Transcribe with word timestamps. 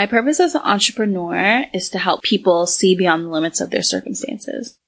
My 0.00 0.06
purpose 0.06 0.40
as 0.40 0.54
an 0.54 0.62
entrepreneur 0.64 1.66
is 1.74 1.90
to 1.90 1.98
help 1.98 2.22
people 2.22 2.66
see 2.66 2.96
beyond 2.96 3.26
the 3.26 3.28
limits 3.28 3.60
of 3.60 3.68
their 3.68 3.82
circumstances. 3.82 4.78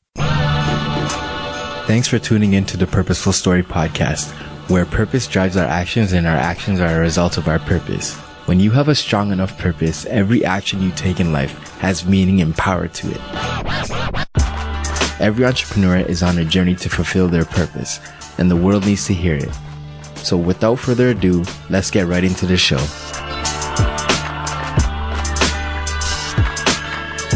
Thanks 1.86 2.08
for 2.08 2.18
tuning 2.18 2.54
in 2.54 2.64
to 2.64 2.78
the 2.78 2.86
Purposeful 2.86 3.34
Story 3.34 3.62
podcast, 3.62 4.30
where 4.70 4.86
purpose 4.86 5.28
drives 5.28 5.58
our 5.58 5.66
actions 5.66 6.14
and 6.14 6.26
our 6.26 6.34
actions 6.34 6.80
are 6.80 6.96
a 6.96 7.00
result 7.00 7.36
of 7.36 7.46
our 7.46 7.58
purpose. 7.58 8.14
When 8.46 8.58
you 8.58 8.70
have 8.70 8.88
a 8.88 8.94
strong 8.94 9.32
enough 9.32 9.58
purpose, 9.58 10.06
every 10.06 10.46
action 10.46 10.80
you 10.80 10.92
take 10.92 11.20
in 11.20 11.30
life 11.30 11.52
has 11.80 12.06
meaning 12.06 12.40
and 12.40 12.56
power 12.56 12.88
to 12.88 13.10
it. 13.10 13.20
Every 15.20 15.44
entrepreneur 15.44 15.98
is 15.98 16.22
on 16.22 16.38
a 16.38 16.44
journey 16.46 16.76
to 16.76 16.88
fulfill 16.88 17.28
their 17.28 17.44
purpose, 17.44 18.00
and 18.38 18.50
the 18.50 18.56
world 18.56 18.86
needs 18.86 19.06
to 19.08 19.12
hear 19.12 19.36
it. 19.36 19.52
So 20.16 20.38
without 20.38 20.78
further 20.78 21.10
ado, 21.10 21.44
let's 21.68 21.90
get 21.90 22.06
right 22.06 22.24
into 22.24 22.46
the 22.46 22.56
show. 22.56 22.82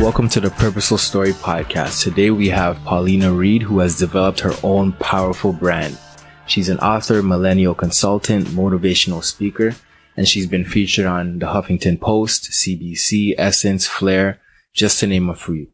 Welcome 0.06 0.28
to 0.28 0.40
the 0.40 0.50
Purposeful 0.50 0.98
Story 0.98 1.32
podcast. 1.32 2.04
Today 2.04 2.30
we 2.30 2.48
have 2.50 2.78
Pauleanna 2.84 3.36
Reid, 3.36 3.62
who 3.62 3.80
has 3.80 3.98
developed 3.98 4.38
her 4.38 4.52
own 4.62 4.92
powerful 4.92 5.52
brand. 5.52 5.98
She's 6.46 6.68
an 6.68 6.78
author, 6.78 7.24
millennial 7.24 7.74
consultant, 7.74 8.46
motivational 8.46 9.24
speaker, 9.24 9.74
and 10.16 10.28
she's 10.28 10.46
been 10.46 10.64
featured 10.64 11.06
on 11.06 11.40
the 11.40 11.46
Huffington 11.46 12.00
Post, 12.00 12.52
CBC, 12.52 13.34
Essence, 13.36 13.88
Flair, 13.88 14.40
just 14.72 15.00
to 15.00 15.08
name 15.08 15.28
a 15.28 15.34
few. 15.34 15.72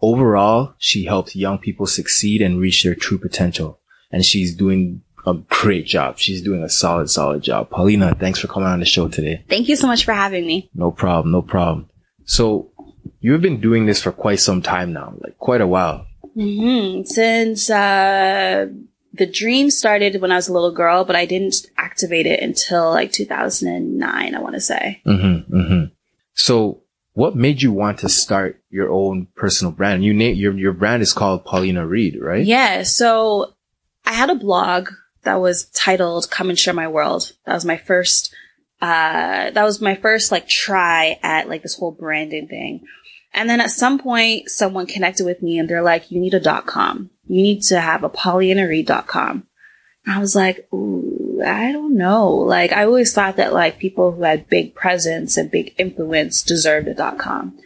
Overall, 0.00 0.74
she 0.78 1.06
helps 1.06 1.34
young 1.34 1.58
people 1.58 1.86
succeed 1.86 2.40
and 2.40 2.60
reach 2.60 2.84
their 2.84 2.94
true 2.94 3.18
potential. 3.18 3.80
And 4.12 4.24
she's 4.24 4.54
doing 4.54 5.02
a 5.26 5.34
great 5.34 5.86
job. 5.86 6.18
She's 6.18 6.40
doing 6.40 6.62
a 6.62 6.68
solid, 6.68 7.10
solid 7.10 7.42
job. 7.42 7.70
Pauleanna, 7.70 8.16
thanks 8.16 8.38
for 8.38 8.46
coming 8.46 8.68
on 8.68 8.78
the 8.78 8.86
show 8.86 9.08
today. 9.08 9.44
Thank 9.48 9.68
you 9.68 9.74
so 9.74 9.88
much 9.88 10.04
for 10.04 10.12
having 10.12 10.46
me. 10.46 10.70
No 10.72 10.92
problem. 10.92 11.32
No 11.32 11.42
problem. 11.42 11.88
So 12.24 12.71
you've 13.22 13.40
been 13.40 13.60
doing 13.60 13.86
this 13.86 14.02
for 14.02 14.12
quite 14.12 14.40
some 14.40 14.60
time 14.60 14.92
now, 14.92 15.14
like 15.20 15.38
quite 15.38 15.62
a 15.62 15.66
while. 15.66 16.06
Mm-hmm. 16.36 17.04
Since 17.04 17.70
uh, 17.70 18.66
the 19.14 19.26
dream 19.26 19.70
started 19.70 20.20
when 20.20 20.32
I 20.32 20.36
was 20.36 20.48
a 20.48 20.52
little 20.52 20.72
girl, 20.72 21.04
but 21.04 21.16
I 21.16 21.24
didn't 21.24 21.66
activate 21.78 22.26
it 22.26 22.40
until 22.40 22.90
like 22.90 23.12
2009. 23.12 24.34
I 24.34 24.40
want 24.40 24.54
to 24.54 24.60
say. 24.60 25.00
Mm-hmm, 25.06 25.56
mm-hmm. 25.56 25.84
So, 26.34 26.82
what 27.14 27.36
made 27.36 27.62
you 27.62 27.72
want 27.72 27.98
to 28.00 28.08
start 28.08 28.62
your 28.70 28.90
own 28.90 29.28
personal 29.36 29.72
brand? 29.72 30.04
You 30.04 30.12
name 30.12 30.36
your 30.36 30.56
your 30.58 30.72
brand 30.72 31.02
is 31.02 31.12
called 31.12 31.44
Pauleanna 31.44 31.88
Reid, 31.88 32.18
right? 32.20 32.44
Yeah. 32.44 32.82
So, 32.82 33.54
I 34.04 34.14
had 34.14 34.30
a 34.30 34.34
blog 34.34 34.88
that 35.22 35.40
was 35.40 35.66
titled 35.66 36.30
"Come 36.30 36.50
and 36.50 36.58
Share 36.58 36.74
My 36.74 36.88
World." 36.88 37.32
That 37.46 37.54
was 37.54 37.64
my 37.64 37.76
first. 37.76 38.34
Uh, 38.80 39.50
that 39.52 39.62
was 39.62 39.80
my 39.80 39.94
first 39.94 40.32
like 40.32 40.48
try 40.48 41.16
at 41.22 41.48
like 41.48 41.62
this 41.62 41.76
whole 41.76 41.92
branding 41.92 42.48
thing. 42.48 42.84
And 43.34 43.48
then 43.48 43.60
at 43.60 43.70
some 43.70 43.98
point, 43.98 44.50
someone 44.50 44.86
connected 44.86 45.24
with 45.24 45.42
me 45.42 45.58
and 45.58 45.68
they're 45.68 45.82
like, 45.82 46.10
you 46.10 46.20
need 46.20 46.34
a 46.34 46.40
dot 46.40 46.66
com. 46.66 47.10
You 47.26 47.42
need 47.42 47.62
to 47.62 47.80
have 47.80 48.04
a 48.04 48.10
pauleannareid.com. 48.10 49.46
I 50.06 50.18
was 50.18 50.34
like, 50.34 50.66
ooh, 50.72 51.40
I 51.44 51.72
don't 51.72 51.96
know. 51.96 52.30
Like, 52.30 52.72
I 52.72 52.84
always 52.84 53.14
thought 53.14 53.36
that 53.36 53.52
like 53.52 53.78
people 53.78 54.12
who 54.12 54.22
had 54.22 54.48
big 54.48 54.74
presence 54.74 55.36
and 55.36 55.50
big 55.50 55.74
influence 55.78 56.42
deserved 56.42 56.88
a 56.88 56.94
dot 56.94 57.18
com. 57.18 57.58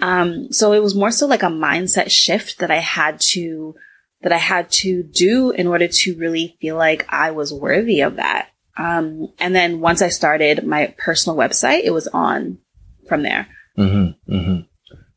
Um, 0.00 0.50
so 0.52 0.72
it 0.72 0.82
was 0.82 0.94
more 0.94 1.10
so 1.10 1.26
like 1.26 1.42
a 1.42 1.46
mindset 1.46 2.10
shift 2.10 2.58
that 2.58 2.70
I 2.70 2.78
had 2.78 3.20
to, 3.32 3.74
that 4.22 4.32
I 4.32 4.38
had 4.38 4.70
to 4.72 5.02
do 5.02 5.50
in 5.50 5.66
order 5.66 5.86
to 5.86 6.16
really 6.16 6.56
feel 6.60 6.76
like 6.76 7.06
I 7.10 7.30
was 7.30 7.52
worthy 7.52 8.00
of 8.00 8.16
that. 8.16 8.48
Um, 8.76 9.28
and 9.38 9.54
then 9.54 9.80
once 9.80 10.00
I 10.00 10.08
started 10.08 10.66
my 10.66 10.94
personal 10.96 11.36
website, 11.36 11.82
it 11.84 11.90
was 11.90 12.08
on 12.08 12.58
from 13.06 13.22
there. 13.22 13.46
Mm-hmm, 13.78 14.34
mm-hmm. 14.34 14.60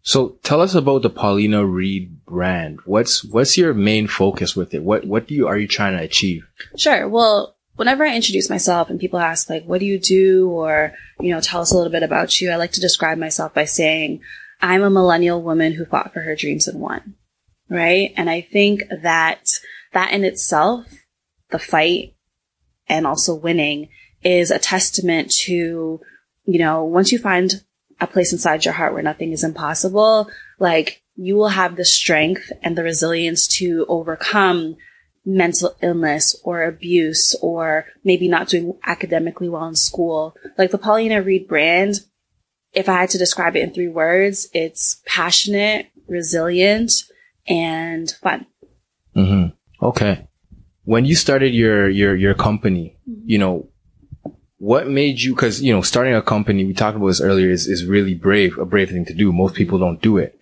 So 0.05 0.37
tell 0.43 0.61
us 0.61 0.75
about 0.75 1.01
the 1.01 1.09
Pauleanna 1.09 1.65
Reid 1.65 2.25
brand. 2.25 2.79
What's 2.85 3.25
what's 3.25 3.57
your 3.57 3.73
main 3.73 4.07
focus 4.07 4.55
with 4.55 4.75
it? 4.75 4.83
What 4.83 5.05
what 5.05 5.27
do 5.27 5.33
you 5.33 5.47
are 5.47 5.57
you 5.57 5.67
trying 5.67 5.97
to 5.97 6.03
achieve? 6.03 6.47
Sure. 6.77 7.09
Well, 7.09 7.55
whenever 7.75 8.05
I 8.05 8.15
introduce 8.15 8.47
myself 8.47 8.91
and 8.91 8.99
people 8.99 9.17
ask 9.17 9.49
like, 9.49 9.65
"What 9.65 9.79
do 9.79 9.87
you 9.87 9.97
do?" 9.99 10.47
or 10.47 10.93
you 11.19 11.31
know, 11.33 11.41
tell 11.41 11.59
us 11.59 11.71
a 11.71 11.75
little 11.75 11.91
bit 11.91 12.03
about 12.03 12.39
you, 12.39 12.51
I 12.51 12.55
like 12.55 12.73
to 12.73 12.79
describe 12.81 13.17
myself 13.17 13.55
by 13.55 13.65
saying, 13.65 14.21
"I'm 14.61 14.83
a 14.83 14.91
millennial 14.91 15.41
woman 15.41 15.73
who 15.73 15.85
fought 15.85 16.13
for 16.13 16.21
her 16.21 16.35
dreams 16.35 16.67
and 16.67 16.79
won." 16.79 17.15
Right? 17.67 18.13
And 18.15 18.29
I 18.29 18.41
think 18.41 18.83
that 19.01 19.59
that 19.93 20.13
in 20.13 20.23
itself, 20.23 20.85
the 21.49 21.57
fight 21.57 22.13
and 22.87 23.07
also 23.07 23.33
winning 23.33 23.89
is 24.23 24.51
a 24.51 24.59
testament 24.59 25.31
to, 25.45 25.99
you 26.45 26.59
know, 26.59 26.83
once 26.83 27.11
you 27.11 27.17
find 27.17 27.63
a 27.99 28.07
place 28.07 28.31
inside 28.31 28.65
your 28.65 28.73
heart 28.73 28.93
where 28.93 29.03
nothing 29.03 29.31
is 29.31 29.43
impossible, 29.43 30.29
like 30.59 31.01
you 31.15 31.35
will 31.35 31.49
have 31.49 31.75
the 31.75 31.85
strength 31.85 32.51
and 32.61 32.77
the 32.77 32.83
resilience 32.83 33.47
to 33.47 33.85
overcome 33.87 34.75
mental 35.25 35.75
illness 35.81 36.39
or 36.43 36.63
abuse 36.63 37.35
or 37.41 37.85
maybe 38.03 38.27
not 38.27 38.47
doing 38.47 38.77
academically 38.85 39.49
well 39.49 39.65
in 39.65 39.75
school. 39.75 40.35
Like 40.57 40.71
the 40.71 40.77
Pauleanna 40.77 41.25
Reid 41.25 41.47
brand, 41.47 42.01
if 42.73 42.89
I 42.89 42.99
had 42.99 43.09
to 43.11 43.17
describe 43.17 43.55
it 43.55 43.63
in 43.63 43.73
three 43.73 43.87
words, 43.87 44.47
it's 44.53 45.01
passionate, 45.05 45.87
resilient, 46.07 46.91
and 47.47 48.11
fun. 48.21 48.45
Mm-hmm. 49.15 49.85
Okay. 49.85 50.27
When 50.83 51.05
you 51.05 51.15
started 51.15 51.53
your, 51.53 51.89
your, 51.89 52.15
your 52.15 52.35
company, 52.35 52.97
mm-hmm. 53.09 53.21
you 53.25 53.37
know, 53.39 53.69
what 54.57 54.87
made 54.87 55.21
you, 55.21 55.35
cause, 55.35 55.61
you 55.61 55.73
know, 55.73 55.81
starting 55.81 56.15
a 56.15 56.21
company, 56.21 56.65
we 56.65 56.73
talked 56.73 56.97
about 56.97 57.07
this 57.07 57.21
earlier, 57.21 57.49
is, 57.49 57.67
is 57.67 57.85
really 57.85 58.13
brave, 58.13 58.57
a 58.57 58.65
brave 58.65 58.89
thing 58.89 59.05
to 59.05 59.13
do. 59.13 59.31
Most 59.31 59.55
people 59.55 59.79
don't 59.79 60.01
do 60.01 60.17
it. 60.17 60.39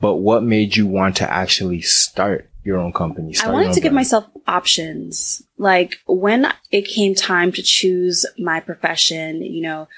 But 0.00 0.16
what 0.16 0.42
made 0.42 0.76
you 0.76 0.86
want 0.86 1.16
to 1.16 1.30
actually 1.30 1.82
start 1.82 2.48
your 2.64 2.78
own 2.78 2.92
company? 2.92 3.34
I 3.42 3.50
wanted 3.50 3.74
to 3.74 3.80
give 3.80 3.92
myself 3.92 4.24
options. 4.46 5.42
Like 5.58 5.98
when 6.06 6.50
it 6.70 6.82
came 6.82 7.14
time 7.14 7.52
to 7.52 7.62
choose 7.62 8.24
my 8.38 8.60
profession, 8.60 9.42
you 9.42 9.62
know, 9.62 9.88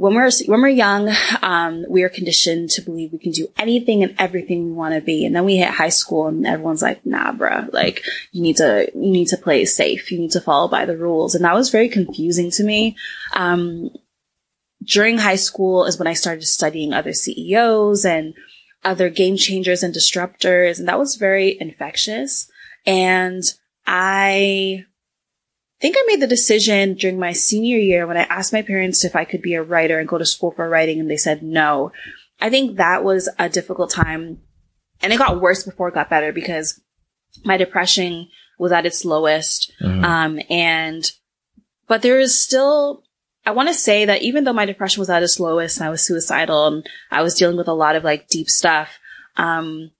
when 0.00 0.14
we're 0.14 0.30
when 0.46 0.62
we're 0.62 0.68
young, 0.68 1.10
um, 1.42 1.84
we 1.86 2.04
are 2.04 2.08
conditioned 2.08 2.70
to 2.70 2.80
believe 2.80 3.12
we 3.12 3.18
can 3.18 3.32
do 3.32 3.48
anything 3.58 4.02
and 4.02 4.14
everything 4.18 4.64
we 4.64 4.72
want 4.72 4.94
to 4.94 5.02
be, 5.02 5.26
and 5.26 5.36
then 5.36 5.44
we 5.44 5.58
hit 5.58 5.68
high 5.68 5.90
school, 5.90 6.26
and 6.26 6.46
everyone's 6.46 6.80
like, 6.80 7.04
"Nah, 7.04 7.32
bruh, 7.32 7.70
like 7.74 8.02
you 8.32 8.40
need 8.40 8.56
to 8.56 8.90
you 8.94 9.10
need 9.12 9.28
to 9.28 9.36
play 9.36 9.66
safe, 9.66 10.10
you 10.10 10.18
need 10.18 10.30
to 10.30 10.40
follow 10.40 10.68
by 10.68 10.86
the 10.86 10.96
rules," 10.96 11.34
and 11.34 11.44
that 11.44 11.54
was 11.54 11.68
very 11.68 11.90
confusing 11.90 12.50
to 12.52 12.64
me. 12.64 12.96
Um, 13.34 13.90
during 14.82 15.18
high 15.18 15.36
school 15.36 15.84
is 15.84 15.98
when 15.98 16.08
I 16.08 16.14
started 16.14 16.46
studying 16.46 16.94
other 16.94 17.12
CEOs 17.12 18.06
and 18.06 18.32
other 18.82 19.10
game 19.10 19.36
changers 19.36 19.82
and 19.82 19.94
disruptors, 19.94 20.78
and 20.78 20.88
that 20.88 20.98
was 20.98 21.16
very 21.16 21.58
infectious. 21.60 22.50
And 22.86 23.42
I 23.86 24.86
think 25.80 25.96
I 25.98 26.04
made 26.06 26.20
the 26.20 26.26
decision 26.26 26.94
during 26.94 27.18
my 27.18 27.32
senior 27.32 27.78
year 27.78 28.06
when 28.06 28.16
I 28.16 28.22
asked 28.22 28.52
my 28.52 28.62
parents 28.62 29.04
if 29.04 29.16
I 29.16 29.24
could 29.24 29.42
be 29.42 29.54
a 29.54 29.62
writer 29.62 29.98
and 29.98 30.08
go 30.08 30.18
to 30.18 30.26
school 30.26 30.52
for 30.52 30.68
writing 30.68 31.00
and 31.00 31.10
they 31.10 31.16
said 31.16 31.42
no. 31.42 31.92
I 32.40 32.50
think 32.50 32.76
that 32.76 33.04
was 33.04 33.28
a 33.38 33.48
difficult 33.48 33.90
time 33.90 34.40
and 35.02 35.12
it 35.12 35.18
got 35.18 35.40
worse 35.40 35.64
before 35.64 35.88
it 35.88 35.94
got 35.94 36.10
better 36.10 36.32
because 36.32 36.80
my 37.44 37.56
depression 37.56 38.28
was 38.58 38.72
at 38.72 38.86
its 38.86 39.04
lowest. 39.04 39.72
Mm-hmm. 39.82 40.04
Um, 40.04 40.40
and, 40.50 41.10
but 41.88 42.02
there 42.02 42.20
is 42.20 42.38
still, 42.38 43.04
I 43.46 43.52
want 43.52 43.68
to 43.68 43.74
say 43.74 44.04
that 44.04 44.22
even 44.22 44.44
though 44.44 44.52
my 44.52 44.66
depression 44.66 45.00
was 45.00 45.10
at 45.10 45.22
its 45.22 45.40
lowest 45.40 45.78
and 45.78 45.86
I 45.86 45.90
was 45.90 46.04
suicidal 46.04 46.66
and 46.66 46.86
I 47.10 47.22
was 47.22 47.34
dealing 47.34 47.56
with 47.56 47.68
a 47.68 47.72
lot 47.72 47.96
of 47.96 48.04
like 48.04 48.28
deep 48.28 48.48
stuff, 48.48 48.98
um, 49.36 49.90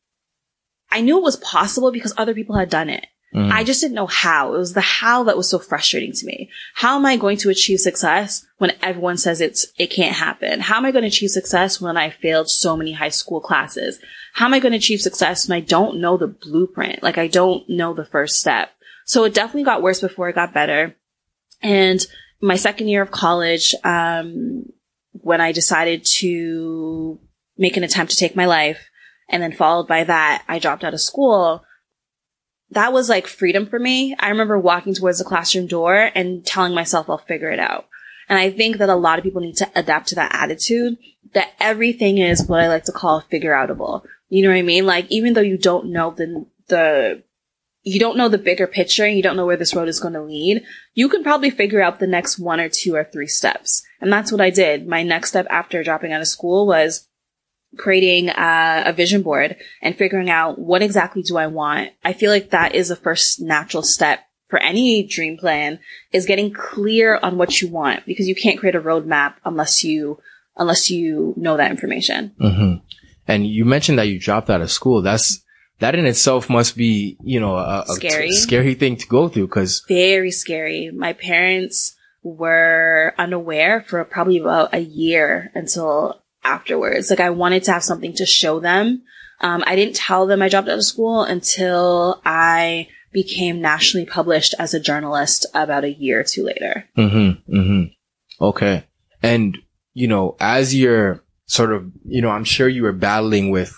I 0.91 1.01
knew 1.01 1.17
it 1.19 1.25
was 1.25 1.37
possible 1.37 1.91
because 1.93 2.13
other 2.17 2.35
people 2.35 2.57
had 2.57 2.69
done 2.69 2.91
it. 2.91 3.07
Mm. 3.35 3.51
I 3.51 3.63
just 3.63 3.81
didn't 3.81 3.95
know 3.95 4.09
how. 4.09 4.55
It 4.55 4.59
was 4.59 4.73
the 4.73 4.81
how 4.81 5.25
that 5.25 5.37
was 5.37 5.49
so 5.49 5.59
frustrating 5.59 6.13
to 6.13 6.27
me. 6.27 6.51
How 6.75 6.97
am 6.97 7.07
I 7.07 7.17
going 7.17 7.37
to 7.39 7.51
achieve 7.51 7.79
success 7.79 8.45
when 8.59 8.73
everyone 8.83 9.19
says 9.19 9.41
it's, 9.41 9.67
it 9.79 9.89
can't 9.89 10.17
happen? 10.17 10.61
How 10.61 10.77
am 10.77 10.85
I 10.85 10.91
going 10.91 11.03
to 11.03 11.09
achieve 11.09 11.31
success 11.31 11.81
when 11.81 11.97
I 11.97 12.11
failed 12.11 12.51
so 12.51 12.77
many 12.77 12.93
high 12.93 13.11
school 13.11 13.41
classes? 13.41 14.01
How 14.35 14.47
am 14.47 14.55
I 14.55 14.59
going 14.59 14.73
to 14.73 14.79
achieve 14.79 15.01
success 15.01 15.49
when 15.49 15.57
I 15.57 15.61
don't 15.61 16.01
know 16.01 16.17
the 16.17 16.27
blueprint? 16.27 17.03
Like 17.03 17.19
I 17.19 17.29
don't 17.29 17.69
know 17.69 17.95
the 17.95 18.05
first 18.05 18.41
step. 18.41 18.71
So 19.05 19.25
it 19.25 19.35
definitely 19.35 19.65
got 19.65 19.83
worse 19.83 20.01
before 20.01 20.29
it 20.29 20.35
got 20.35 20.55
better. 20.55 20.97
And 21.63 22.05
my 22.41 22.57
second 22.57 22.89
year 22.89 23.03
of 23.03 23.11
college, 23.11 23.75
um, 23.85 24.65
when 25.13 25.41
I 25.41 25.53
decided 25.53 26.05
to 26.19 27.21
make 27.59 27.77
an 27.77 27.85
attempt 27.85 28.13
to 28.13 28.19
take 28.19 28.35
my 28.35 28.47
life 28.47 28.89
and 29.29 29.43
then 29.43 29.53
followed 29.53 29.87
by 29.87 30.05
that, 30.05 30.43
I 30.49 30.59
dropped 30.59 30.83
out 30.83 30.95
of 30.95 31.01
school 31.01 31.65
that 32.73 32.93
was 32.93 33.09
like 33.09 33.27
freedom 33.27 33.67
for 33.67 33.79
me. 33.79 34.15
I 34.19 34.29
remember 34.29 34.59
walking 34.59 34.95
towards 34.95 35.19
the 35.19 35.25
classroom 35.25 35.67
door 35.67 36.11
and 36.15 36.45
telling 36.45 36.75
myself 36.75 37.11
I'll 37.11 37.19
figure 37.19 37.51
it 37.51 37.59
out. 37.59 37.87
And 38.29 38.39
I 38.39 38.51
think 38.51 38.79
that 38.79 38.89
a 38.89 38.95
lot 38.95 39.19
of 39.19 39.25
people 39.25 39.41
need 39.41 39.57
to 39.57 39.71
adapt 39.75 40.09
to 40.09 40.15
that 40.15 40.35
attitude 40.35 40.97
that 41.35 41.51
everything 41.59 42.19
is 42.19 42.47
what 42.47 42.61
I 42.61 42.69
like 42.69 42.85
to 42.85 42.93
call 42.93 43.21
figure 43.23 43.53
outable. 43.53 44.05
You 44.29 44.43
know 44.43 44.51
what 44.51 44.59
I 44.59 44.63
mean? 44.63 44.87
Like 44.87 45.07
even 45.11 45.35
though 45.35 45.41
you 45.41 45.59
don't 45.59 45.91
know 45.91 46.13
the, 46.13 46.47
the, 46.69 47.23
you 47.83 47.99
don't 47.99 48.17
know 48.17 48.29
the 48.29 48.39
bigger 48.39 48.67
picture 48.67 49.05
and 49.05 49.17
you 49.17 49.23
don't 49.23 49.37
know 49.37 49.47
where 49.47 49.57
this 49.57 49.75
road 49.75 49.89
is 49.89 49.99
going 49.99 50.15
to 50.15 50.23
lead, 50.23 50.63
you 50.95 51.09
can 51.09 51.25
probably 51.25 51.51
figure 51.51 51.83
out 51.83 51.99
the 51.99 52.07
next 52.07 52.39
one 52.39 52.61
or 52.61 52.69
two 52.69 52.95
or 52.95 53.05
three 53.05 53.27
steps. 53.27 53.83
And 54.01 54.13
that's 54.13 54.31
what 54.31 54.41
I 54.41 54.51
did. 54.51 54.87
My 54.87 55.03
next 55.03 55.31
step 55.31 55.47
after 55.51 55.83
dropping 55.83 56.13
out 56.13 56.21
of 56.21 56.29
school 56.29 56.67
was 56.67 57.09
creating 57.77 58.31
uh, 58.31 58.83
a 58.87 58.93
vision 58.93 59.23
board 59.23 59.57
and 59.81 59.97
figuring 59.97 60.31
out 60.31 60.59
what 60.59 60.83
exactly 60.83 61.23
do 61.23 61.37
I 61.37 61.47
want. 61.47 61.91
I 62.05 62.13
feel 62.13 62.31
like 62.31 62.51
that 62.51 62.75
is 62.75 62.89
the 62.89 62.97
first 62.97 63.41
natural 63.41 63.83
step 63.83 64.21
for 64.49 64.59
any 64.59 65.05
dream 65.05 65.39
plan 65.39 65.79
is 66.13 66.27
getting 66.27 66.53
clear 66.53 67.19
on 67.23 67.39
what 67.39 67.63
you 67.63 67.69
want 67.69 68.05
because 68.05 68.27
you 68.29 68.35
can't 68.35 68.59
create 68.59 68.75
a 68.75 68.81
roadmap 68.81 69.35
unless 69.45 69.85
you 69.85 70.19
unless 70.57 70.91
you 70.91 71.33
know 71.37 71.57
that 71.57 71.71
information. 71.71 72.35
Mm-hmm. 72.41 72.85
And 73.29 73.47
you 73.47 73.65
mentioned 73.65 73.99
that 73.99 74.09
you 74.09 74.19
dropped 74.19 74.51
out 74.51 74.61
of 74.61 74.71
school. 74.71 75.03
That's 75.03 75.43
that 75.79 75.95
in 75.95 76.05
itself 76.05 76.51
must 76.51 76.77
be, 76.77 77.17
you 77.23 77.41
know, 77.41 77.57
a, 77.57 77.85
a 77.89 77.95
Scary. 77.95 78.29
t- 78.29 78.37
scary 78.37 78.75
thing 78.75 78.97
to 78.97 79.07
go 79.07 79.29
through 79.29 79.47
because 79.47 79.83
Very 79.89 80.31
scary. 80.31 80.91
My 80.91 81.13
parents 81.13 81.97
were 82.23 83.15
unaware 83.17 83.83
for 83.89 84.05
probably 84.05 84.39
about 84.39 84.75
a 84.75 84.81
year 84.81 85.51
until 85.55 86.20
afterwards. 86.45 87.11
Like 87.11 87.21
I 87.21 87.31
wanted 87.31 87.65
to 87.65 87.73
have 87.73 87.85
something 87.85 88.15
to 88.15 88.27
show 88.27 88.61
them. 88.61 89.03
Um, 89.41 89.65
I 89.67 89.77
didn't 89.77 89.97
tell 89.97 90.27
them 90.27 90.43
I 90.43 90.49
dropped 90.49 90.69
out 90.69 90.79
of 90.79 90.85
school 90.85 91.23
until 91.23 92.21
I 92.25 92.89
became 93.13 93.61
nationally 93.61 94.07
published 94.07 94.55
as 94.59 94.75
a 94.75 94.81
journalist 94.81 95.47
about 95.55 95.85
a 95.85 95.93
year 95.93 96.21
or 96.21 96.25
two 96.25 96.45
later. 96.45 96.89
Mm-hmm. 96.97 97.57
Mm-hmm. 97.57 98.45
Okay. 98.45 98.85
And, 99.23 99.59
you 99.95 100.09
know, 100.09 100.37
as 100.41 100.75
you're 100.75 101.23
sort 101.47 101.73
of, 101.73 101.91
you 102.05 102.23
know, 102.23 102.31
I'm 102.31 102.45
sure 102.45 102.69
you 102.69 102.83
were 102.83 102.93
battling 102.93 103.51
with 103.51 103.75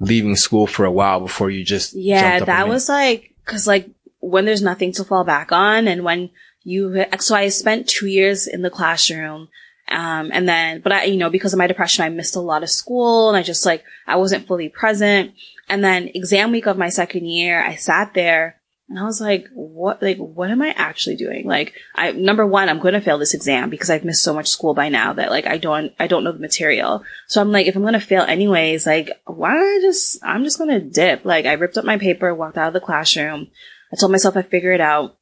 leaving 0.00 0.36
school 0.36 0.66
for 0.66 0.84
a 0.84 0.92
while 0.92 1.20
before 1.20 1.50
you 1.50 1.64
just 1.64 1.94
Yeah, 1.94 2.40
that 2.40 2.68
was 2.68 2.88
like, 2.88 3.34
cause 3.44 3.66
like 3.66 3.88
when 4.20 4.44
there's 4.44 4.62
nothing 4.62 4.92
to 4.92 5.04
fall 5.04 5.24
back 5.24 5.52
on 5.52 5.88
and 5.88 6.04
when 6.04 6.30
you, 6.62 7.04
so 7.20 7.34
I 7.34 7.48
spent 7.48 7.88
two 7.88 8.06
years 8.06 8.46
in 8.46 8.62
the 8.62 8.70
classroom. 8.70 9.48
Um, 9.94 10.30
and 10.32 10.48
then, 10.48 10.80
but 10.80 10.90
I, 10.90 11.04
you 11.04 11.16
know, 11.16 11.30
because 11.30 11.52
of 11.52 11.58
my 11.58 11.68
depression, 11.68 12.04
I 12.04 12.08
missed 12.08 12.34
a 12.34 12.40
lot 12.40 12.64
of 12.64 12.68
school 12.68 13.28
and 13.28 13.36
I 13.38 13.44
just 13.44 13.64
like, 13.64 13.84
I 14.08 14.16
wasn't 14.16 14.48
fully 14.48 14.68
present. 14.68 15.34
And 15.68 15.84
then 15.84 16.10
exam 16.12 16.50
week 16.50 16.66
of 16.66 16.76
my 16.76 16.88
second 16.88 17.26
year, 17.26 17.64
I 17.64 17.76
sat 17.76 18.12
there 18.12 18.60
and 18.88 18.98
I 18.98 19.04
was 19.04 19.20
like, 19.20 19.46
what, 19.54 20.02
like, 20.02 20.16
what 20.16 20.50
am 20.50 20.62
I 20.62 20.74
actually 20.76 21.14
doing? 21.14 21.46
Like, 21.46 21.74
I, 21.94 22.10
number 22.10 22.44
one, 22.44 22.68
I'm 22.68 22.80
going 22.80 22.94
to 22.94 23.00
fail 23.00 23.18
this 23.18 23.34
exam 23.34 23.70
because 23.70 23.88
I've 23.88 24.04
missed 24.04 24.24
so 24.24 24.34
much 24.34 24.48
school 24.48 24.74
by 24.74 24.88
now 24.88 25.12
that 25.12 25.30
like, 25.30 25.46
I 25.46 25.58
don't, 25.58 25.92
I 26.00 26.08
don't 26.08 26.24
know 26.24 26.32
the 26.32 26.40
material. 26.40 27.04
So 27.28 27.40
I'm 27.40 27.52
like, 27.52 27.68
if 27.68 27.76
I'm 27.76 27.82
going 27.82 27.94
to 27.94 28.00
fail 28.00 28.22
anyways, 28.22 28.88
like, 28.88 29.10
why 29.26 29.54
don't 29.54 29.78
I 29.78 29.80
just, 29.80 30.18
I'm 30.24 30.42
just 30.42 30.58
going 30.58 30.70
to 30.70 30.80
dip. 30.80 31.24
Like, 31.24 31.46
I 31.46 31.52
ripped 31.52 31.78
up 31.78 31.84
my 31.84 31.98
paper, 31.98 32.34
walked 32.34 32.58
out 32.58 32.66
of 32.66 32.74
the 32.74 32.80
classroom. 32.80 33.46
I 33.92 33.96
told 33.96 34.10
myself 34.10 34.36
I'd 34.36 34.50
figure 34.50 34.72
it 34.72 34.80
out. 34.80 35.16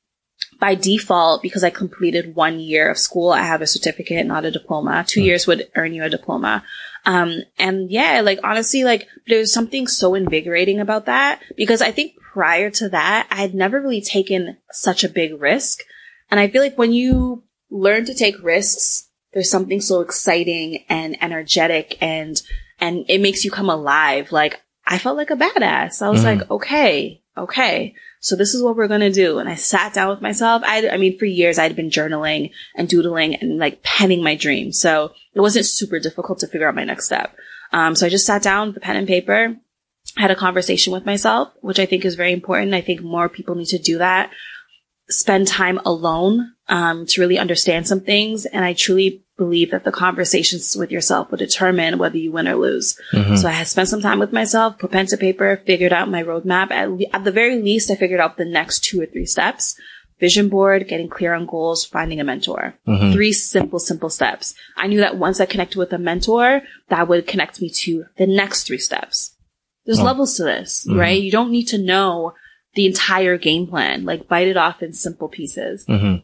By 0.62 0.76
default, 0.76 1.42
because 1.42 1.64
I 1.64 1.70
completed 1.70 2.36
one 2.36 2.60
year 2.60 2.88
of 2.88 2.96
school, 2.96 3.30
I 3.32 3.42
have 3.42 3.62
a 3.62 3.66
certificate, 3.66 4.24
not 4.26 4.44
a 4.44 4.50
diploma. 4.52 5.04
Two 5.04 5.20
years 5.20 5.44
would 5.48 5.68
earn 5.74 5.92
you 5.92 6.04
a 6.04 6.08
diploma. 6.08 6.62
Um, 7.04 7.42
and 7.58 7.90
yeah, 7.90 8.20
like 8.22 8.38
honestly, 8.44 8.84
like 8.84 9.08
there's 9.26 9.52
something 9.52 9.88
so 9.88 10.14
invigorating 10.14 10.78
about 10.78 11.06
that 11.06 11.40
because 11.56 11.82
I 11.82 11.90
think 11.90 12.12
prior 12.32 12.70
to 12.78 12.88
that, 12.90 13.26
I 13.28 13.40
had 13.40 13.54
never 13.54 13.80
really 13.80 14.00
taken 14.00 14.56
such 14.70 15.02
a 15.02 15.08
big 15.08 15.40
risk. 15.40 15.80
And 16.30 16.38
I 16.38 16.46
feel 16.46 16.62
like 16.62 16.78
when 16.78 16.92
you 16.92 17.42
learn 17.68 18.04
to 18.04 18.14
take 18.14 18.40
risks, 18.40 19.08
there's 19.32 19.50
something 19.50 19.80
so 19.80 20.00
exciting 20.00 20.84
and 20.88 21.20
energetic 21.20 21.98
and, 22.00 22.40
and 22.78 23.04
it 23.08 23.20
makes 23.20 23.44
you 23.44 23.50
come 23.50 23.68
alive. 23.68 24.30
Like 24.30 24.60
I 24.86 24.98
felt 24.98 25.16
like 25.16 25.30
a 25.30 25.36
badass. 25.36 26.02
I 26.02 26.10
was 26.10 26.22
Mhm. 26.22 26.38
like, 26.38 26.50
okay, 26.52 27.20
okay. 27.36 27.96
So 28.22 28.36
this 28.36 28.54
is 28.54 28.62
what 28.62 28.76
we're 28.76 28.86
going 28.86 29.00
to 29.00 29.10
do. 29.10 29.40
And 29.40 29.48
I 29.48 29.56
sat 29.56 29.94
down 29.94 30.08
with 30.08 30.22
myself. 30.22 30.62
I, 30.64 30.88
I 30.88 30.96
mean, 30.96 31.18
for 31.18 31.24
years 31.24 31.58
I'd 31.58 31.74
been 31.74 31.90
journaling 31.90 32.52
and 32.76 32.88
doodling 32.88 33.34
and 33.34 33.58
like 33.58 33.82
penning 33.82 34.22
my 34.22 34.36
dreams. 34.36 34.78
So 34.78 35.12
it 35.34 35.40
wasn't 35.40 35.66
super 35.66 35.98
difficult 35.98 36.38
to 36.38 36.46
figure 36.46 36.68
out 36.68 36.76
my 36.76 36.84
next 36.84 37.06
step. 37.06 37.34
Um, 37.72 37.96
so 37.96 38.06
I 38.06 38.10
just 38.10 38.24
sat 38.24 38.40
down 38.40 38.68
with 38.68 38.74
the 38.76 38.80
pen 38.80 38.96
and 38.96 39.08
paper, 39.08 39.56
had 40.16 40.30
a 40.30 40.36
conversation 40.36 40.92
with 40.92 41.04
myself, 41.04 41.52
which 41.62 41.80
I 41.80 41.86
think 41.86 42.04
is 42.04 42.14
very 42.14 42.32
important. 42.32 42.74
I 42.74 42.80
think 42.80 43.02
more 43.02 43.28
people 43.28 43.56
need 43.56 43.68
to 43.68 43.78
do 43.78 43.98
that. 43.98 44.30
Spend 45.08 45.48
time 45.48 45.80
alone, 45.84 46.52
um, 46.68 47.06
to 47.06 47.20
really 47.20 47.40
understand 47.40 47.88
some 47.88 48.00
things. 48.00 48.46
And 48.46 48.64
I 48.64 48.72
truly 48.72 49.21
believe 49.38 49.70
that 49.70 49.84
the 49.84 49.92
conversations 49.92 50.76
with 50.76 50.90
yourself 50.90 51.30
will 51.30 51.38
determine 51.38 51.98
whether 51.98 52.18
you 52.18 52.30
win 52.32 52.46
or 52.48 52.54
lose. 52.56 52.98
Mhm. 53.14 53.38
So 53.38 53.48
I 53.48 53.52
had 53.52 53.66
spent 53.68 53.88
some 53.88 54.02
time 54.02 54.18
with 54.18 54.32
myself, 54.32 54.78
put 54.78 54.90
pen 54.92 55.06
to 55.06 55.16
paper, 55.16 55.60
figured 55.66 55.92
out 55.92 56.10
my 56.10 56.22
roadmap. 56.22 56.70
At, 56.70 56.90
le- 56.90 57.06
at 57.12 57.24
the 57.24 57.32
very 57.32 57.60
least, 57.60 57.90
I 57.90 57.94
figured 57.96 58.20
out 58.20 58.36
the 58.36 58.44
next 58.44 58.80
two 58.84 59.00
or 59.00 59.06
three 59.06 59.26
steps. 59.26 59.74
Vision 60.20 60.48
board, 60.48 60.86
getting 60.86 61.08
clear 61.08 61.32
on 61.34 61.46
goals, 61.46 61.84
finding 61.84 62.20
a 62.20 62.24
mentor. 62.24 62.74
Mhm. 62.86 63.12
Three 63.12 63.32
simple, 63.32 63.80
simple 63.80 64.10
steps. 64.10 64.54
I 64.76 64.86
knew 64.86 65.00
that 65.00 65.16
once 65.16 65.40
I 65.40 65.46
connected 65.46 65.78
with 65.78 65.92
a 65.92 65.98
mentor, 65.98 66.62
that 66.90 67.08
would 67.08 67.26
connect 67.26 67.60
me 67.60 67.70
to 67.80 68.04
the 68.18 68.26
next 68.28 68.64
three 68.64 68.78
steps. 68.78 69.34
There's 69.84 69.98
Oh. 69.98 70.04
levels 70.04 70.36
to 70.36 70.44
this, 70.44 70.86
Mhm. 70.88 70.96
right? 70.96 71.20
You 71.20 71.32
don't 71.32 71.50
need 71.50 71.66
to 71.68 71.78
know 71.78 72.34
the 72.74 72.86
entire 72.86 73.36
game 73.36 73.66
plan. 73.66 74.04
Like 74.04 74.28
bite 74.28 74.46
it 74.46 74.56
off 74.56 74.82
in 74.82 74.92
simple 74.92 75.28
pieces. 75.28 75.84
hmm 75.86 76.16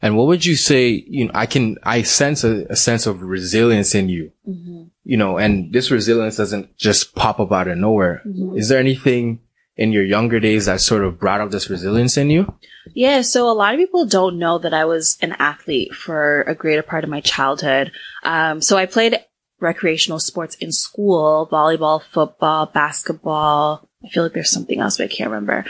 And 0.00 0.16
what 0.16 0.28
would 0.28 0.46
you 0.46 0.56
say, 0.56 0.88
you 1.08 1.26
know, 1.26 1.32
I 1.34 1.46
can, 1.46 1.76
I 1.82 2.02
sense 2.02 2.44
a, 2.44 2.64
a 2.70 2.76
sense 2.76 3.06
of 3.06 3.22
resilience 3.22 3.94
in 3.94 4.08
you, 4.08 4.32
hmm 4.44 4.84
you 5.04 5.16
know, 5.16 5.38
and 5.38 5.72
this 5.72 5.90
resilience 5.90 6.36
doesn't 6.36 6.76
just 6.76 7.14
pop 7.14 7.40
up 7.40 7.50
out 7.50 7.66
of 7.66 7.78
nowhere. 7.78 8.20
Mhm. 8.26 8.58
Is 8.58 8.68
there 8.68 8.78
anything 8.78 9.40
in 9.74 9.90
your 9.90 10.04
younger 10.04 10.38
days 10.38 10.66
that 10.66 10.82
sort 10.82 11.02
of 11.02 11.18
brought 11.18 11.40
out 11.40 11.50
this 11.50 11.70
resilience 11.70 12.18
in 12.18 12.28
you? 12.28 12.54
Yeah, 12.94 13.22
so 13.22 13.48
a 13.48 13.56
lot 13.56 13.72
of 13.72 13.78
people 13.78 14.04
don't 14.04 14.38
know 14.38 14.58
that 14.58 14.74
I 14.74 14.84
was 14.84 15.16
an 15.22 15.34
athlete 15.38 15.94
for 15.94 16.42
a 16.42 16.54
greater 16.54 16.82
part 16.82 17.04
of 17.04 17.10
my 17.10 17.22
childhood. 17.22 17.90
Um, 18.22 18.60
so 18.60 18.76
I 18.76 18.84
played 18.84 19.18
recreational 19.60 20.20
sports 20.20 20.56
in 20.56 20.72
school, 20.72 21.48
volleyball, 21.50 22.02
football, 22.02 22.66
basketball. 22.66 23.88
I 24.04 24.08
feel 24.08 24.24
like 24.24 24.34
there's 24.34 24.50
something 24.50 24.80
else, 24.80 24.98
but 24.98 25.04
I 25.04 25.08
can't 25.08 25.30
remember. 25.30 25.64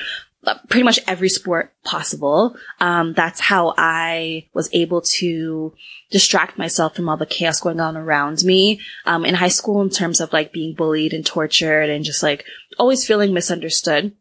Pretty 0.69 0.85
much 0.85 1.01
every 1.07 1.29
sport 1.29 1.75
possible. 1.85 2.57
Um, 2.81 3.13
that's 3.13 3.41
how 3.41 3.75
I 3.77 4.47
was 4.55 4.71
able 4.73 5.01
to 5.19 5.75
distract 6.11 6.57
myself 6.57 6.95
from 6.95 7.09
all 7.09 7.17
the 7.17 7.27
chaos 7.27 7.61
going 7.61 7.81
on 7.81 7.97
around 7.97 8.45
me. 8.45 8.81
Um, 9.05 9.25
in 9.25 9.35
high 9.35 9.49
school 9.49 9.83
in 9.83 9.91
terms 9.91 10.21
of 10.21 10.33
like 10.33 10.53
being 10.53 10.75
bullied 10.75 11.13
and 11.13 11.27
tortured 11.27 11.91
and 11.91 12.05
just 12.05 12.23
like 12.23 12.45
always 12.79 13.07
feeling 13.07 13.35
misunderstood. 13.35 14.15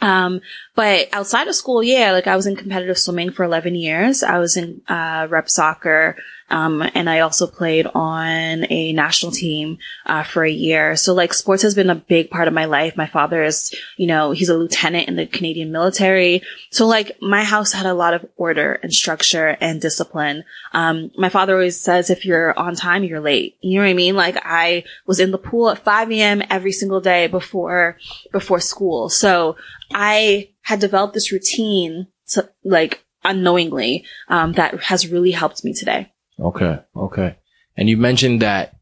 Um, 0.00 0.40
but 0.74 1.08
outside 1.12 1.48
of 1.48 1.54
school, 1.54 1.82
yeah, 1.82 2.12
like 2.12 2.26
I 2.26 2.36
was 2.36 2.46
in 2.46 2.56
competitive 2.56 2.98
swimming 2.98 3.32
for 3.32 3.44
11 3.44 3.74
years. 3.74 4.22
I 4.22 4.38
was 4.38 4.56
in, 4.56 4.82
uh, 4.88 5.26
rep 5.30 5.48
soccer. 5.50 6.16
Um, 6.50 6.82
and 6.94 7.08
I 7.08 7.20
also 7.20 7.46
played 7.46 7.86
on 7.94 8.66
a 8.70 8.92
national 8.92 9.30
team, 9.32 9.78
uh, 10.06 10.24
for 10.24 10.44
a 10.44 10.50
year. 10.50 10.96
So 10.96 11.14
like 11.14 11.32
sports 11.32 11.62
has 11.62 11.76
been 11.76 11.90
a 11.90 11.94
big 11.94 12.28
part 12.28 12.48
of 12.48 12.54
my 12.54 12.64
life. 12.64 12.96
My 12.96 13.06
father 13.06 13.44
is, 13.44 13.72
you 13.96 14.08
know, 14.08 14.32
he's 14.32 14.48
a 14.48 14.58
lieutenant 14.58 15.08
in 15.08 15.14
the 15.14 15.26
Canadian 15.26 15.70
military. 15.70 16.42
So 16.70 16.86
like 16.86 17.16
my 17.20 17.44
house 17.44 17.72
had 17.72 17.86
a 17.86 17.94
lot 17.94 18.14
of 18.14 18.26
order 18.36 18.72
and 18.82 18.92
structure 18.92 19.56
and 19.60 19.80
discipline. 19.80 20.44
Um, 20.72 21.12
my 21.16 21.28
father 21.28 21.54
always 21.54 21.80
says, 21.80 22.10
if 22.10 22.24
you're 22.24 22.58
on 22.58 22.74
time, 22.74 23.04
you're 23.04 23.20
late. 23.20 23.56
You 23.60 23.78
know 23.78 23.84
what 23.84 23.90
I 23.90 23.94
mean? 23.94 24.16
Like 24.16 24.36
I 24.44 24.84
was 25.06 25.20
in 25.20 25.30
the 25.30 25.38
pool 25.38 25.70
at 25.70 25.84
5 25.84 26.10
a.m. 26.10 26.42
every 26.50 26.72
single 26.72 27.00
day 27.00 27.28
before, 27.28 27.96
before 28.32 28.58
school. 28.58 29.08
So 29.08 29.56
I 29.92 30.48
had 30.70 30.78
developed 30.78 31.14
this 31.14 31.32
routine 31.32 32.06
to 32.28 32.48
like 32.62 33.02
unknowingly, 33.24 34.04
um, 34.28 34.52
that 34.52 34.84
has 34.84 35.08
really 35.08 35.32
helped 35.32 35.64
me 35.64 35.74
today. 35.74 36.12
Okay. 36.38 36.78
Okay. 36.94 37.36
And 37.76 37.88
you 37.88 37.96
mentioned 37.96 38.40
that, 38.42 38.76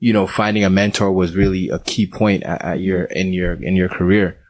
you 0.00 0.12
know, 0.12 0.26
finding 0.26 0.64
a 0.64 0.70
mentor 0.70 1.12
was 1.12 1.36
really 1.36 1.68
a 1.68 1.78
key 1.78 2.06
point 2.08 2.42
at, 2.42 2.62
at 2.62 2.80
your, 2.80 3.04
in 3.04 3.32
your, 3.32 3.52
in 3.62 3.76
your 3.76 3.88
career. 3.88 4.40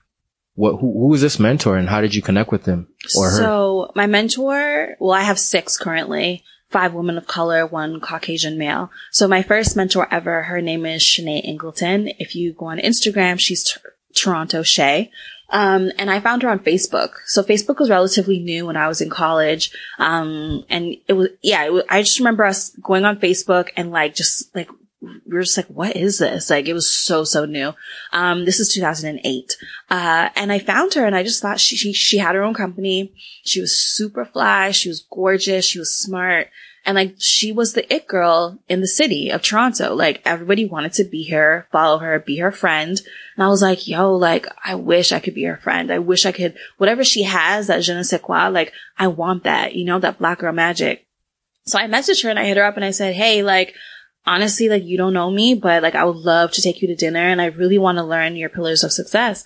What, 0.55 0.81
who, 0.81 0.91
who 1.01 1.09
was 1.09 1.21
this 1.21 1.39
mentor 1.39 1.77
and 1.77 1.87
how 1.87 2.01
did 2.01 2.15
you 2.15 2.23
connect 2.23 2.51
with 2.51 2.65
him 2.65 2.89
or 3.15 3.29
her? 3.29 3.37
So 3.37 3.93
my 3.95 4.07
mentor, 4.07 4.97
well, 4.99 5.13
I 5.13 5.21
have 5.21 5.39
six 5.39 5.77
currently, 5.77 6.45
five 6.71 6.95
women 6.95 7.19
of 7.19 7.27
color, 7.27 7.67
one 7.67 8.01
Caucasian 8.01 8.57
male. 8.57 8.91
So 9.13 9.29
my 9.29 9.43
first 9.43 9.77
mentor 9.77 10.09
ever, 10.11 10.45
her 10.45 10.63
name 10.63 10.87
is 10.87 11.03
Shanae 11.03 11.45
Ingleton. 11.45 12.09
If 12.19 12.35
you 12.35 12.55
go 12.55 12.67
on 12.67 12.79
Instagram, 12.79 13.39
she's 13.39 13.65
T- 13.65 13.81
Toronto 14.15 14.63
Shay. 14.63 15.11
Um, 15.51 15.93
and 15.99 16.11
I 16.11 16.21
found 16.21 16.43
her 16.43 16.49
on 16.49 16.59
Facebook. 16.59 17.11
So 17.27 17.43
Facebook 17.43 17.79
was 17.79 17.91
relatively 17.91 18.41
new 18.41 18.67
when 18.67 18.77
I 18.77 18.89
was 18.89 19.01
in 19.01 19.11
college. 19.11 19.71
Um, 19.99 20.65
and 20.69 20.97
it 21.07 21.13
was, 21.13 21.29
yeah, 21.43 21.65
it 21.65 21.73
was, 21.73 21.85
I 21.89 22.03
just 22.03 22.19
remember 22.19 22.45
us 22.45 22.71
going 22.83 23.05
on 23.05 23.21
Facebook 23.21 23.69
and 23.77 23.91
like, 23.91 24.15
just 24.15 24.55
like, 24.55 24.69
we 25.01 25.21
were 25.27 25.43
just 25.43 25.57
like, 25.57 25.67
what 25.67 25.97
is 25.97 26.19
this? 26.19 26.49
Like, 26.49 26.67
it 26.67 26.73
was 26.73 26.91
so, 26.91 27.25
so 27.25 27.45
new. 27.45 27.75
Um, 28.13 28.47
this 28.47 28.59
is 28.59 28.73
2008. 28.73 29.57
Uh, 29.91 30.31
and 30.35 30.51
I 30.51 30.59
found 30.59 30.95
her 30.95 31.05
and 31.05 31.15
I 31.15 31.23
just 31.23 31.43
thought 31.43 31.61
she, 31.61 31.77
she, 31.77 31.93
she 31.93 32.19
had 32.19 32.35
her 32.35 32.43
own 32.43 32.55
company. 32.55 33.13
She 33.45 33.61
was 33.61 33.77
super 33.77 34.25
fly. 34.25 34.71
She 34.71 34.89
was 34.89 35.07
gorgeous. 35.11 35.67
She 35.67 35.79
was 35.79 35.95
smart. 35.95 36.49
And 36.87 36.97
like, 36.97 37.15
she 37.19 37.51
was 37.51 37.73
the 37.73 37.93
it 37.93 38.07
girl 38.07 38.59
in 38.69 38.81
the 38.81 38.87
city 38.87 39.31
of 39.31 39.41
Toronto. 39.41 39.95
Like, 39.95 40.21
everybody 40.25 40.67
wanted 40.67 40.93
to 40.95 41.05
be 41.05 41.31
her, 41.31 41.67
follow 41.73 41.99
her, 41.99 42.19
be 42.19 42.39
her 42.39 42.53
friend. 42.53 43.01
And 43.37 43.45
I 43.45 43.49
was 43.49 43.63
like, 43.63 43.89
yo, 43.89 44.15
like, 44.15 44.47
I 44.63 44.75
wish 44.75 45.11
I 45.11 45.19
could 45.19 45.35
be 45.35 45.45
her 45.45 45.57
friend. 45.57 45.91
I 45.91 45.99
wish 45.99 46.27
I 46.27 46.33
could, 46.33 46.57
whatever 46.77 47.03
she 47.03 47.23
has, 47.23 47.69
that 47.69 47.83
je 47.83 47.95
ne 47.95 48.03
sais 48.03 48.21
quoi, 48.21 48.49
like, 48.49 48.73
I 48.99 49.07
want 49.07 49.45
that, 49.45 49.75
you 49.75 49.87
know, 49.87 49.99
that 50.01 50.19
black 50.19 50.41
girl 50.41 50.53
magic. 50.53 51.07
So 51.67 51.79
I 51.79 51.87
messaged 51.87 52.23
her 52.23 52.31
and 52.31 52.39
I 52.39 52.45
hit 52.45 52.59
her 52.59 52.65
up 52.65 52.77
and 52.77 52.85
I 52.85 52.91
said, 52.91 53.15
Hey, 53.15 53.43
like, 53.43 53.75
honestly, 54.27 54.69
like, 54.69 54.85
you 54.85 54.99
don't 54.99 55.15
know 55.15 55.31
me, 55.31 55.55
but 55.55 55.83
like, 55.83 55.95
I 55.95 56.05
would 56.05 56.17
love 56.17 56.53
to 56.53 56.63
take 56.63 56.83
you 56.83 56.89
to 56.89 56.97
dinner 56.97 57.21
and 57.21 57.41
I 57.41 57.47
really 57.47 57.79
want 57.79 57.97
to 57.97 58.05
learn 58.05 58.37
your 58.37 58.51
pillars 58.51 58.85
of 58.85 58.93
success. 58.93 59.45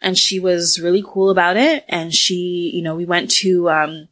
And 0.00 0.18
she 0.18 0.40
was 0.40 0.80
really 0.80 1.04
cool 1.06 1.30
about 1.30 1.56
it. 1.56 1.84
And 1.88 2.12
she, 2.12 2.72
you 2.74 2.82
know, 2.82 2.96
we 2.96 3.04
went 3.04 3.30
to, 3.42 3.70
um, 3.70 4.08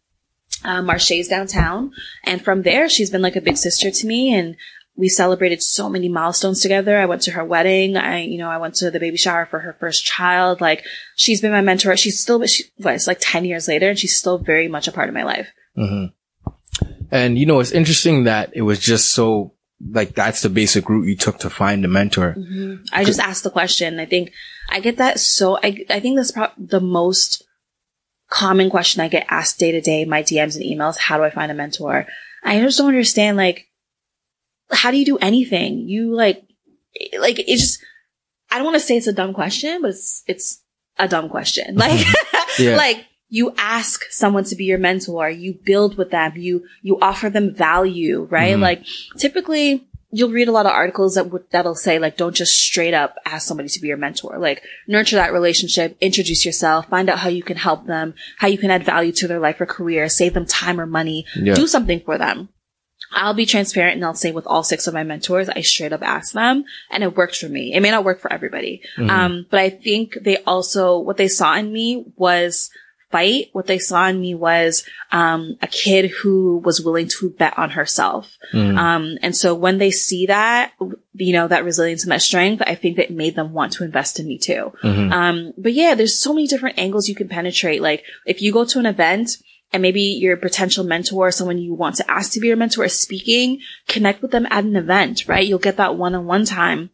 uh, 0.64 0.82
Marche's 0.82 1.28
downtown. 1.28 1.92
And 2.24 2.42
from 2.42 2.62
there, 2.62 2.88
she's 2.88 3.10
been 3.10 3.22
like 3.22 3.36
a 3.36 3.40
big 3.40 3.56
sister 3.56 3.90
to 3.90 4.06
me. 4.06 4.34
And 4.34 4.56
we 4.98 5.08
celebrated 5.08 5.62
so 5.62 5.88
many 5.88 6.08
milestones 6.08 6.60
together. 6.60 6.98
I 6.98 7.06
went 7.06 7.22
to 7.22 7.30
her 7.30 7.44
wedding. 7.44 7.96
I, 7.96 8.22
you 8.22 8.36
know, 8.36 8.50
I 8.50 8.58
went 8.58 8.74
to 8.76 8.90
the 8.90 8.98
baby 8.98 9.16
shower 9.16 9.46
for 9.46 9.60
her 9.60 9.76
first 9.78 10.04
child. 10.04 10.60
Like, 10.60 10.84
she's 11.14 11.40
been 11.40 11.52
my 11.52 11.60
mentor. 11.60 11.96
She's 11.96 12.20
still, 12.20 12.44
she, 12.46 12.64
what, 12.78 12.94
it's 12.94 13.06
like 13.06 13.18
10 13.20 13.44
years 13.44 13.68
later 13.68 13.90
and 13.90 13.98
she's 13.98 14.16
still 14.16 14.38
very 14.38 14.66
much 14.66 14.88
a 14.88 14.92
part 14.92 15.08
of 15.08 15.14
my 15.14 15.22
life. 15.22 15.48
Mm-hmm. 15.76 16.86
And, 17.12 17.38
you 17.38 17.46
know, 17.46 17.60
it's 17.60 17.70
interesting 17.70 18.24
that 18.24 18.50
it 18.54 18.62
was 18.62 18.80
just 18.80 19.12
so, 19.12 19.54
like, 19.80 20.14
that's 20.14 20.42
the 20.42 20.50
basic 20.50 20.88
route 20.88 21.06
you 21.06 21.16
took 21.16 21.38
to 21.38 21.50
find 21.50 21.84
a 21.84 21.88
mentor. 21.88 22.34
Mm-hmm. 22.36 22.82
I 22.92 23.04
just 23.04 23.20
asked 23.20 23.44
the 23.44 23.50
question. 23.50 24.00
I 24.00 24.06
think 24.06 24.32
I 24.68 24.80
get 24.80 24.96
that 24.96 25.20
so, 25.20 25.58
I, 25.62 25.86
I 25.88 26.00
think 26.00 26.16
that's 26.16 26.32
pro- 26.32 26.50
the 26.58 26.80
most 26.80 27.44
common 28.30 28.70
question 28.70 29.00
I 29.00 29.08
get 29.08 29.26
asked 29.30 29.58
day 29.58 29.72
to 29.72 29.80
day, 29.80 30.04
my 30.04 30.22
DMs 30.22 30.54
and 30.56 30.64
emails. 30.64 30.98
How 30.98 31.16
do 31.16 31.24
I 31.24 31.30
find 31.30 31.50
a 31.50 31.54
mentor? 31.54 32.06
I 32.44 32.60
just 32.60 32.78
don't 32.78 32.88
understand, 32.88 33.36
like, 33.36 33.66
how 34.70 34.90
do 34.90 34.96
you 34.98 35.04
do 35.06 35.18
anything? 35.18 35.88
You 35.88 36.14
like, 36.14 36.42
like, 37.18 37.38
it 37.38 37.46
just, 37.46 37.80
I 38.50 38.56
don't 38.56 38.64
want 38.64 38.76
to 38.76 38.80
say 38.80 38.96
it's 38.96 39.06
a 39.06 39.12
dumb 39.12 39.32
question, 39.34 39.82
but 39.82 39.90
it's, 39.90 40.22
it's 40.26 40.62
a 40.98 41.08
dumb 41.08 41.28
question. 41.28 41.76
Like, 41.76 42.04
Yeah. 42.58 42.76
like, 42.76 43.04
you 43.30 43.54
ask 43.58 44.04
someone 44.10 44.44
to 44.44 44.56
be 44.56 44.64
your 44.64 44.78
mentor, 44.78 45.28
you 45.30 45.58
build 45.64 45.96
with 45.98 46.10
them, 46.10 46.32
you, 46.36 46.64
you 46.82 46.98
offer 47.00 47.28
them 47.28 47.54
value, 47.54 48.26
right? 48.30 48.56
Mhm. 48.56 48.60
Like, 48.60 48.84
typically, 49.18 49.86
you'll 50.10 50.30
read 50.30 50.48
a 50.48 50.52
lot 50.52 50.66
of 50.66 50.72
articles 50.72 51.14
that 51.16 51.30
would, 51.30 51.44
that'll 51.50 51.74
say 51.74 51.98
like, 51.98 52.16
don't 52.16 52.34
just 52.34 52.58
straight 52.58 52.94
up 52.94 53.16
ask 53.26 53.46
somebody 53.46 53.68
to 53.68 53.80
be 53.80 53.88
your 53.88 53.96
mentor. 53.96 54.38
Like, 54.38 54.62
nurture 54.86 55.16
that 55.16 55.32
relationship, 55.32 55.96
introduce 56.00 56.46
yourself, 56.46 56.88
find 56.88 57.10
out 57.10 57.18
how 57.18 57.28
you 57.28 57.42
can 57.42 57.56
help 57.58 57.86
them, 57.86 58.14
how 58.38 58.48
you 58.48 58.56
can 58.58 58.70
add 58.70 58.84
value 58.84 59.12
to 59.12 59.28
their 59.28 59.38
life 59.40 59.60
or 59.60 59.66
career, 59.66 60.08
save 60.08 60.34
them 60.34 60.46
time 60.46 60.80
or 60.80 60.86
money, 60.86 61.26
Yeah. 61.36 61.54
do 61.54 61.66
something 61.66 62.00
for 62.00 62.16
them. 62.16 62.48
I'll 63.12 63.32
be 63.34 63.46
transparent 63.46 63.96
and 63.96 64.04
I'll 64.04 64.14
say 64.14 64.32
with 64.32 64.46
all 64.46 64.62
six 64.62 64.86
of 64.86 64.92
my 64.92 65.02
mentors, 65.02 65.48
I 65.48 65.62
straight 65.62 65.92
up 65.94 66.02
asked 66.02 66.34
them 66.34 66.64
and 66.90 67.02
it 67.02 67.16
worked 67.16 67.36
for 67.36 67.48
me. 67.48 67.72
It 67.74 67.80
may 67.80 67.90
not 67.90 68.04
work 68.04 68.20
for 68.20 68.30
everybody. 68.32 68.82
Um, 68.98 69.46
but 69.50 69.60
I 69.60 69.70
think 69.70 70.18
they 70.20 70.38
also, 70.38 70.98
what 70.98 71.16
they 71.16 71.28
saw 71.28 71.54
in 71.54 71.72
me 71.72 72.04
was 72.16 72.70
fight. 73.10 73.48
What 73.52 73.66
they 73.66 73.78
saw 73.78 74.06
in 74.08 74.20
me 74.20 74.34
was, 74.34 74.84
um, 75.12 75.56
a 75.62 75.66
kid 75.66 76.10
who 76.10 76.58
was 76.58 76.80
willing 76.80 77.08
to 77.08 77.30
bet 77.30 77.58
on 77.58 77.70
herself. 77.70 78.36
Um, 78.78 79.18
and 79.22 79.36
so 79.36 79.54
when 79.54 79.78
they 79.78 79.90
see 79.90 80.26
that, 80.26 80.72
you 81.14 81.32
know, 81.32 81.48
that 81.48 81.64
resilience 81.64 82.02
and 82.04 82.12
that 82.12 82.22
strength, 82.22 82.62
I 82.66 82.74
think 82.74 82.96
that 82.96 83.10
made 83.10 83.34
them 83.34 83.52
want 83.52 83.72
to 83.74 83.84
invest 83.84 84.20
in 84.20 84.26
me 84.26 84.38
too. 84.38 84.72
Um, 85.12 85.52
but 85.56 85.72
yeah, 85.72 85.94
there's 85.94 86.18
so 86.18 86.32
many 86.32 86.46
different 86.46 86.78
angles 86.78 87.08
you 87.08 87.14
can 87.14 87.28
penetrate. 87.28 87.82
Like 87.82 88.04
if 88.26 88.42
you 88.42 88.52
go 88.52 88.64
to 88.64 88.78
an 88.78 88.86
event, 88.86 89.38
and 89.70 89.82
maybe 89.82 90.00
your 90.00 90.38
potential 90.38 90.82
mentor, 90.82 91.30
someone 91.30 91.58
you 91.58 91.74
want 91.74 91.96
to 91.96 92.10
ask 92.10 92.32
to 92.32 92.40
be 92.40 92.46
your 92.46 92.56
mentor 92.56 92.84
is 92.84 92.98
speaking, 92.98 93.60
connect 93.86 94.22
with 94.22 94.30
them 94.30 94.46
at 94.46 94.64
an 94.64 94.76
event, 94.76 95.28
right? 95.28 95.46
You'll 95.46 95.58
get 95.58 95.76
that 95.76 95.94
one-on-one 95.94 96.46
time. 96.46 96.88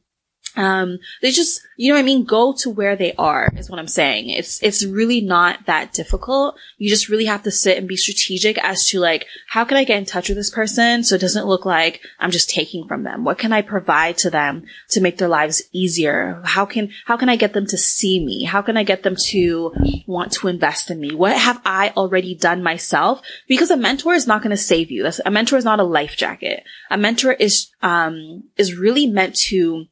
Um, 0.56 0.98
they 1.20 1.30
just, 1.30 1.62
you 1.76 1.88
know 1.88 1.96
what 1.96 2.02
I 2.02 2.04
mean? 2.04 2.24
Go 2.24 2.52
to 2.58 2.70
where 2.70 2.96
they 2.96 3.12
are 3.14 3.50
is 3.56 3.68
what 3.68 3.78
I'm 3.78 3.88
saying. 3.88 4.30
It's, 4.30 4.62
it's 4.62 4.84
really 4.84 5.20
not 5.20 5.66
that 5.66 5.92
difficult. 5.92 6.56
You 6.78 6.88
just 6.88 7.08
really 7.08 7.24
have 7.24 7.42
to 7.42 7.50
sit 7.50 7.76
and 7.76 7.88
be 7.88 7.96
strategic 7.96 8.58
as 8.62 8.88
to 8.88 9.00
like, 9.00 9.26
how 9.48 9.64
can 9.64 9.76
I 9.76 9.84
get 9.84 9.98
in 9.98 10.04
touch 10.04 10.28
with 10.28 10.36
this 10.36 10.50
person 10.50 11.02
so 11.02 11.14
it 11.16 11.20
doesn't 11.20 11.46
look 11.46 11.64
like 11.64 12.00
I'm 12.20 12.30
just 12.30 12.50
taking 12.50 12.86
from 12.86 13.02
them? 13.02 13.24
What 13.24 13.38
can 13.38 13.52
I 13.52 13.62
provide 13.62 14.16
to 14.18 14.30
them 14.30 14.64
to 14.90 15.00
make 15.00 15.18
their 15.18 15.28
lives 15.28 15.62
easier? 15.72 16.40
How 16.44 16.64
can, 16.64 16.90
how 17.06 17.16
can 17.16 17.28
I 17.28 17.36
get 17.36 17.52
them 17.52 17.66
to 17.66 17.76
see 17.76 18.24
me? 18.24 18.44
How 18.44 18.62
can 18.62 18.76
I 18.76 18.84
get 18.84 19.02
them 19.02 19.16
to 19.30 19.72
want 20.06 20.32
to 20.32 20.48
invest 20.48 20.90
in 20.90 21.00
me? 21.00 21.14
What 21.14 21.36
have 21.36 21.60
I 21.64 21.92
already 21.96 22.34
done 22.34 22.62
myself? 22.62 23.20
Because 23.48 23.70
a 23.70 23.76
mentor 23.76 24.14
is 24.14 24.26
not 24.26 24.42
going 24.42 24.50
to 24.50 24.56
save 24.56 24.90
you. 24.90 25.02
That's, 25.02 25.20
a 25.24 25.30
mentor 25.30 25.56
is 25.56 25.64
not 25.64 25.80
a 25.80 25.84
life 25.84 26.16
jacket. 26.16 26.64
A 26.90 26.96
mentor 26.96 27.32
is, 27.32 27.70
um, 27.82 28.44
is 28.56 28.74
really 28.74 29.06
meant 29.06 29.34
to 29.36 29.86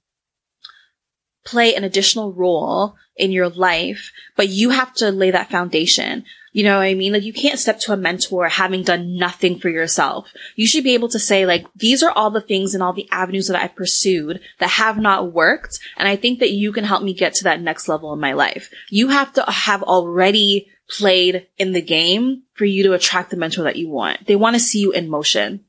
play 1.44 1.74
an 1.74 1.84
additional 1.84 2.32
role 2.32 2.96
in 3.16 3.32
your 3.32 3.48
life, 3.48 4.12
but 4.36 4.48
you 4.48 4.70
have 4.70 4.92
to 4.94 5.10
lay 5.10 5.30
that 5.30 5.50
foundation. 5.50 6.24
You 6.52 6.64
know 6.64 6.76
what 6.76 6.84
I 6.84 6.94
mean? 6.94 7.14
Like 7.14 7.22
you 7.22 7.32
can't 7.32 7.58
step 7.58 7.80
to 7.80 7.92
a 7.92 7.96
mentor 7.96 8.48
having 8.48 8.82
done 8.82 9.16
nothing 9.16 9.58
for 9.58 9.70
yourself. 9.70 10.30
You 10.54 10.66
should 10.66 10.84
be 10.84 10.94
able 10.94 11.08
to 11.08 11.18
say 11.18 11.46
like, 11.46 11.66
these 11.74 12.02
are 12.02 12.10
all 12.10 12.30
the 12.30 12.42
things 12.42 12.74
and 12.74 12.82
all 12.82 12.92
the 12.92 13.08
avenues 13.10 13.48
that 13.48 13.60
I've 13.60 13.74
pursued 13.74 14.40
that 14.58 14.70
have 14.70 14.98
not 14.98 15.32
worked. 15.32 15.78
And 15.96 16.06
I 16.06 16.16
think 16.16 16.40
that 16.40 16.50
you 16.50 16.72
can 16.72 16.84
help 16.84 17.02
me 17.02 17.14
get 17.14 17.34
to 17.34 17.44
that 17.44 17.60
next 17.60 17.88
level 17.88 18.12
in 18.12 18.20
my 18.20 18.34
life. 18.34 18.70
You 18.90 19.08
have 19.08 19.32
to 19.34 19.44
have 19.50 19.82
already 19.82 20.68
played 20.90 21.46
in 21.56 21.72
the 21.72 21.80
game 21.80 22.42
for 22.52 22.66
you 22.66 22.82
to 22.84 22.92
attract 22.92 23.30
the 23.30 23.36
mentor 23.36 23.62
that 23.62 23.76
you 23.76 23.88
want. 23.88 24.26
They 24.26 24.36
want 24.36 24.54
to 24.54 24.60
see 24.60 24.80
you 24.80 24.92
in 24.92 25.08
motion. 25.08 25.64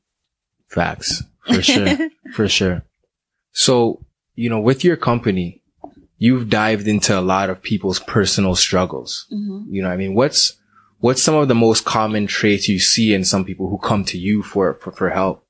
Facts. 0.68 1.22
For 1.46 1.62
sure. 1.62 2.10
for 2.34 2.48
sure. 2.48 2.84
So, 3.52 4.04
you 4.34 4.50
know, 4.50 4.60
with 4.60 4.84
your 4.84 4.96
company, 4.96 5.62
you've 6.24 6.48
dived 6.48 6.88
into 6.88 7.12
a 7.18 7.20
lot 7.20 7.50
of 7.50 7.60
people's 7.60 8.00
personal 8.00 8.54
struggles. 8.54 9.26
You 9.30 9.82
know 9.82 9.88
what 9.88 9.94
I 9.94 9.98
mean? 9.98 10.14
What's, 10.14 10.54
what's 11.00 11.22
some 11.22 11.34
of 11.34 11.48
the 11.48 11.54
most 11.54 11.84
common 11.84 12.26
traits 12.26 12.66
you 12.66 12.78
see 12.78 13.12
in 13.12 13.24
some 13.24 13.44
people 13.44 13.68
who 13.68 13.76
come 13.76 14.04
to 14.06 14.18
you 14.18 14.42
for, 14.42 14.74
for, 14.80 14.92
for 14.92 15.10
help? 15.10 15.46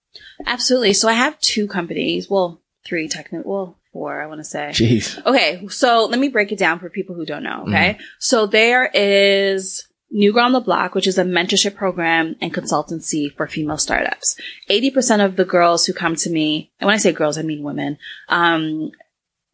Absolutely. 0.46 0.92
So 0.92 1.08
I 1.08 1.12
have 1.12 1.38
two 1.38 1.68
companies. 1.68 2.28
Well, 2.28 2.60
three 2.84 3.06
technically. 3.08 3.48
Well, 3.48 3.78
four, 3.92 4.20
I 4.20 4.26
want 4.26 4.40
to 4.40 4.44
say. 4.44 4.70
Jeez. 4.72 5.24
Okay, 5.24 5.64
so 5.68 6.06
let 6.06 6.18
me 6.18 6.28
break 6.28 6.50
it 6.50 6.58
down 6.58 6.80
for 6.80 6.90
people 6.90 7.14
who 7.14 7.24
don't 7.24 7.44
know. 7.44 7.66
Okay, 7.68 7.98
so 8.18 8.46
there 8.46 8.90
is 8.92 9.86
New 10.10 10.32
Girl 10.32 10.44
on 10.44 10.52
the 10.52 10.60
Block, 10.60 10.96
which 10.96 11.06
is 11.06 11.18
a 11.18 11.24
mentorship 11.24 11.76
program 11.76 12.34
and 12.40 12.52
consultancy 12.52 13.32
for 13.36 13.46
female 13.46 13.78
startups. 13.78 14.36
Eighty 14.68 14.90
percent 14.90 15.22
of 15.22 15.36
the 15.36 15.44
girls 15.44 15.86
who 15.86 15.92
come 15.92 16.16
to 16.16 16.30
me, 16.30 16.72
and 16.80 16.86
when 16.86 16.94
I 16.94 16.98
say 16.98 17.12
girls, 17.12 17.38
I 17.38 17.42
mean 17.42 17.62
women. 17.62 17.98
Um, 18.28 18.90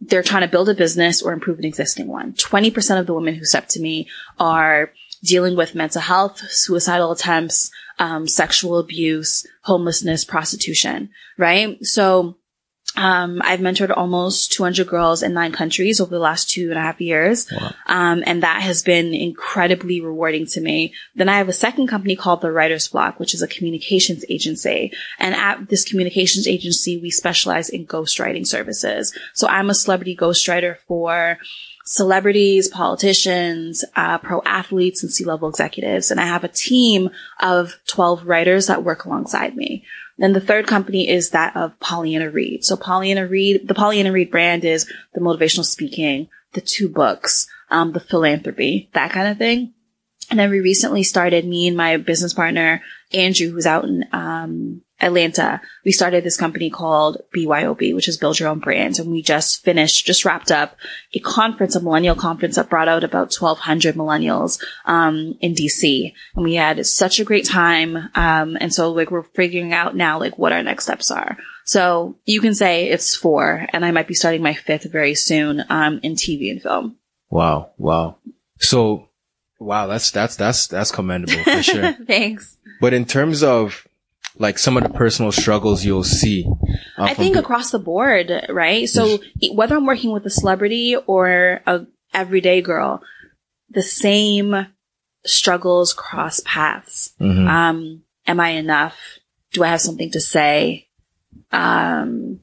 they're 0.01 0.23
trying 0.23 0.43
to 0.43 0.49
build 0.49 0.69
a 0.69 0.75
business 0.75 1.23
or 1.23 1.33
improve 1.33 1.59
an 1.59 1.65
existing 1.65 2.09
one. 2.09 2.35
Twenty 2.35 2.71
percent 2.71 3.01
of 3.01 3.07
the 3.07 3.15
women 3.15 3.35
who 3.35 3.45
step 3.45 3.69
to 3.69 3.81
me 3.81 4.09
are 4.39 4.93
dealing 5.23 5.57
with 5.57 5.75
mental 5.75 6.01
health, 6.01 6.39
suicidal 6.51 7.13
attempts, 7.13 7.71
um, 7.99 8.27
sexual 8.27 8.79
abuse, 8.79 9.47
homelessness, 9.63 10.25
prostitution. 10.25 11.11
Right, 11.39 11.79
so. 11.85 12.37
Um, 12.97 13.41
I've 13.45 13.61
mentored 13.61 13.97
almost 13.97 14.53
200 14.53 14.87
girls 14.87 15.23
in 15.23 15.33
nine 15.33 15.53
countries 15.53 16.01
over 16.01 16.11
the 16.11 16.19
last 16.19 16.51
two 16.51 16.71
and 16.71 16.79
a 16.79 16.83
half 16.83 17.01
years. 17.01 17.51
Um, 17.87 18.23
and 18.27 18.43
that 18.43 18.63
has 18.63 18.83
been 18.83 19.15
incredibly 19.15 20.01
rewarding 20.01 20.47
to 20.47 20.61
me. 20.61 20.93
Then 21.15 21.29
I 21.29 21.39
have 21.39 21.49
a 21.49 21.53
second 21.53 21.87
company 21.87 22.17
called 22.17 22.41
The 22.41 22.53
Writer's 22.53 22.89
Block, 22.89 23.21
which 23.21 23.35
is 23.35 23.43
a 23.43 23.49
communications 23.49 24.25
agency. 24.29 24.93
And 25.19 25.35
at 25.35 25.69
this 25.69 25.85
communications 25.85 26.47
agency, 26.47 26.99
we 27.01 27.11
specialize 27.11 27.69
in 27.69 27.87
ghostwriting 27.87 28.47
services. 28.47 29.17
So 29.35 29.47
I'm 29.47 29.71
a 29.71 29.75
celebrity 29.75 30.17
ghostwriter 30.17 30.79
for 30.89 31.39
celebrities, 31.91 32.69
politicians, 32.69 33.85
uh, 33.97 34.17
pro 34.19 34.41
athletes, 34.43 35.03
and 35.03 35.13
C-level 35.13 35.49
executives. 35.49 36.13
And 36.13 36.21
I 36.21 36.25
have 36.25 36.45
a 36.45 36.49
team 36.49 37.11
of 37.41 37.81
12 37.89 38.29
writers 38.29 38.69
that 38.69 38.85
work 38.85 39.05
alongside 39.07 39.57
me. 39.57 39.85
Then 40.17 40.33
the 40.33 40.41
third 40.41 40.69
company 40.69 41.09
is 41.09 41.31
that 41.31 41.57
of 41.57 41.77
Pauleanna 41.81 42.33
Reid. 42.33 42.65
So 42.65 42.77
Pauleanna 42.77 43.29
Reid, 43.29 43.67
the 43.67 43.75
Pauleanna 43.75 44.13
Reid 44.13 44.31
brand 44.31 44.65
is 44.65 44.89
the 45.15 45.21
motivational 45.21 45.65
speaking, 45.65 46.29
the 46.53 46.61
two 46.61 46.89
books, 46.89 47.49
um, 47.71 47.91
the 47.91 47.99
philanthropy, 47.99 48.89
that 48.93 49.11
kind 49.11 49.27
of 49.27 49.37
thing. 49.37 49.75
And 50.31 50.39
then 50.39 50.51
we 50.51 50.61
recently 50.61 51.03
started, 51.03 51.45
me 51.45 51.67
and 51.67 51.77
my 51.77 51.97
business 51.97 52.35
partner, 52.35 52.83
Andrew, 53.13 53.51
who's 53.51 53.67
out 53.67 53.83
in 53.83 54.05
um, 54.13 54.83
Atlanta, 55.01 55.61
we 55.85 55.93
started 55.93 56.25
this 56.25 56.37
company 56.37 56.71
called 56.71 57.19
BYOB, 57.35 57.95
which 57.95 58.09
is 58.09 58.17
Build 58.17 58.39
Your 58.39 58.49
Own 58.49 58.59
Brand. 58.59 58.99
And 58.99 59.11
we 59.11 59.23
just 59.23 59.65
finished, 59.65 60.07
just 60.07 60.25
wrapped 60.25 60.51
up 60.51 60.77
a 61.15 61.19
conference, 61.21 61.75
a 61.75 61.81
millennial 61.81 62.15
conference 62.15 62.57
that 62.57 62.69
brought 62.69 62.89
out 62.89 63.05
about 63.05 63.35
1,200 63.35 63.95
millennials 63.95 64.63
um, 64.85 65.37
in 65.41 65.55
DC. 65.55 66.13
And 66.35 66.45
we 66.45 66.55
had 66.55 66.85
such 66.87 67.21
a 67.21 67.25
great 67.25 67.47
time. 67.47 67.97
Um, 68.15 68.57
and 68.61 68.73
so, 68.73 68.93
like, 68.93 69.11
we're 69.11 69.23
figuring 69.23 69.73
out 69.73 69.97
now, 69.97 70.19
like, 70.19 70.39
what 70.39 70.53
our 70.53 70.63
next 70.63 70.85
steps 70.85 71.11
are. 71.11 71.37
So 71.65 72.17
you 72.25 72.41
can 72.41 72.55
say 72.55 72.89
it's 72.89 73.15
four, 73.15 73.67
and 73.73 73.85
I 73.85 73.93
might 73.93 74.09
be 74.09 74.15
starting 74.15 74.43
my 74.43 74.55
fifth 74.55 74.91
very 74.91 75.15
soon 75.15 75.65
um, 75.69 76.01
in 76.03 76.15
TV 76.15 76.51
and 76.51 76.61
film. 76.61 76.97
Wow. 77.31 77.71
Wow. 77.79 78.17
So, 78.59 79.09
wow, 79.59 79.87
that's, 79.87 80.11
that's, 80.11 80.37
that's, 80.37 80.67
that's 80.67 80.91
commendable 80.91 81.43
for 81.45 81.63
sure. 81.63 81.93
Thanks. 82.07 82.57
But 82.81 82.93
in 82.93 83.05
terms 83.05 83.43
of, 83.43 83.87
like 84.39 84.59
some 84.59 84.77
of 84.77 84.83
the 84.83 84.89
personal 84.91 85.33
struggles 85.33 85.85
you'll 85.85 86.05
see? 86.05 86.47
uh, 86.99 87.03
I 87.05 87.15
think 87.15 87.35
pe- 87.35 87.41
across 87.41 87.71
the 87.71 87.79
board, 87.79 88.31
right? 88.49 88.89
So 88.89 89.19
whether 89.53 89.77
I'm 89.77 89.87
working 89.87 90.13
with 90.13 90.25
a 90.27 90.31
celebrity 90.31 90.97
or 90.97 91.61
a 91.67 91.87
everyday 92.15 92.61
girl, 92.63 93.03
the 93.69 93.83
same 93.83 94.67
struggles 95.25 95.93
cross 95.93 96.41
paths. 96.45 97.13
Mhm. 97.21 97.49
Um, 97.49 98.03
am 98.27 98.41
I 98.41 98.51
enough? 98.51 98.97
Do 99.53 99.65
I 99.65 99.69
have 99.69 99.81
something 99.81 100.11
to 100.13 100.21
say? 100.21 100.89
Um, 101.53 102.41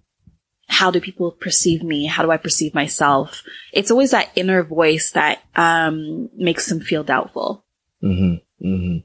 how 0.68 0.92
do 0.92 1.00
people 1.00 1.32
perceive 1.32 1.82
me? 1.82 2.06
How 2.06 2.24
do 2.24 2.32
I 2.32 2.38
perceive 2.38 2.74
myself? 2.76 3.44
It's 3.72 3.90
always 3.90 4.12
that 4.12 4.30
inner 4.36 4.64
voice 4.64 5.12
that, 5.12 5.40
um, 5.56 6.30
makes 6.36 6.68
them 6.68 6.82
feel 6.82 7.04
doubtful. 7.04 7.64
hmm 8.02 8.36
hmm 8.62 8.98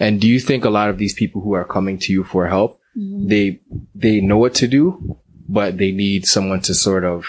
And 0.00 0.20
do 0.20 0.26
you 0.26 0.40
think 0.40 0.64
a 0.64 0.70
lot 0.70 0.88
of 0.90 0.98
these 0.98 1.14
people 1.14 1.40
who 1.42 1.52
are 1.52 1.64
coming 1.64 1.98
to 2.00 2.12
you 2.12 2.24
for 2.24 2.48
help, 2.48 2.80
they 2.96 3.60
they 3.94 4.20
know 4.20 4.38
what 4.38 4.54
to 4.56 4.66
do, 4.66 5.18
but 5.48 5.76
they 5.78 5.92
need 5.92 6.26
someone 6.26 6.60
to 6.62 6.74
sort 6.74 7.04
of 7.04 7.26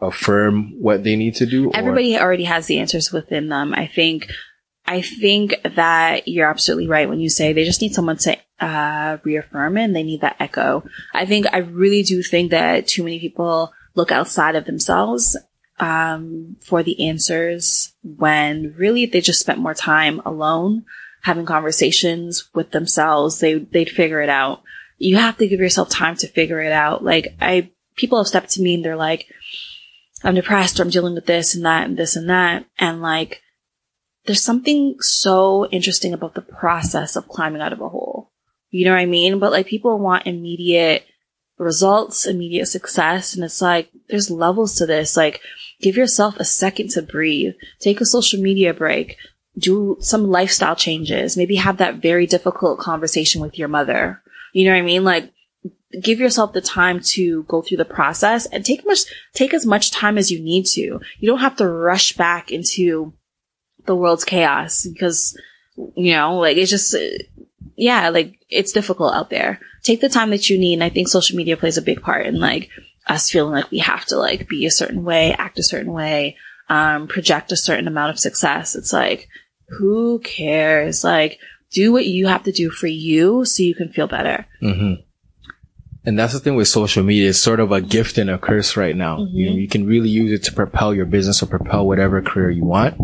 affirm 0.00 0.80
what 0.80 1.04
they 1.04 1.14
need 1.16 1.34
to 1.36 1.46
do? 1.46 1.68
or- 1.68 1.76
Everybody 1.76 2.18
already 2.18 2.44
has 2.44 2.66
the 2.66 2.78
answers 2.80 3.12
within 3.12 3.48
them. 3.48 3.72
I 3.74 3.86
think, 3.86 4.28
I 4.86 5.00
think 5.02 5.54
that 5.76 6.26
you're 6.28 6.48
absolutely 6.48 6.88
right 6.88 7.08
when 7.08 7.20
you 7.20 7.30
say 7.30 7.52
they 7.52 7.64
just 7.64 7.80
need 7.82 7.94
someone 7.94 8.16
to 8.18 8.36
uh, 8.60 9.18
reaffirm 9.24 9.76
it 9.76 9.84
and 9.84 9.96
they 9.96 10.02
need 10.02 10.22
that 10.22 10.36
echo. 10.40 10.84
I 11.14 11.26
think 11.26 11.46
I 11.52 11.58
really 11.58 12.02
do 12.02 12.22
think 12.22 12.50
that 12.50 12.86
too 12.88 13.04
many 13.04 13.20
people 13.20 13.72
look 13.94 14.10
outside 14.12 14.56
of 14.56 14.64
themselves 14.64 15.36
um, 15.78 16.56
for 16.62 16.82
the 16.82 17.08
answers 17.08 17.92
when 18.02 18.74
really 18.76 19.06
they 19.06 19.20
just 19.20 19.40
spent 19.40 19.58
more 19.58 19.74
time 19.74 20.20
alone 20.24 20.84
having 21.26 21.44
conversations 21.44 22.48
with 22.54 22.70
themselves, 22.70 23.40
they 23.40 23.54
they'd 23.54 23.90
figure 23.90 24.22
it 24.22 24.28
out. 24.28 24.62
You 24.96 25.16
have 25.16 25.36
to 25.38 25.48
give 25.48 25.58
yourself 25.58 25.88
time 25.90 26.14
to 26.18 26.28
figure 26.28 26.60
it 26.60 26.70
out. 26.70 27.02
Like 27.02 27.34
I, 27.40 27.72
people 27.96 28.18
have 28.18 28.28
stepped 28.28 28.50
to 28.50 28.62
me 28.62 28.74
and 28.74 28.84
they're 28.84 28.94
like, 28.94 29.26
I'm 30.22 30.36
depressed 30.36 30.78
or 30.78 30.84
I'm 30.84 30.90
dealing 30.90 31.14
with 31.14 31.26
this 31.26 31.56
and 31.56 31.66
that 31.66 31.84
and 31.84 31.96
this 31.96 32.14
and 32.14 32.30
that. 32.30 32.64
And 32.78 33.02
like, 33.02 33.42
there's 34.26 34.42
something 34.42 34.98
so 35.00 35.66
interesting 35.70 36.12
about 36.12 36.34
the 36.34 36.42
process 36.42 37.16
of 37.16 37.26
climbing 37.26 37.60
out 37.60 37.72
of 37.72 37.80
a 37.80 37.88
hole. 37.88 38.30
You 38.70 38.84
know 38.84 38.92
what 38.92 39.00
I 39.00 39.06
mean? 39.06 39.40
But 39.40 39.50
like 39.50 39.66
people 39.66 39.98
want 39.98 40.28
immediate 40.28 41.06
results, 41.58 42.24
immediate 42.24 42.66
success. 42.66 43.34
And 43.34 43.42
it's 43.42 43.60
like, 43.60 43.90
there's 44.08 44.30
levels 44.30 44.76
to 44.76 44.86
this. 44.86 45.16
Like, 45.16 45.40
give 45.80 45.96
yourself 45.96 46.36
a 46.38 46.44
second 46.44 46.90
to 46.90 47.02
breathe. 47.02 47.54
Take 47.80 48.00
a 48.00 48.06
social 48.06 48.40
media 48.40 48.72
break. 48.72 49.16
Do 49.58 49.96
some 50.00 50.28
lifestyle 50.28 50.76
changes. 50.76 51.36
Maybe 51.36 51.56
have 51.56 51.78
that 51.78 51.96
very 51.96 52.26
difficult 52.26 52.78
conversation 52.78 53.40
with 53.40 53.58
your 53.58 53.68
mother. 53.68 54.22
You 54.52 54.66
know 54.66 54.72
what 54.72 54.78
I 54.78 54.82
mean? 54.82 55.04
Like, 55.04 55.32
give 56.02 56.20
yourself 56.20 56.52
the 56.52 56.60
time 56.60 57.00
to 57.00 57.44
go 57.44 57.62
through 57.62 57.78
the 57.78 57.84
process 57.84 58.46
and 58.46 58.64
take 58.64 58.84
much, 58.84 59.00
take 59.32 59.54
as 59.54 59.64
much 59.64 59.90
time 59.90 60.18
as 60.18 60.30
you 60.30 60.40
need 60.40 60.66
to. 60.66 61.00
You 61.18 61.26
don't 61.26 61.40
have 61.40 61.56
to 61.56 61.68
rush 61.68 62.12
back 62.16 62.50
into 62.50 63.14
the 63.86 63.96
world's 63.96 64.24
chaos 64.24 64.86
because, 64.86 65.38
you 65.76 66.12
know, 66.12 66.36
like 66.36 66.56
it's 66.56 66.70
just, 66.70 66.94
yeah, 67.76 68.08
like 68.10 68.38
it's 68.50 68.72
difficult 68.72 69.14
out 69.14 69.30
there. 69.30 69.60
Take 69.82 70.00
the 70.00 70.08
time 70.08 70.30
that 70.30 70.50
you 70.50 70.58
need. 70.58 70.74
And 70.74 70.84
I 70.84 70.90
think 70.90 71.08
social 71.08 71.36
media 71.36 71.56
plays 71.56 71.78
a 71.78 71.82
big 71.82 72.02
part 72.02 72.26
in 72.26 72.40
like 72.40 72.68
us 73.06 73.30
feeling 73.30 73.52
like 73.52 73.70
we 73.70 73.78
have 73.78 74.04
to 74.06 74.16
like 74.16 74.48
be 74.48 74.66
a 74.66 74.70
certain 74.70 75.04
way, 75.04 75.32
act 75.32 75.58
a 75.58 75.62
certain 75.62 75.92
way, 75.92 76.36
um, 76.68 77.06
project 77.06 77.52
a 77.52 77.56
certain 77.56 77.86
amount 77.86 78.10
of 78.10 78.18
success. 78.18 78.74
It's 78.74 78.92
like, 78.92 79.28
who 79.68 80.18
cares? 80.20 81.04
Like, 81.04 81.38
do 81.70 81.92
what 81.92 82.06
you 82.06 82.26
have 82.28 82.44
to 82.44 82.52
do 82.52 82.70
for 82.70 82.86
you 82.86 83.44
so 83.44 83.62
you 83.62 83.74
can 83.74 83.90
feel 83.92 84.06
better. 84.06 84.46
hmm 84.60 84.94
And 86.04 86.16
that's 86.16 86.32
the 86.32 86.38
thing 86.38 86.54
with 86.54 86.68
social 86.68 87.02
media. 87.02 87.30
It's 87.30 87.38
sort 87.40 87.58
of 87.58 87.72
a 87.72 87.80
gift 87.80 88.16
and 88.16 88.30
a 88.30 88.38
curse 88.38 88.76
right 88.76 88.94
now. 88.94 89.18
You, 89.18 89.50
Mm-hmm. 89.50 89.58
you 89.58 89.68
can 89.68 89.86
really 89.86 90.08
use 90.08 90.30
it 90.32 90.44
to 90.44 90.52
propel 90.52 90.94
your 90.94 91.04
business 91.06 91.42
or 91.42 91.46
propel 91.46 91.84
whatever 91.86 92.22
career 92.22 92.50
you 92.50 92.64
want, 92.64 92.94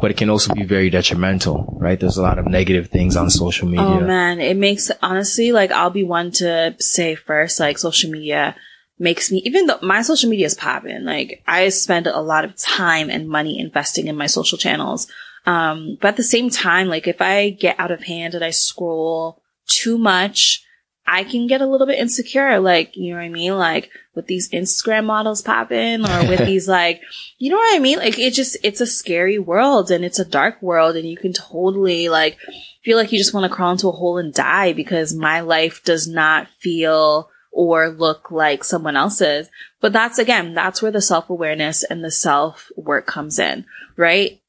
but 0.00 0.10
it 0.10 0.18
can 0.18 0.28
also 0.28 0.52
be 0.54 0.62
very 0.64 0.90
detrimental, 0.90 1.74
right? 1.80 1.98
There's 1.98 2.18
a 2.18 2.22
lot 2.22 2.38
of 2.38 2.46
negative 2.46 2.90
things 2.90 3.16
on 3.16 3.30
social 3.30 3.66
media. 3.68 3.82
Oh 3.84 4.00
man, 4.06 4.38
it 4.40 4.58
makes 4.58 4.90
honestly 5.00 5.50
like 5.52 5.70
I'll 5.72 5.88
be 5.90 6.04
one 6.04 6.30
to 6.32 6.76
say 6.78 7.14
first 7.14 7.58
like 7.58 7.78
social 7.78 8.10
media 8.10 8.54
makes 8.98 9.32
me 9.32 9.38
even 9.46 9.66
though 9.66 9.78
my 9.82 10.02
social 10.02 10.28
media 10.30 10.46
is 10.46 10.54
popping 10.54 11.02
like 11.04 11.42
I 11.48 11.70
spend 11.70 12.06
a 12.06 12.20
lot 12.20 12.44
of 12.44 12.54
time 12.56 13.08
and 13.10 13.26
money 13.28 13.58
investing 13.58 14.06
in 14.08 14.16
my 14.16 14.26
social 14.26 14.58
channels. 14.58 15.08
Um, 15.44 15.98
but 16.00 16.08
at 16.08 16.16
the 16.16 16.22
same 16.22 16.50
time, 16.50 16.88
like 16.88 17.06
if 17.06 17.20
I 17.20 17.50
get 17.50 17.78
out 17.78 17.90
of 17.90 18.04
hand 18.04 18.34
and 18.34 18.44
I 18.44 18.50
scroll 18.50 19.42
too 19.66 19.98
much, 19.98 20.64
I 21.06 21.24
can 21.24 21.48
get 21.48 21.60
a 21.60 21.66
little 21.66 21.86
bit 21.86 21.98
insecure. 21.98 22.60
Like, 22.60 22.96
you 22.96 23.10
know 23.10 23.18
what 23.18 23.24
I 23.24 23.28
mean? 23.28 23.56
Like 23.56 23.90
with 24.14 24.26
these 24.26 24.50
Instagram 24.50 25.04
models 25.04 25.42
popping 25.42 26.08
or 26.08 26.28
with 26.28 26.38
these 26.46 26.68
like, 26.68 27.02
you 27.38 27.50
know 27.50 27.56
what 27.56 27.74
I 27.74 27.80
mean? 27.80 27.98
Like 27.98 28.18
it 28.18 28.34
just, 28.34 28.56
it's 28.62 28.80
a 28.80 28.86
scary 28.86 29.38
world 29.38 29.90
and 29.90 30.04
it's 30.04 30.20
a 30.20 30.24
dark 30.24 30.62
world 30.62 30.96
and 30.96 31.08
you 31.08 31.16
can 31.16 31.32
totally 31.32 32.08
like 32.08 32.38
feel 32.84 32.96
like 32.96 33.10
you 33.10 33.18
just 33.18 33.34
want 33.34 33.50
to 33.50 33.54
crawl 33.54 33.72
into 33.72 33.88
a 33.88 33.92
hole 33.92 34.18
and 34.18 34.32
die 34.32 34.72
because 34.72 35.14
my 35.14 35.40
life 35.40 35.82
does 35.84 36.06
not 36.06 36.48
feel 36.60 37.28
or 37.50 37.90
look 37.90 38.30
like 38.30 38.64
someone 38.64 38.96
else's. 38.96 39.48
But 39.80 39.92
that's 39.92 40.18
again, 40.18 40.54
that's 40.54 40.80
where 40.80 40.92
the 40.92 41.02
self 41.02 41.28
awareness 41.28 41.82
and 41.84 42.04
the 42.04 42.10
self 42.10 42.70
work 42.76 43.06
comes 43.06 43.38
in, 43.38 43.66
right? 43.96 44.40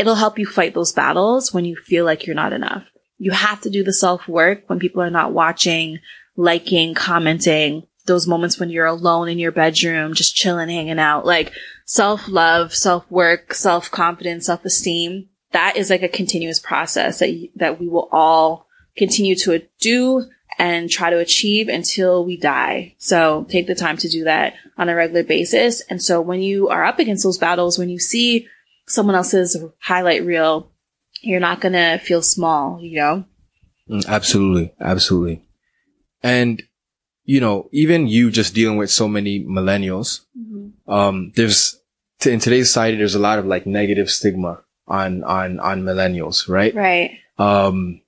It'll 0.00 0.14
help 0.14 0.38
you 0.38 0.46
fight 0.46 0.72
those 0.72 0.94
battles 0.94 1.52
when 1.52 1.66
you 1.66 1.76
feel 1.76 2.06
like 2.06 2.26
you're 2.26 2.34
not 2.34 2.54
enough. 2.54 2.84
You 3.18 3.32
have 3.32 3.60
to 3.60 3.70
do 3.70 3.84
the 3.84 3.92
self 3.92 4.26
work 4.26 4.62
when 4.66 4.78
people 4.78 5.02
are 5.02 5.10
not 5.10 5.34
watching, 5.34 5.98
liking, 6.36 6.94
commenting, 6.94 7.86
those 8.06 8.26
moments 8.26 8.58
when 8.58 8.70
you're 8.70 8.86
alone 8.86 9.28
in 9.28 9.38
your 9.38 9.52
bedroom, 9.52 10.14
just 10.14 10.34
chilling, 10.34 10.70
hanging 10.70 10.98
out, 10.98 11.26
like 11.26 11.52
self 11.84 12.28
love, 12.28 12.74
self 12.74 13.10
work, 13.10 13.52
self 13.52 13.90
confidence, 13.90 14.46
self 14.46 14.64
esteem. 14.64 15.28
That 15.52 15.76
is 15.76 15.90
like 15.90 16.02
a 16.02 16.08
continuous 16.08 16.60
process 16.60 17.18
that, 17.18 17.48
that 17.56 17.78
we 17.78 17.86
will 17.86 18.08
all 18.10 18.68
continue 18.96 19.36
to 19.36 19.60
do 19.80 20.24
and 20.58 20.88
try 20.88 21.10
to 21.10 21.18
achieve 21.18 21.68
until 21.68 22.24
we 22.24 22.38
die. 22.38 22.94
So 22.96 23.44
take 23.50 23.66
the 23.66 23.74
time 23.74 23.98
to 23.98 24.08
do 24.08 24.24
that 24.24 24.54
on 24.78 24.88
a 24.88 24.94
regular 24.94 25.24
basis. 25.24 25.82
And 25.90 26.02
so 26.02 26.22
when 26.22 26.40
you 26.40 26.68
are 26.68 26.86
up 26.86 26.98
against 26.98 27.22
those 27.22 27.36
battles, 27.36 27.78
when 27.78 27.90
you 27.90 27.98
see 27.98 28.48
someone 28.90 29.14
else's 29.14 29.56
highlight 29.78 30.24
reel, 30.24 30.70
you're 31.22 31.40
not 31.40 31.60
going 31.60 31.72
to 31.74 31.98
feel 31.98 32.22
small, 32.22 32.80
you 32.82 32.98
know? 32.98 33.24
Mm, 33.88 34.06
Absolutely. 34.06 34.72
Absolutely. 34.80 35.42
And, 36.22 36.62
you 37.24 37.40
know, 37.40 37.68
even 37.72 38.06
you 38.06 38.30
just 38.30 38.54
dealing 38.54 38.76
with 38.76 38.90
so 38.90 39.08
many 39.08 39.44
millennials, 39.44 40.20
um, 40.88 41.32
there's, 41.36 41.78
t- 42.18 42.32
in 42.32 42.40
today's 42.40 42.68
society, 42.68 42.96
there's 42.96 43.14
a 43.14 43.20
lot 43.20 43.38
of 43.38 43.46
like 43.46 43.66
negative 43.66 44.10
stigma 44.10 44.62
on, 44.86 45.24
on, 45.24 45.60
on 45.60 45.82
millennials, 45.82 46.48
right? 46.48 46.74
Right. 46.74 47.18
Um, 47.38 48.02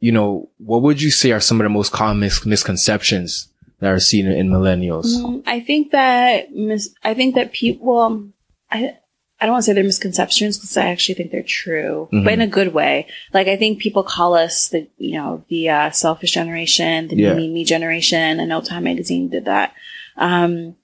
you 0.00 0.12
know, 0.12 0.50
what 0.58 0.82
would 0.82 1.00
you 1.00 1.10
say 1.10 1.32
are 1.32 1.40
some 1.40 1.60
of 1.60 1.64
the 1.64 1.70
most 1.70 1.92
common 1.92 2.20
mis- 2.20 2.44
misconceptions 2.44 3.48
that 3.80 3.90
are 3.90 4.00
seen 4.00 4.26
in 4.26 4.50
millennials? 4.50 5.06
Mm, 5.16 5.42
I 5.46 5.60
think 5.60 5.92
that 5.92 6.52
mis- 6.52 6.94
I 7.02 7.14
think 7.14 7.34
that 7.36 7.52
people, 7.52 8.28
I, 8.70 8.98
I 9.44 9.46
don't 9.46 9.52
want 9.52 9.64
to 9.64 9.66
say 9.66 9.72
they're 9.74 9.84
misconceptions 9.84 10.56
because 10.56 10.74
I 10.78 10.86
actually 10.86 11.16
think 11.16 11.30
they're 11.30 11.42
true, 11.42 12.08
Mhm. 12.10 12.24
but 12.24 12.32
in 12.32 12.40
a 12.40 12.46
good 12.46 12.72
way. 12.72 13.08
Like 13.34 13.46
I 13.46 13.58
think 13.58 13.78
people 13.78 14.02
call 14.02 14.32
us 14.34 14.68
the, 14.70 14.88
you 14.96 15.18
know, 15.18 15.44
the 15.50 15.68
uh, 15.68 15.90
selfish 15.90 16.30
generation, 16.32 17.08
the 17.08 17.16
Yeah. 17.16 17.34
me, 17.34 17.48
me, 17.52 17.62
generation. 17.64 18.40
I 18.40 18.46
know 18.46 18.62
Time 18.62 18.84
Magazine 18.84 19.28
did 19.28 19.44
that. 19.44 19.74
Um, 20.16 20.76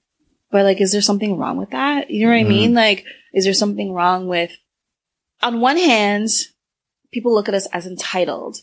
but 0.51 0.65
like, 0.65 0.83
is 0.83 0.93
there 0.93 1.01
something 1.01 1.39
wrong 1.39 1.57
with 1.57 1.71
that? 1.71 2.11
You 2.11 2.27
know 2.27 2.33
what 2.33 2.41
I 2.41 2.45
Mhm. 2.45 2.49
mean? 2.49 2.75
Like, 2.75 3.07
is 3.33 3.45
there 3.45 3.55
something 3.55 3.93
wrong 3.95 4.29
with, 4.29 4.53
on 5.41 5.63
one 5.63 5.79
hand, 5.79 6.29
people 7.13 7.33
look 7.33 7.49
at 7.49 7.55
us 7.55 7.67
as 7.73 7.87
entitled. 7.87 8.59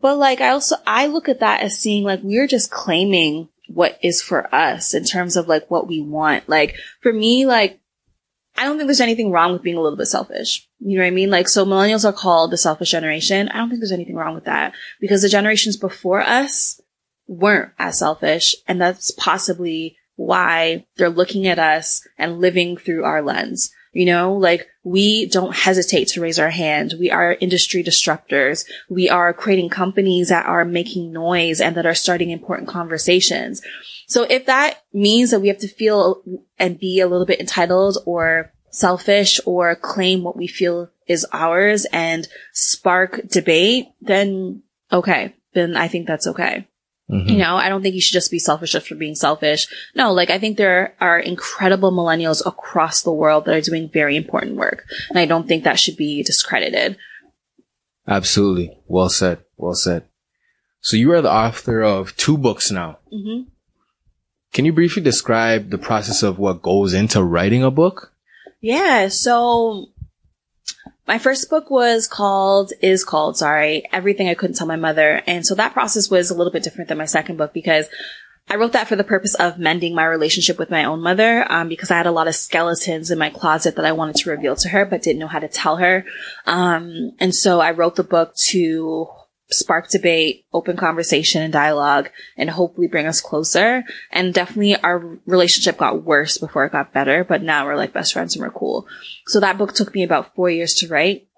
But 0.00 0.18
like, 0.18 0.40
I 0.40 0.48
also, 0.48 0.74
I 0.84 1.06
look 1.06 1.28
at 1.28 1.38
that 1.38 1.60
as 1.60 1.78
seeing 1.78 2.02
like, 2.02 2.20
we're 2.24 2.48
just 2.48 2.72
claiming 2.72 3.50
what 3.68 3.98
is 4.02 4.20
for 4.20 4.52
us 4.52 4.94
in 4.94 5.04
terms 5.04 5.36
of 5.36 5.46
like 5.46 5.70
what 5.70 5.86
we 5.86 6.00
want. 6.00 6.48
Like, 6.48 6.74
for 7.02 7.12
me, 7.12 7.46
like, 7.46 7.78
I 8.56 8.64
don't 8.64 8.76
think 8.76 8.86
there's 8.86 9.00
anything 9.00 9.30
wrong 9.30 9.52
with 9.52 9.62
being 9.62 9.76
a 9.76 9.80
little 9.80 9.96
bit 9.96 10.06
selfish. 10.06 10.68
You 10.78 10.96
know 10.96 11.04
what 11.04 11.08
I 11.08 11.10
mean? 11.10 11.30
Like, 11.30 11.48
so 11.48 11.64
millennials 11.64 12.04
are 12.04 12.12
called 12.12 12.50
the 12.50 12.58
selfish 12.58 12.90
generation. 12.90 13.48
I 13.48 13.58
don't 13.58 13.68
think 13.68 13.80
there's 13.80 13.92
anything 13.92 14.16
wrong 14.16 14.34
with 14.34 14.44
that 14.44 14.74
because 15.00 15.22
the 15.22 15.28
generations 15.28 15.76
before 15.76 16.20
us 16.20 16.80
weren't 17.26 17.72
as 17.78 17.98
selfish. 17.98 18.54
And 18.68 18.80
that's 18.80 19.10
possibly 19.12 19.96
why 20.16 20.86
they're 20.96 21.08
looking 21.08 21.46
at 21.46 21.58
us 21.58 22.06
and 22.18 22.40
living 22.40 22.76
through 22.76 23.04
our 23.04 23.22
lens. 23.22 23.72
You 23.92 24.06
know, 24.06 24.34
like 24.34 24.68
we 24.84 25.26
don't 25.26 25.54
hesitate 25.54 26.08
to 26.08 26.22
raise 26.22 26.38
our 26.38 26.50
hand. 26.50 26.94
We 26.98 27.10
are 27.10 27.36
industry 27.40 27.84
disruptors. 27.84 28.64
We 28.88 29.10
are 29.10 29.34
creating 29.34 29.68
companies 29.68 30.30
that 30.30 30.46
are 30.46 30.64
making 30.64 31.12
noise 31.12 31.60
and 31.60 31.76
that 31.76 31.84
are 31.84 31.94
starting 31.94 32.30
important 32.30 32.68
conversations. 32.68 33.60
So 34.06 34.22
if 34.22 34.46
that 34.46 34.82
means 34.94 35.30
that 35.30 35.40
we 35.40 35.48
have 35.48 35.58
to 35.58 35.68
feel 35.68 36.22
and 36.58 36.78
be 36.78 37.00
a 37.00 37.06
little 37.06 37.26
bit 37.26 37.40
entitled 37.40 37.98
or 38.06 38.52
selfish 38.70 39.38
or 39.44 39.76
claim 39.76 40.22
what 40.22 40.36
we 40.36 40.46
feel 40.46 40.90
is 41.06 41.26
ours 41.32 41.86
and 41.92 42.26
spark 42.52 43.20
debate, 43.28 43.88
then 44.00 44.62
okay, 44.90 45.34
then 45.52 45.76
I 45.76 45.88
think 45.88 46.06
that's 46.06 46.26
okay. 46.26 46.66
Mhm. 47.12 47.28
You 47.30 47.38
know, 47.38 47.56
I 47.56 47.68
don't 47.68 47.82
think 47.82 47.94
you 47.94 48.00
should 48.00 48.14
just 48.14 48.30
be 48.30 48.38
selfish 48.38 48.72
just 48.72 48.88
for 48.88 48.94
being 48.94 49.14
selfish. 49.14 49.68
No, 49.94 50.12
like 50.12 50.30
I 50.30 50.38
think 50.38 50.56
there 50.56 50.94
are 51.00 51.18
incredible 51.18 51.92
millennials 51.92 52.44
across 52.46 53.02
the 53.02 53.12
world 53.12 53.44
that 53.44 53.54
are 53.54 53.60
doing 53.60 53.90
very 53.92 54.16
important 54.16 54.56
work. 54.56 54.84
And 55.10 55.18
I 55.18 55.26
don't 55.26 55.46
think 55.46 55.64
that 55.64 55.78
should 55.78 55.96
be 55.96 56.22
discredited. 56.22 56.96
Absolutely. 58.08 58.78
Well 58.86 59.10
said. 59.10 59.38
Well 59.56 59.74
said. 59.74 60.04
So 60.80 60.96
you 60.96 61.12
are 61.12 61.20
the 61.20 61.30
author 61.30 61.82
of 61.82 62.16
two 62.16 62.38
books 62.38 62.70
now. 62.70 62.98
hmm 63.10 63.42
Can 64.52 64.64
you 64.64 64.72
briefly 64.72 65.02
describe 65.02 65.70
the 65.70 65.78
process 65.78 66.22
of 66.22 66.38
what 66.38 66.62
goes 66.62 66.94
into 66.94 67.22
writing 67.22 67.62
a 67.62 67.70
book? 67.70 68.12
Yeah. 68.60 69.08
So 69.08 69.91
my 71.06 71.18
first 71.18 71.50
book 71.50 71.70
was 71.70 72.06
called, 72.06 72.72
is 72.80 73.04
called, 73.04 73.36
sorry, 73.36 73.84
Everything 73.92 74.28
I 74.28 74.34
Couldn't 74.34 74.56
Tell 74.56 74.66
My 74.66 74.76
Mother. 74.76 75.22
And 75.26 75.44
so 75.44 75.54
that 75.56 75.72
process 75.72 76.10
was 76.10 76.30
a 76.30 76.34
little 76.34 76.52
bit 76.52 76.62
different 76.62 76.88
than 76.88 76.98
my 76.98 77.06
second 77.06 77.36
book 77.36 77.52
because 77.52 77.88
I 78.48 78.56
wrote 78.56 78.72
that 78.72 78.88
for 78.88 78.96
the 78.96 79.04
purpose 79.04 79.34
of 79.34 79.58
mending 79.58 79.94
my 79.94 80.04
relationship 80.04 80.58
with 80.58 80.70
my 80.70 80.84
own 80.84 81.00
mother, 81.00 81.50
um, 81.50 81.68
because 81.68 81.90
I 81.90 81.96
had 81.96 82.06
a 82.06 82.12
lot 82.12 82.28
of 82.28 82.34
skeletons 82.34 83.10
in 83.10 83.18
my 83.18 83.30
closet 83.30 83.76
that 83.76 83.84
I 83.84 83.92
wanted 83.92 84.16
to 84.16 84.30
reveal 84.30 84.56
to 84.56 84.68
her, 84.68 84.84
but 84.84 85.02
didn't 85.02 85.20
know 85.20 85.28
how 85.28 85.38
to 85.38 85.48
tell 85.48 85.76
her. 85.76 86.04
Um, 86.46 87.12
and 87.18 87.34
so 87.34 87.60
I 87.60 87.70
wrote 87.70 87.96
the 87.96 88.04
book 88.04 88.34
to 88.48 89.08
spark 89.52 89.88
debate, 89.88 90.44
open 90.52 90.76
conversation 90.76 91.42
and 91.42 91.52
dialogue, 91.52 92.10
and 92.36 92.50
hopefully 92.50 92.86
bring 92.86 93.06
us 93.06 93.20
closer. 93.20 93.84
And 94.10 94.34
definitely 94.34 94.76
our 94.76 95.18
relationship 95.26 95.78
got 95.78 96.02
worse 96.02 96.38
before 96.38 96.64
it 96.64 96.72
got 96.72 96.92
better, 96.92 97.24
but 97.24 97.42
now 97.42 97.66
we're 97.66 97.76
like 97.76 97.92
best 97.92 98.12
friends 98.12 98.34
and 98.34 98.42
we're 98.42 98.50
cool. 98.50 98.86
So 99.26 99.40
that 99.40 99.58
book 99.58 99.74
took 99.74 99.94
me 99.94 100.02
about 100.02 100.34
four 100.34 100.50
years 100.50 100.74
to 100.74 100.88
write. 100.88 101.28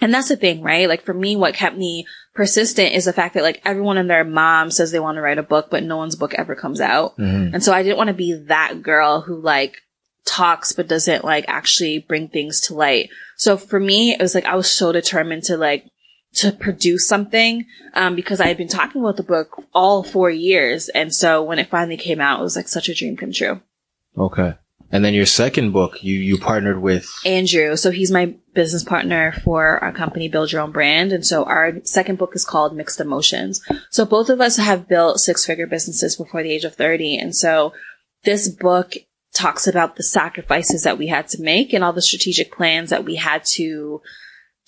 And 0.00 0.12
that's 0.12 0.28
the 0.28 0.36
thing, 0.36 0.62
right? 0.62 0.88
Like 0.88 1.04
for 1.04 1.14
me, 1.14 1.36
what 1.36 1.54
kept 1.54 1.76
me 1.76 2.06
persistent 2.34 2.94
is 2.94 3.06
the 3.06 3.14
fact 3.14 3.34
that 3.34 3.42
like 3.42 3.62
everyone 3.64 3.96
and 3.96 4.10
their 4.10 4.24
mom 4.24 4.70
says 4.70 4.92
they 4.92 5.00
want 5.00 5.16
to 5.16 5.22
write 5.22 5.38
a 5.38 5.42
book, 5.42 5.68
but 5.70 5.82
no 5.82 5.96
one's 5.96 6.16
book 6.16 6.34
ever 6.34 6.54
comes 6.54 6.80
out. 6.80 7.16
Mhm. 7.16 7.54
And 7.54 7.64
so 7.64 7.72
I 7.72 7.82
didn't 7.82 7.96
want 7.96 8.08
to 8.08 8.14
be 8.14 8.34
that 8.48 8.82
girl 8.82 9.22
who 9.22 9.40
like 9.40 9.82
talks 10.26 10.72
but 10.72 10.88
doesn't 10.88 11.24
like 11.24 11.46
actually 11.48 12.00
bring 12.00 12.28
things 12.28 12.60
to 12.62 12.74
light. 12.74 13.08
So 13.36 13.56
for 13.56 13.80
me, 13.80 14.12
it 14.12 14.20
was 14.20 14.34
like 14.34 14.44
I 14.44 14.56
was 14.56 14.70
so 14.70 14.92
determined 14.92 15.44
to 15.44 15.56
like 15.56 15.84
to 16.36 16.52
produce 16.52 17.08
something 17.08 17.66
um, 17.94 18.14
because 18.14 18.40
I 18.40 18.46
had 18.46 18.56
been 18.56 18.68
talking 18.68 19.00
about 19.00 19.16
the 19.16 19.22
book 19.22 19.62
all 19.74 20.02
four 20.02 20.30
years, 20.30 20.88
and 20.88 21.14
so 21.14 21.42
when 21.42 21.58
it 21.58 21.70
finally 21.70 21.96
came 21.96 22.20
out, 22.20 22.40
it 22.40 22.42
was 22.42 22.56
like 22.56 22.68
such 22.68 22.88
a 22.88 22.94
dream 22.94 23.16
come 23.16 23.32
true. 23.32 23.60
Okay. 24.16 24.54
And 24.92 25.04
then 25.04 25.14
your 25.14 25.26
second 25.26 25.72
book, 25.72 26.04
you, 26.04 26.14
you 26.14 26.38
partnered 26.38 26.80
with, 26.80 27.12
Andrew, 27.24 27.74
so 27.74 27.90
he's 27.90 28.12
my 28.12 28.36
business 28.54 28.84
partner 28.84 29.32
for 29.42 29.82
our 29.82 29.90
company, 29.90 30.28
Build 30.28 30.52
Your 30.52 30.62
Own 30.62 30.70
Brand, 30.70 31.12
and 31.12 31.26
so 31.26 31.42
our 31.44 31.84
second 31.84 32.18
book 32.18 32.36
is 32.36 32.44
called 32.44 32.76
Mixed 32.76 33.00
Emotions. 33.00 33.60
So 33.90 34.04
both 34.04 34.30
of 34.30 34.40
us 34.40 34.58
have 34.58 34.88
built 34.88 35.18
six-figure 35.18 35.66
businesses 35.66 36.16
before 36.16 36.42
the 36.42 36.52
age 36.52 36.64
of 36.64 36.76
thirty, 36.76 37.18
and 37.18 37.34
so 37.34 37.72
this 38.22 38.48
book 38.48 38.94
talks 39.34 39.66
about 39.66 39.96
the 39.96 40.02
sacrifices 40.02 40.84
that 40.84 40.98
we 40.98 41.08
had 41.08 41.28
to 41.28 41.42
make 41.42 41.72
and 41.72 41.84
all 41.84 41.92
the 41.92 42.00
strategic 42.00 42.50
plans 42.52 42.90
that 42.90 43.04
we 43.04 43.16
had 43.16 43.44
to 43.44 44.00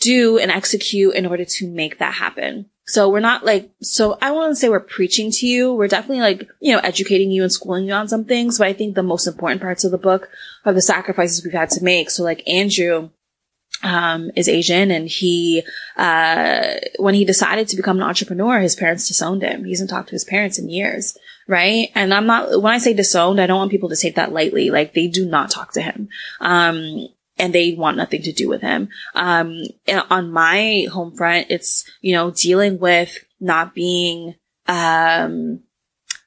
do 0.00 0.38
and 0.38 0.50
execute 0.50 1.14
in 1.14 1.26
order 1.26 1.44
to 1.44 1.68
make 1.68 1.98
that 1.98 2.14
happen. 2.14 2.70
So 2.86 3.10
we're 3.10 3.20
not 3.20 3.44
like, 3.44 3.70
so 3.82 4.16
I 4.22 4.30
want 4.30 4.50
to 4.50 4.56
say 4.56 4.70
we're 4.70 4.80
preaching 4.80 5.30
to 5.32 5.46
you. 5.46 5.74
We're 5.74 5.88
definitely 5.88 6.20
like, 6.20 6.48
you 6.60 6.72
know, 6.72 6.78
educating 6.78 7.30
you 7.30 7.42
and 7.42 7.52
schooling 7.52 7.84
you 7.84 7.92
on 7.92 8.08
some 8.08 8.24
things. 8.24 8.58
But 8.58 8.68
I 8.68 8.72
think 8.72 8.94
the 8.94 9.02
most 9.02 9.26
important 9.26 9.60
parts 9.60 9.84
of 9.84 9.90
the 9.90 9.98
book 9.98 10.30
are 10.64 10.72
the 10.72 10.80
sacrifices 10.80 11.44
we've 11.44 11.52
had 11.52 11.68
to 11.70 11.84
make. 11.84 12.08
So 12.08 12.22
like 12.22 12.48
Andrew, 12.48 13.10
um, 13.82 14.30
is 14.34 14.48
Asian 14.48 14.90
and 14.90 15.06
he, 15.06 15.62
uh, 15.96 16.74
when 16.98 17.14
he 17.14 17.26
decided 17.26 17.68
to 17.68 17.76
become 17.76 17.98
an 17.98 18.02
entrepreneur, 18.02 18.58
his 18.58 18.74
parents 18.74 19.06
disowned 19.06 19.42
him. 19.42 19.64
He 19.64 19.70
hasn't 19.72 19.90
talked 19.90 20.08
to 20.08 20.14
his 20.14 20.24
parents 20.24 20.58
in 20.58 20.70
years. 20.70 21.16
Right. 21.46 21.90
And 21.94 22.12
I'm 22.12 22.26
not, 22.26 22.62
when 22.62 22.72
I 22.72 22.78
say 22.78 22.94
disowned, 22.94 23.40
I 23.40 23.46
don't 23.46 23.58
want 23.58 23.70
people 23.70 23.90
to 23.90 23.96
take 23.96 24.16
that 24.16 24.32
lightly. 24.32 24.70
Like 24.70 24.94
they 24.94 25.08
do 25.08 25.26
not 25.26 25.50
talk 25.50 25.72
to 25.72 25.82
him. 25.82 26.08
Um, 26.40 27.08
and 27.38 27.54
they 27.54 27.74
want 27.74 27.96
nothing 27.96 28.22
to 28.22 28.32
do 28.32 28.48
with 28.48 28.62
him. 28.62 28.88
Um, 29.14 29.62
on 30.10 30.32
my 30.32 30.86
home 30.92 31.16
front, 31.16 31.46
it's, 31.50 31.88
you 32.00 32.12
know, 32.12 32.30
dealing 32.30 32.78
with 32.78 33.24
not 33.40 33.74
being, 33.74 34.34
um, 34.66 35.62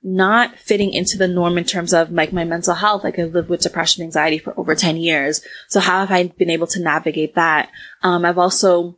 not 0.04 0.58
fitting 0.58 0.94
into 0.94 1.18
the 1.18 1.28
norm 1.28 1.58
in 1.58 1.64
terms 1.64 1.94
of 1.94 2.12
like 2.12 2.34
my 2.34 2.44
mental 2.44 2.74
health. 2.74 3.04
Like 3.04 3.20
I've 3.20 3.34
lived 3.34 3.50
with 3.50 3.62
depression, 3.62 4.04
anxiety 4.04 4.40
for 4.40 4.58
over 4.60 4.74
10 4.74 4.98
years. 4.98 5.42
So 5.68 5.80
how 5.80 6.00
have 6.00 6.12
I 6.12 6.28
been 6.28 6.50
able 6.50 6.68
to 6.68 6.82
navigate 6.82 7.36
that? 7.36 7.70
Um, 8.02 8.26
I've 8.26 8.40
also 8.40 8.98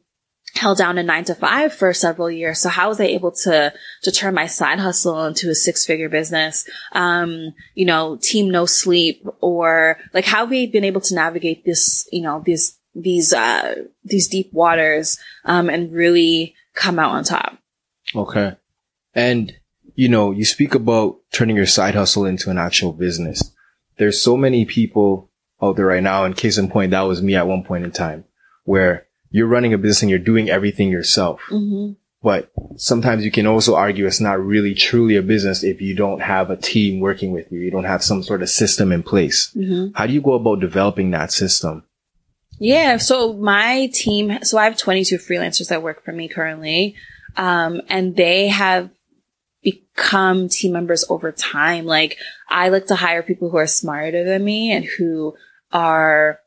held 0.56 0.78
down 0.78 0.98
a 0.98 1.04
nine 1.04 1.24
to 1.26 1.36
five 1.36 1.74
for 1.74 1.94
several 1.94 2.30
years. 2.30 2.60
So 2.60 2.70
how 2.70 2.90
was 2.90 3.00
I 3.00 3.06
able 3.06 3.32
to, 3.32 3.74
to 4.04 4.12
turn 4.12 4.34
my 4.34 4.46
side 4.46 4.80
hustle 4.80 5.26
into 5.26 5.50
a 5.50 5.56
six 5.56 5.86
figure 5.86 6.10
business? 6.10 6.68
Um, 6.92 7.54
you 7.74 7.86
know, 7.86 8.18
team 8.22 8.52
no 8.52 8.66
sleep 8.66 9.26
or 9.42 9.98
like 10.14 10.26
how 10.26 10.40
have 10.40 10.50
we 10.50 10.68
been 10.68 10.84
able 10.84 11.02
to 11.02 11.16
navigate 11.16 11.66
this, 11.66 12.08
you 12.12 12.22
know, 12.22 12.42
these, 12.46 12.78
these, 12.94 13.34
uh, 13.34 13.84
these 14.04 14.28
deep 14.28 14.54
waters, 14.54 15.18
um, 15.46 15.70
and 15.70 15.92
really 15.92 16.54
come 16.76 17.00
out 17.00 17.12
on 17.12 17.24
top? 17.24 17.58
okay. 18.16 18.56
And, 19.16 19.56
you 19.96 20.10
know, 20.10 20.32
you 20.32 20.46
speak 20.46 20.76
about 20.76 21.18
turning 21.32 21.56
your 21.56 21.66
side 21.66 21.96
hustle 21.96 22.26
into 22.26 22.50
an 22.50 22.58
actual 22.58 22.94
business. 22.94 23.52
There's 23.98 24.22
so 24.22 24.38
many 24.38 24.66
people 24.66 25.30
out 25.62 25.76
there 25.76 25.86
right 25.86 26.04
now. 26.04 26.26
And 26.26 26.36
case 26.36 26.58
in 26.58 26.70
point, 26.70 26.92
that 26.92 27.02
was 27.02 27.22
me 27.22 27.36
at 27.36 27.48
one 27.48 27.64
point 27.64 27.84
in 27.84 27.92
time 27.92 28.26
where 28.66 29.08
you're 29.34 29.48
running 29.48 29.74
a 29.74 29.78
business 29.80 30.04
and 30.04 30.10
you're 30.12 30.20
doing 30.20 30.50
everything 30.50 30.90
yourself. 30.90 31.42
Mm-hmm. 31.50 31.94
But 32.22 32.52
sometimes 32.78 33.26
you 33.26 33.32
can 33.32 33.48
also 33.48 33.76
argue 33.76 34.06
it's 34.06 34.22
not 34.22 34.40
really 34.40 34.76
truly 34.76 35.18
a 35.18 35.24
business 35.24 35.64
if 35.64 35.82
you 35.82 35.96
don't 35.96 36.22
have 36.22 36.52
a 36.52 36.56
team 36.56 37.02
working 37.02 37.34
with 37.34 37.52
you. 37.52 37.60
You 37.60 37.72
don't 37.72 37.84
have 37.84 38.04
some 38.04 38.22
sort 38.22 38.44
of 38.44 38.50
system 38.50 38.92
in 38.92 39.02
place. 39.02 39.52
Mm-hmm. 39.58 39.96
How 39.96 40.06
do 40.06 40.14
you 40.14 40.22
go 40.22 40.34
about 40.34 40.62
developing 40.62 41.12
that 41.12 41.34
system? 41.34 41.84
Yeah. 42.60 42.98
So 42.98 43.34
my 43.34 43.90
team, 43.92 44.38
so 44.44 44.60
I 44.60 44.66
have 44.66 44.78
22 44.78 45.18
freelancers 45.18 45.70
that 45.70 45.82
work 45.82 46.06
for 46.06 46.14
me 46.14 46.28
currently. 46.30 46.96
Um, 47.36 47.82
and 47.90 48.16
they 48.16 48.50
have 48.50 48.92
become 49.64 50.48
team 50.48 50.74
members 50.74 51.04
over 51.10 51.32
time. 51.32 51.86
Like 51.86 52.18
I 52.48 52.70
like 52.70 52.86
to 52.86 52.96
hire 52.96 53.24
people 53.24 53.50
who 53.50 53.58
are 53.58 53.68
smarter 53.68 54.24
than 54.24 54.46
me 54.46 54.72
and 54.72 54.86
who 54.86 55.34
are, 55.72 56.40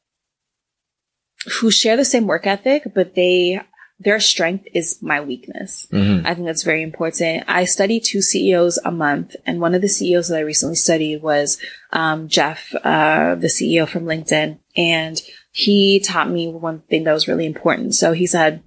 who 1.46 1.70
share 1.70 1.96
the 1.96 2.04
same 2.04 2.26
work 2.26 2.46
ethic, 2.46 2.84
but 2.94 3.14
they, 3.14 3.60
their 3.98 4.20
strength 4.20 4.66
is 4.74 5.00
my 5.00 5.20
weakness. 5.20 5.86
Mm-hmm. 5.92 6.26
I 6.26 6.34
think 6.34 6.46
that's 6.46 6.62
very 6.62 6.82
important. 6.82 7.44
I 7.48 7.64
study 7.64 8.00
two 8.00 8.20
CEOs 8.20 8.78
a 8.78 8.90
month, 8.90 9.36
and 9.46 9.60
one 9.60 9.74
of 9.74 9.82
the 9.82 9.88
CEOs 9.88 10.28
that 10.28 10.38
I 10.38 10.42
recently 10.42 10.76
studied 10.76 11.22
was 11.22 11.58
um, 11.92 12.28
Jeff, 12.28 12.74
uh, 12.74 13.36
the 13.36 13.46
CEO 13.46 13.88
from 13.88 14.04
LinkedIn, 14.04 14.58
and 14.76 15.22
he 15.52 16.00
taught 16.00 16.30
me 16.30 16.48
one 16.48 16.80
thing 16.80 17.04
that 17.04 17.12
was 17.12 17.28
really 17.28 17.46
important. 17.46 17.94
So 17.94 18.12
he 18.12 18.26
said, 18.26 18.62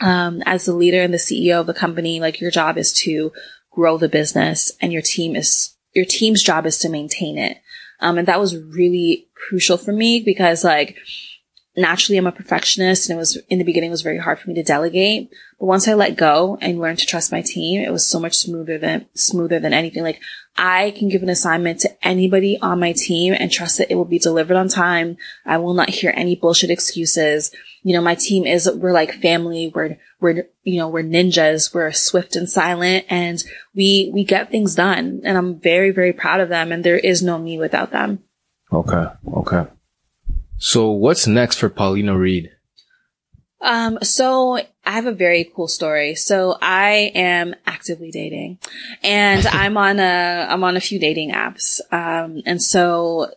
um, 0.00 0.42
as 0.46 0.64
the 0.64 0.74
leader 0.74 1.02
and 1.02 1.12
the 1.12 1.18
CEO 1.18 1.60
of 1.60 1.66
the 1.66 1.74
company, 1.74 2.20
like 2.20 2.40
your 2.40 2.50
job 2.50 2.78
is 2.78 2.92
to 3.04 3.32
grow 3.70 3.98
the 3.98 4.08
business, 4.08 4.72
and 4.80 4.92
your 4.92 5.02
team 5.02 5.36
is 5.36 5.76
your 5.94 6.04
team's 6.04 6.42
job 6.42 6.66
is 6.66 6.78
to 6.80 6.88
maintain 6.88 7.38
it. 7.38 7.58
Um, 8.00 8.18
and 8.18 8.28
that 8.28 8.40
was 8.40 8.56
really 8.56 9.28
crucial 9.34 9.76
for 9.76 9.92
me 9.92 10.20
because 10.20 10.64
like 10.64 10.96
naturally 11.76 12.18
I'm 12.18 12.26
a 12.26 12.32
perfectionist 12.32 13.08
and 13.08 13.16
it 13.16 13.18
was 13.18 13.36
in 13.48 13.58
the 13.58 13.64
beginning 13.64 13.90
it 13.90 13.92
was 13.92 14.02
very 14.02 14.18
hard 14.18 14.38
for 14.38 14.48
me 14.48 14.54
to 14.54 14.62
delegate. 14.62 15.30
But 15.58 15.66
once 15.66 15.88
I 15.88 15.94
let 15.94 16.16
go 16.16 16.58
and 16.60 16.78
learned 16.78 16.98
to 17.00 17.06
trust 17.06 17.32
my 17.32 17.42
team, 17.42 17.80
it 17.80 17.92
was 17.92 18.06
so 18.06 18.20
much 18.20 18.36
smoother 18.36 18.78
than 18.78 19.06
smoother 19.14 19.58
than 19.58 19.72
anything. 19.72 20.02
Like 20.02 20.20
I 20.56 20.92
can 20.92 21.08
give 21.08 21.22
an 21.22 21.28
assignment 21.28 21.80
to 21.80 22.06
anybody 22.06 22.58
on 22.60 22.78
my 22.78 22.92
team 22.92 23.34
and 23.36 23.50
trust 23.50 23.78
that 23.78 23.90
it 23.90 23.96
will 23.96 24.04
be 24.04 24.18
delivered 24.18 24.56
on 24.56 24.68
time. 24.68 25.16
I 25.44 25.58
will 25.58 25.74
not 25.74 25.90
hear 25.90 26.12
any 26.14 26.36
bullshit 26.36 26.70
excuses. 26.70 27.50
You 27.82 27.94
know, 27.94 28.02
my 28.02 28.14
team 28.14 28.46
is 28.46 28.70
we're 28.72 28.92
like 28.92 29.20
family. 29.20 29.72
We're 29.74 29.98
we're 30.20 30.46
you 30.62 30.78
know, 30.78 30.88
we're 30.88 31.02
ninjas. 31.02 31.74
We're 31.74 31.92
swift 31.92 32.36
and 32.36 32.48
silent 32.48 33.06
and 33.10 33.42
we 33.74 34.10
we 34.14 34.24
get 34.24 34.50
things 34.50 34.76
done. 34.76 35.22
And 35.24 35.36
I'm 35.36 35.58
very, 35.58 35.90
very 35.90 36.12
proud 36.12 36.40
of 36.40 36.48
them 36.48 36.70
and 36.70 36.84
there 36.84 36.98
is 36.98 37.22
no 37.22 37.36
me 37.36 37.58
without 37.58 37.90
them. 37.90 38.20
Okay. 38.72 39.06
Okay. 39.26 39.66
So 40.64 40.92
what's 40.92 41.26
next 41.26 41.58
for 41.58 41.68
Pauleanna 41.68 42.18
Reid? 42.18 42.50
Um, 43.60 43.98
so 44.00 44.56
I 44.56 44.90
have 44.90 45.04
a 45.04 45.12
very 45.12 45.52
cool 45.54 45.68
story. 45.68 46.14
So 46.14 46.56
I 46.62 47.12
am 47.14 47.54
actively 47.66 48.10
dating 48.10 48.60
and 49.02 49.46
I'm 49.52 49.76
on 49.76 50.00
a, 50.00 50.46
I'm 50.48 50.64
on 50.64 50.78
a 50.78 50.80
few 50.80 50.98
dating 50.98 51.32
apps. 51.32 51.82
Um, 51.92 52.40
and 52.46 52.62
so 52.62 53.30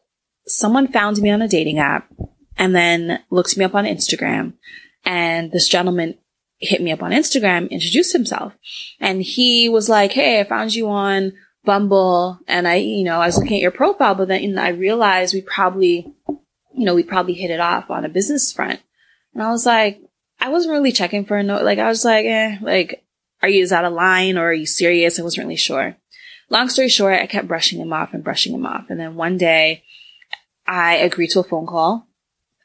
someone 0.45 0.87
found 0.87 1.17
me 1.17 1.29
on 1.29 1.41
a 1.41 1.49
dating 1.49 1.79
app 1.79 2.09
and 2.57 2.73
then 2.73 3.19
looked 3.29 3.57
me 3.57 3.65
up 3.65 3.75
on 3.75 3.83
Instagram 3.83 4.53
and 5.03 5.51
this 5.51 5.67
gentleman 5.67 6.17
hit 6.59 6.81
me 6.81 6.93
up 6.93 7.03
on 7.03 7.11
Instagram, 7.11 7.69
introduced 7.69 8.13
himself 8.13 8.53
and 9.01 9.21
he 9.21 9.67
was 9.67 9.89
like, 9.89 10.13
Hey, 10.13 10.39
I 10.39 10.45
found 10.45 10.73
you 10.73 10.87
on 10.87 11.33
Bumble 11.65 12.39
and 12.47 12.69
I, 12.69 12.75
you 12.75 13.03
know, 13.03 13.19
I 13.19 13.25
was 13.25 13.37
looking 13.37 13.57
at 13.57 13.61
your 13.61 13.71
profile, 13.71 14.15
but 14.15 14.29
then 14.29 14.57
I 14.57 14.69
realized 14.69 15.33
we 15.33 15.41
probably, 15.41 16.13
you 16.77 16.85
know, 16.85 16.95
we 16.95 17.03
probably 17.03 17.33
hit 17.33 17.49
it 17.49 17.59
off 17.59 17.89
on 17.89 18.05
a 18.05 18.09
business 18.09 18.53
front. 18.53 18.79
And 19.33 19.41
I 19.41 19.49
was 19.49 19.65
like, 19.65 19.99
I 20.39 20.49
wasn't 20.49 20.73
really 20.73 20.91
checking 20.91 21.25
for 21.25 21.35
a 21.35 21.43
note. 21.43 21.63
Like, 21.63 21.79
I 21.79 21.87
was 21.87 22.05
like, 22.05 22.25
eh, 22.25 22.57
like, 22.61 23.03
are 23.41 23.49
you, 23.49 23.63
is 23.63 23.71
that 23.71 23.83
a 23.83 23.89
line 23.89 24.37
or 24.37 24.49
are 24.49 24.53
you 24.53 24.67
serious? 24.67 25.19
I 25.19 25.23
wasn't 25.23 25.45
really 25.45 25.57
sure. 25.57 25.97
Long 26.49 26.69
story 26.69 26.87
short, 26.87 27.19
I 27.19 27.25
kept 27.25 27.47
brushing 27.47 27.81
him 27.81 27.91
off 27.91 28.13
and 28.13 28.23
brushing 28.23 28.53
him 28.53 28.65
off. 28.65 28.85
And 28.89 28.99
then 28.99 29.15
one 29.15 29.37
day 29.37 29.83
I 30.67 30.95
agreed 30.97 31.31
to 31.31 31.39
a 31.39 31.43
phone 31.43 31.65
call. 31.65 32.07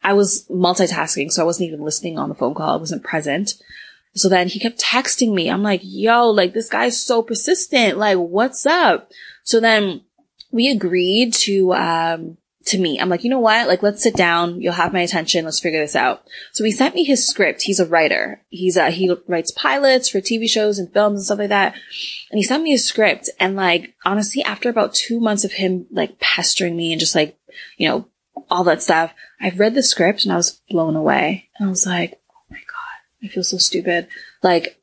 I 0.02 0.12
was 0.12 0.46
multitasking, 0.48 1.30
so 1.30 1.42
I 1.42 1.46
wasn't 1.46 1.68
even 1.68 1.82
listening 1.82 2.18
on 2.18 2.28
the 2.28 2.34
phone 2.34 2.54
call. 2.54 2.74
I 2.74 2.80
wasn't 2.80 3.04
present. 3.04 3.54
So 4.14 4.28
then 4.28 4.48
he 4.48 4.60
kept 4.60 4.80
texting 4.80 5.32
me. 5.32 5.48
I'm 5.48 5.62
like, 5.62 5.80
yo, 5.82 6.28
like 6.28 6.52
this 6.52 6.68
guy's 6.68 7.02
so 7.02 7.22
persistent. 7.22 7.96
Like, 7.96 8.18
what's 8.18 8.66
up? 8.66 9.10
So 9.42 9.58
then 9.58 10.02
we 10.50 10.68
agreed 10.68 11.32
to, 11.34 11.72
um, 11.72 12.36
to 12.66 12.78
me. 12.78 12.98
I'm 12.98 13.08
like, 13.08 13.24
you 13.24 13.30
know 13.30 13.40
what? 13.40 13.68
Like, 13.68 13.82
let's 13.82 14.02
sit 14.02 14.14
down. 14.14 14.60
You'll 14.60 14.72
have 14.74 14.92
my 14.92 15.00
attention. 15.00 15.44
Let's 15.44 15.60
figure 15.60 15.80
this 15.80 15.96
out. 15.96 16.24
So 16.52 16.64
he 16.64 16.70
sent 16.70 16.94
me 16.94 17.04
his 17.04 17.26
script. 17.26 17.62
He's 17.62 17.80
a 17.80 17.86
writer. 17.86 18.42
He's 18.50 18.76
a, 18.76 18.90
he 18.90 19.14
writes 19.26 19.50
pilots 19.50 20.08
for 20.08 20.20
TV 20.20 20.48
shows 20.48 20.78
and 20.78 20.92
films 20.92 21.18
and 21.18 21.24
stuff 21.24 21.38
like 21.38 21.48
that. 21.48 21.74
And 22.30 22.38
he 22.38 22.42
sent 22.42 22.62
me 22.62 22.70
his 22.70 22.86
script. 22.86 23.30
And 23.40 23.56
like, 23.56 23.94
honestly, 24.04 24.42
after 24.42 24.68
about 24.68 24.94
two 24.94 25.20
months 25.20 25.44
of 25.44 25.52
him 25.52 25.86
like 25.90 26.18
pestering 26.20 26.76
me 26.76 26.92
and 26.92 27.00
just 27.00 27.14
like, 27.14 27.36
you 27.76 27.88
know, 27.88 28.08
all 28.50 28.64
that 28.64 28.82
stuff, 28.82 29.12
I've 29.40 29.58
read 29.58 29.74
the 29.74 29.82
script 29.82 30.24
and 30.24 30.32
I 30.32 30.36
was 30.36 30.60
blown 30.70 30.96
away. 30.96 31.48
And 31.58 31.66
I 31.66 31.70
was 31.70 31.86
like, 31.86 32.20
oh 32.30 32.44
my 32.50 32.58
God, 32.58 33.24
I 33.24 33.28
feel 33.28 33.44
so 33.44 33.58
stupid. 33.58 34.08
Like, 34.42 34.78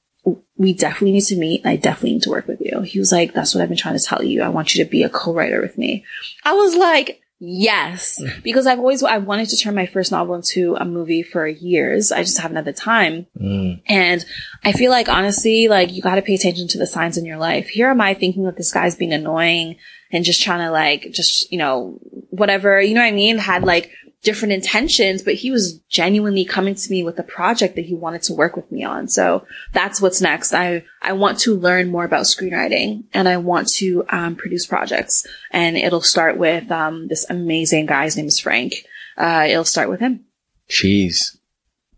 we 0.58 0.74
definitely 0.74 1.14
need 1.14 1.24
to 1.24 1.38
meet. 1.38 1.66
I 1.66 1.78
definitely 1.78 2.14
need 2.14 2.24
to 2.24 2.30
work 2.30 2.48
with 2.48 2.60
you. 2.62 2.82
He 2.82 3.00
was 3.00 3.12
like, 3.12 3.34
that's 3.34 3.56
what 3.56 3.62
I've 3.62 3.70
been 3.70 3.78
trying 3.78 3.98
to 3.98 4.04
tell 4.04 4.22
you. 4.22 4.42
I 4.42 4.50
want 4.50 4.76
you 4.76 4.84
to 4.84 4.90
be 4.90 5.04
a 5.04 5.10
co-writer 5.10 5.62
with 5.62 5.78
me. 5.78 6.04
I 6.44 6.54
was 6.54 6.76
like, 6.76 7.22
Yes, 7.42 8.22
because 8.44 8.68
I've 8.68 8.80
always 8.80 9.02
I 9.02 9.18
wanted 9.18 9.48
to 9.50 9.58
turn 9.58 9.74
my 9.74 9.86
first 9.86 10.12
novel 10.12 10.36
into 10.36 10.76
a 10.76 10.84
movie 10.84 11.24
for 11.24 11.48
years. 11.48 12.12
I 12.12 12.22
just 12.24 12.38
haven't 12.38 12.58
had 12.58 12.66
the 12.66 12.74
time. 12.74 13.28
Mm. 13.40 13.82
And 13.86 14.26
I 14.66 14.74
feel 14.74 14.92
like 14.92 15.08
honestly, 15.08 15.70
like 15.70 15.94
you 15.94 16.02
got 16.02 16.16
to 16.16 16.22
pay 16.22 16.36
attention 16.36 16.68
to 16.68 16.78
the 16.78 16.86
signs 16.86 17.18
in 17.18 17.26
your 17.26 17.38
life. 17.38 17.70
Here 17.70 17.88
am 17.88 18.02
I 18.02 18.14
thinking 18.14 18.44
that 18.44 18.58
this 18.58 18.74
guy's 18.74 18.98
being 18.98 19.14
annoying 19.14 19.78
and 20.12 20.26
just 20.26 20.44
trying 20.44 20.60
to 20.60 20.72
like 20.72 21.12
just, 21.12 21.50
you 21.50 21.58
know, 21.58 22.00
whatever, 22.30 22.82
you 22.82 22.94
know 22.94 23.02
what 23.02 23.08
I 23.08 23.12
mean? 23.12 23.38
Had 23.38 23.64
like 23.64 23.90
different 24.22 24.52
intentions, 24.52 25.22
but 25.22 25.36
he 25.36 25.50
was 25.50 25.80
genuinely 25.90 26.44
coming 26.44 26.76
to 26.76 26.92
me 26.92 27.04
with 27.04 27.18
a 27.20 27.24
project 27.24 27.76
that 27.76 27.86
he 27.86 27.94
wanted 27.94 28.22
to 28.24 28.34
work 28.34 28.56
with 28.56 28.70
me 28.72 28.84
on. 28.84 29.08
So 29.08 29.46
that's 29.72 30.02
what's 30.02 30.22
next. 30.22 30.54
I, 30.54 30.84
I 31.02 31.14
want 31.14 31.40
to 31.40 31.56
learn 31.56 31.90
more 31.90 32.04
about 32.04 32.26
screenwriting 32.26 33.06
and 33.14 33.30
I 33.30 33.38
want 33.38 33.70
to, 33.76 34.04
um, 34.10 34.36
produce 34.36 34.66
projects 34.66 35.26
and 35.52 35.78
it'll 35.78 36.02
start 36.02 36.38
with, 36.38 36.70
um, 36.72 37.08
this 37.08 37.26
amazing 37.30 37.86
guy. 37.86 38.06
His 38.06 38.18
name 38.18 38.28
is 38.28 38.40
Frank. 38.40 38.86
Uh, 39.18 39.46
it'll 39.50 39.64
start 39.64 39.90
with 39.90 40.02
him. 40.02 40.26
Jeez. 40.70 41.38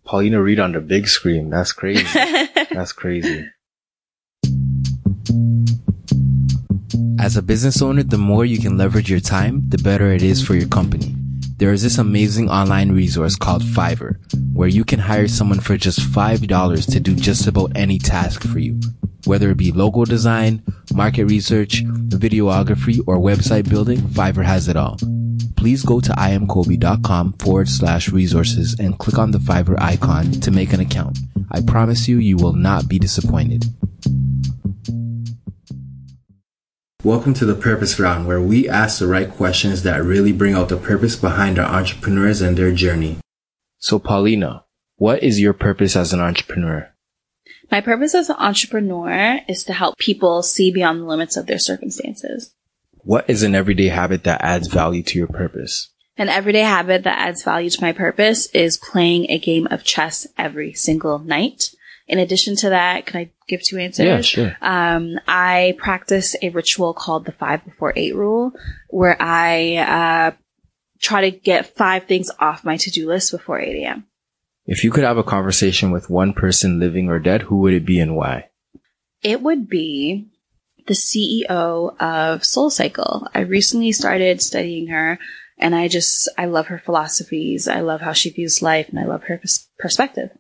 Pauleanna 0.06 0.44
Reid 0.44 0.60
on 0.60 0.74
the 0.74 0.82
big 0.82 1.08
screen. 1.08 1.50
That's 1.50 1.72
crazy. 1.72 2.04
that's 2.72 2.92
crazy. 2.92 3.48
As 7.20 7.38
a 7.38 7.42
business 7.42 7.82
owner, 7.82 8.04
the 8.04 8.18
more 8.18 8.46
you 8.46 8.60
can 8.60 8.78
leverage 8.78 9.10
your 9.10 9.20
time, 9.20 9.70
the 9.70 9.78
better 9.78 10.12
it 10.12 10.24
is 10.24 10.46
for 10.46 10.56
your 10.56 10.68
company 10.68 11.16
there 11.62 11.72
is 11.72 11.84
this 11.84 12.00
amazing 12.00 12.50
online 12.50 12.92
resource 12.92 13.36
called 13.36 13.62
Fiverr, 13.62 14.16
where 14.52 14.68
you 14.68 14.84
can 14.84 14.98
hire 14.98 15.28
someone 15.28 15.60
for 15.60 15.78
just 15.78 16.00
$5 16.00 16.92
to 16.92 17.00
do 17.00 17.14
just 17.14 17.46
about 17.46 17.72
any 17.76 18.00
task 18.00 18.42
for 18.48 18.58
you. 18.58 18.80
Whether 19.26 19.52
it 19.52 19.58
be 19.58 19.72
logo 19.72 20.04
design, 20.04 20.64
market 20.92 21.26
research, 21.26 21.84
videography, 21.86 23.00
or 23.06 23.18
website 23.18 23.70
building, 23.70 24.00
Fiverr 24.00 24.44
has 24.44 24.70
it 24.70 24.76
all. 24.76 24.98
Please 25.56 25.84
go 25.84 26.00
to 26.02 26.10
iamkobe.com 26.14 27.34
forward 27.34 27.70
slash 27.70 28.10
resources 28.10 28.76
and 28.80 28.98
click 28.98 29.20
on 29.20 29.30
the 29.30 29.38
Fiverr 29.38 29.80
icon 29.80 30.32
to 30.32 30.50
make 30.50 30.74
an 30.74 30.80
account. 30.80 31.20
I 31.52 31.62
promise 31.62 32.08
you, 32.08 32.18
you 32.18 32.38
will 32.38 32.54
not 32.54 32.88
be 32.88 32.98
disappointed. 32.98 33.66
Welcome 37.04 37.34
to 37.36 37.46
the 37.46 37.56
Purpose 37.56 38.00
Round, 38.00 38.28
where 38.28 38.40
we 38.40 38.70
ask 38.70 39.00
the 39.00 39.08
right 39.08 39.28
questions 39.28 39.82
that 39.82 40.04
really 40.04 40.32
bring 40.32 40.54
out 40.54 40.70
the 40.70 40.78
purpose 40.78 41.16
behind 41.16 41.58
our 41.58 41.66
entrepreneurs 41.66 42.42
and 42.42 42.56
their 42.56 42.72
journey. 42.72 43.18
So, 43.80 43.98
Pauleanna, 43.98 44.66
what 44.98 45.24
is 45.24 45.40
your 45.40 45.54
purpose 45.54 45.96
as 45.96 46.14
an 46.14 46.20
entrepreneur? 46.20 46.94
My 47.72 47.82
purpose 47.82 48.14
as 48.14 48.30
an 48.30 48.36
entrepreneur 48.38 49.40
is 49.50 49.64
to 49.64 49.74
help 49.74 49.98
people 49.98 50.44
see 50.44 50.72
beyond 50.72 51.02
the 51.02 51.06
limits 51.06 51.36
of 51.36 51.48
their 51.48 51.58
circumstances. 51.58 52.54
What 53.00 53.28
is 53.28 53.42
an 53.42 53.56
everyday 53.56 53.88
habit 53.88 54.24
that 54.26 54.44
adds 54.44 54.68
value 54.68 55.02
to 55.02 55.18
your 55.18 55.28
purpose? 55.28 55.90
An 56.18 56.30
everyday 56.30 56.62
habit 56.62 57.04
that 57.06 57.18
adds 57.18 57.42
value 57.42 57.72
to 57.72 57.82
my 57.82 57.94
purpose 57.94 58.46
is 58.52 58.78
playing 58.78 59.26
a 59.28 59.40
game 59.40 59.68
of 59.72 59.84
chess 59.84 60.28
every 60.38 60.74
single 60.74 61.18
night. 61.18 61.72
In 62.12 62.20
addition 62.20 62.58
to 62.58 62.70
that, 62.70 63.06
can 63.06 63.22
I 63.22 63.32
give 63.48 63.64
two 63.64 63.78
answers? 63.78 64.06
Yeah, 64.06 64.20
sure. 64.20 64.58
Um, 64.62 65.18
I 65.30 65.76
practice 65.78 66.36
a 66.42 66.50
ritual 66.50 66.94
called 66.94 67.26
the 67.26 67.32
five 67.32 67.64
before 67.64 67.94
eight 67.96 68.14
rule, 68.14 68.52
where 68.90 69.16
I 69.18 69.78
uh, 69.78 70.32
try 71.00 71.30
to 71.30 71.32
get 71.32 71.78
five 71.78 72.08
things 72.08 72.30
off 72.38 72.66
my 72.66 72.76
to 72.76 72.92
do 72.92 73.08
list 73.08 73.32
before 73.32 73.62
8 73.62 73.84
a.m. 73.84 74.08
If 74.66 74.84
you 74.84 74.92
could 74.92 75.06
have 75.06 75.18
a 75.18 75.24
conversation 75.24 75.92
with 75.92 76.10
one 76.10 76.34
person 76.34 76.82
living 76.82 77.08
or 77.08 77.18
dead, 77.18 77.44
who 77.44 77.60
would 77.62 77.74
it 77.74 77.86
be 77.86 78.02
and 78.02 78.14
why? 78.14 78.50
It 79.24 79.42
would 79.42 79.70
be 79.70 80.28
the 80.88 80.94
CEO 80.94 81.96
of 81.98 82.42
SoulCycle. 82.42 83.30
I 83.34 83.40
recently 83.40 83.94
started 83.94 84.42
studying 84.42 84.88
her 84.88 85.18
and 85.58 85.74
I 85.74 85.88
just, 85.88 86.28
I 86.38 86.46
love 86.46 86.68
her 86.68 86.80
philosophies. 86.80 87.70
I 87.70 87.80
love 87.80 88.02
how 88.02 88.12
she 88.12 88.32
views 88.32 88.62
life 88.62 88.90
and 88.90 89.00
I 89.00 89.06
love 89.06 89.24
her 89.24 89.38
pers- 89.38 89.70
perspective. 89.80 90.32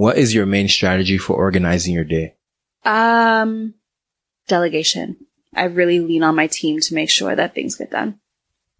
What 0.00 0.16
is 0.16 0.34
your 0.34 0.46
main 0.46 0.66
strategy 0.66 1.18
for 1.18 1.36
organizing 1.36 1.92
your 1.92 2.04
day? 2.04 2.32
Um, 2.86 3.74
delegation. 4.48 5.26
I 5.54 5.64
really 5.64 6.00
lean 6.00 6.22
on 6.22 6.34
my 6.34 6.46
team 6.46 6.80
to 6.80 6.94
make 6.94 7.10
sure 7.10 7.36
that 7.36 7.54
things 7.54 7.76
get 7.76 7.90
done. 7.90 8.18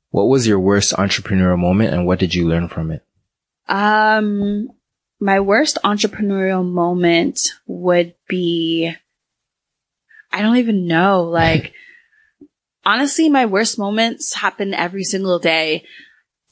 What 0.09 0.31
was 0.31 0.47
your 0.47 0.59
worst 0.59 0.95
entrepreneurial 0.95 1.59
moment 1.59 1.93
and 1.93 2.07
what 2.07 2.21
did 2.21 2.35
you 2.35 2.49
learn 2.49 2.69
from 2.69 2.91
it? 2.91 3.05
Um, 3.69 4.71
my 5.21 5.41
worst 5.41 5.77
entrepreneurial 5.85 6.67
moment 6.67 7.51
would 7.67 8.15
be, 8.27 8.91
I 10.33 10.41
don't 10.41 10.57
even 10.57 10.87
know, 10.87 11.25
like, 11.25 11.75
honestly, 12.87 13.29
my 13.29 13.45
worst 13.45 13.79
moments 13.79 14.33
happen 14.33 14.73
every 14.73 15.05
single 15.05 15.39
day 15.39 15.85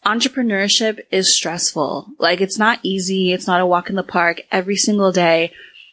entrepreneurship 0.05 1.01
is 1.11 1.35
stressful. 1.35 2.09
Like 2.19 2.41
it's 2.41 2.59
not 2.59 2.81
easy. 2.83 3.33
It's 3.33 3.47
not 3.47 3.61
a 3.61 3.67
walk 3.67 3.91
in 3.91 3.97
the 3.97 4.03
park 4.03 4.43
every 4.51 4.77
single 4.77 5.13
day. 5.13 5.53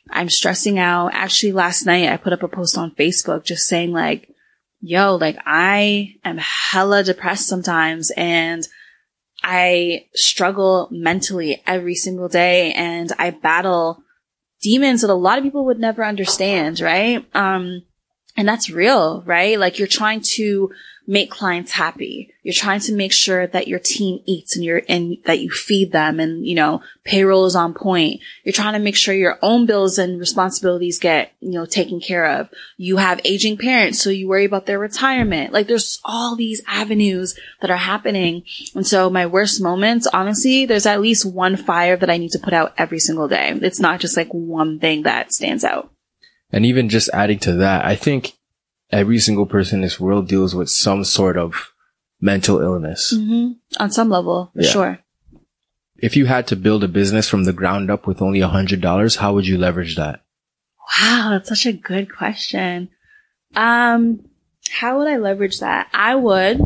I'm 0.10 0.30
stressing 0.30 0.78
out. 0.78 1.14
Actually, 1.14 1.54
last 1.54 1.86
night 1.86 2.10
I 2.10 2.18
put 2.18 2.34
up 2.34 2.44
a 2.44 2.48
post 2.48 2.78
on 2.78 2.96
Facebook 2.96 3.44
just 3.44 3.68
saying 3.68 3.92
like, 3.92 4.30
yo, 4.80 5.16
like 5.16 5.38
I 5.46 6.16
am 6.24 6.38
hella 6.38 7.04
depressed 7.04 7.48
sometimes 7.48 8.12
and 8.16 8.68
I 9.44 10.06
struggle 10.14 10.88
mentally 10.92 11.62
every 11.68 11.96
single 11.96 12.28
day 12.28 12.74
and 12.74 13.12
I 13.18 13.32
battle 13.32 14.04
demons 14.62 15.02
that 15.02 15.10
a 15.10 15.14
lot 15.14 15.38
of 15.38 15.44
people 15.44 15.66
would 15.66 15.80
never 15.80 16.04
understand, 16.04 16.80
right? 16.80 17.26
Um, 17.36 17.84
and 18.38 18.48
that's 18.48 18.70
real, 18.70 19.22
right? 19.26 19.60
Like 19.60 19.80
you're 19.80 19.88
trying 19.88 20.22
to 20.36 20.72
make 21.08 21.30
clients 21.30 21.72
happy. 21.72 22.34
You're 22.42 22.54
trying 22.54 22.80
to 22.82 22.94
make 22.94 23.14
sure 23.14 23.46
that 23.48 23.68
your 23.68 23.80
team 23.80 24.22
eats 24.26 24.56
and 24.56 24.66
you're, 24.66 24.82
and 24.90 25.18
that 25.26 25.40
you 25.40 25.52
feed 25.52 25.92
them 25.92 26.20
and, 26.20 26.46
you 26.46 26.56
know, 26.56 26.82
payroll 27.04 27.46
is 27.46 27.56
on 27.56 27.74
point. 27.74 28.22
You're 28.44 28.54
trying 28.54 28.74
to 28.74 28.80
make 28.80 28.96
sure 28.96 29.14
your 29.14 29.38
own 29.42 29.66
bills 29.68 30.00
and 30.00 30.20
responsibilities 30.20 31.00
get, 31.00 31.32
you 31.42 31.52
know, 31.52 31.66
taken 31.66 32.00
care 32.00 32.26
of. 32.26 32.50
You 32.78 32.98
have 32.98 33.22
aging 33.24 33.58
parents, 33.58 34.02
so 34.02 34.10
you 34.10 34.28
worry 34.28 34.46
about 34.46 34.66
their 34.66 34.80
retirement. 34.80 35.54
Like 35.54 35.68
there's 35.68 36.00
all 36.04 36.36
these 36.36 36.62
avenues 36.68 37.38
that 37.62 37.72
are 37.72 37.78
happening. 37.78 38.44
And 38.74 38.86
so 38.86 39.10
my 39.10 39.28
worst 39.28 39.62
moments, 39.62 40.08
honestly, 40.12 40.66
there's 40.66 40.88
at 40.88 41.02
least 41.02 41.26
one 41.26 41.56
fire 41.56 41.98
that 41.98 42.10
I 42.10 42.18
need 42.18 42.32
to 42.32 42.40
put 42.40 42.54
out 42.54 42.74
every 42.78 43.00
single 43.00 43.28
day. 43.28 43.52
It's 43.62 43.80
not 43.80 44.00
just 44.00 44.18
like 44.18 44.30
one 44.30 44.80
thing 44.80 45.04
that 45.04 45.34
stands 45.34 45.64
out. 45.64 45.92
And 46.56 46.66
even 46.66 46.88
just 46.88 47.10
adding 47.14 47.40
to 47.40 47.52
that, 47.56 47.84
I 47.84 47.98
think 47.98 48.32
every 48.90 49.20
single 49.20 49.46
person 49.46 49.80
in 49.80 49.82
this 49.82 50.00
world 50.00 50.30
deals 50.30 50.56
with 50.56 50.70
some 50.70 51.04
sort 51.04 51.38
of 51.38 51.74
mental 52.22 52.62
illness. 52.62 53.14
Mm-hmm. 53.14 53.84
On 53.84 53.92
some 53.92 54.10
level, 54.10 54.52
yeah. 54.56 54.70
sure. 54.70 55.00
If 55.98 56.16
you 56.16 56.28
had 56.28 56.48
to 56.48 56.56
build 56.56 56.86
a 56.86 56.88
business 56.88 57.28
from 57.28 57.44
the 57.44 57.52
ground 57.52 57.92
up 57.92 58.08
with 58.08 58.22
only 58.22 58.40
a 58.40 58.48
hundred 58.48 58.80
dollars, 58.80 59.18
how 59.18 59.34
would 59.34 59.46
you 59.46 59.58
leverage 59.58 59.98
that? 59.98 60.24
Wow, 60.98 61.32
that's 61.32 61.50
such 61.50 61.66
a 61.66 61.74
good 61.74 62.10
question. 62.10 62.88
Um, 63.54 64.24
how 64.70 64.98
would 65.00 65.10
I 65.10 65.18
leverage 65.18 65.60
that? 65.60 65.90
I 65.94 66.16
would 66.16 66.62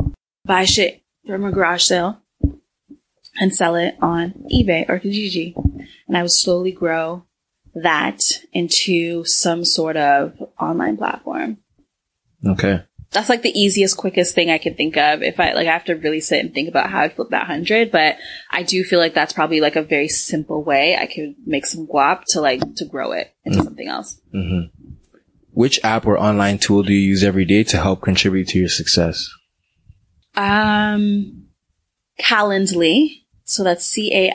buy 0.45 0.65
shit 0.65 1.01
from 1.25 1.45
a 1.45 1.51
garage 1.51 1.81
sale 1.81 2.21
and 3.39 3.55
sell 3.55 3.73
it 3.73 3.95
on 4.03 4.45
eBay 4.53 4.87
or 4.87 4.99
Kijiji. 4.99 5.55
And 6.07 6.15
I 6.15 6.21
would 6.21 6.31
slowly 6.31 6.73
grow 6.73 7.23
that 7.83 8.21
into 8.53 9.23
some 9.25 9.65
sort 9.65 9.97
of 9.97 10.33
online 10.59 10.97
platform. 10.97 11.57
Okay. 12.45 12.83
That's 13.11 13.29
like 13.29 13.41
the 13.41 13.59
easiest, 13.59 13.97
quickest 13.97 14.35
thing 14.35 14.51
I 14.51 14.59
can 14.59 14.75
think 14.75 14.95
of. 14.95 15.23
If 15.23 15.39
I 15.39 15.53
like, 15.53 15.67
I 15.67 15.73
have 15.73 15.85
to 15.85 15.95
really 15.95 16.19
sit 16.19 16.45
and 16.45 16.53
think 16.53 16.69
about 16.69 16.91
how 16.91 17.01
I 17.01 17.09
flip 17.09 17.29
that 17.31 17.47
hundred, 17.47 17.91
but 17.91 18.17
I 18.51 18.61
do 18.61 18.83
feel 18.83 18.99
like 18.99 19.15
that's 19.15 19.33
probably 19.33 19.61
like 19.61 19.75
a 19.75 19.81
very 19.81 20.07
simple 20.07 20.63
way 20.63 20.95
I 20.95 21.07
could 21.07 21.35
make 21.45 21.65
some 21.65 21.87
guap 21.87 22.23
to 22.29 22.41
like 22.41 22.61
to 22.75 22.85
grow 22.85 23.11
it 23.13 23.33
into 23.45 23.57
mm-hmm. 23.57 23.65
something 23.65 23.87
else. 23.87 24.21
Mm-hmm. 24.33 24.91
Which 25.51 25.79
app 25.83 26.05
or 26.05 26.19
online 26.19 26.59
tool 26.59 26.83
do 26.83 26.93
you 26.93 26.99
use 26.99 27.23
every 27.23 27.45
day 27.45 27.63
to 27.65 27.77
help 27.77 28.01
contribute 28.01 28.49
to 28.49 28.59
your 28.59 28.69
success? 28.69 29.27
Um, 30.35 31.47
Calendly. 32.19 33.23
So 33.49 33.63
that's 33.63 33.83
C-A-L-E-N-D-L-Y 33.83 34.31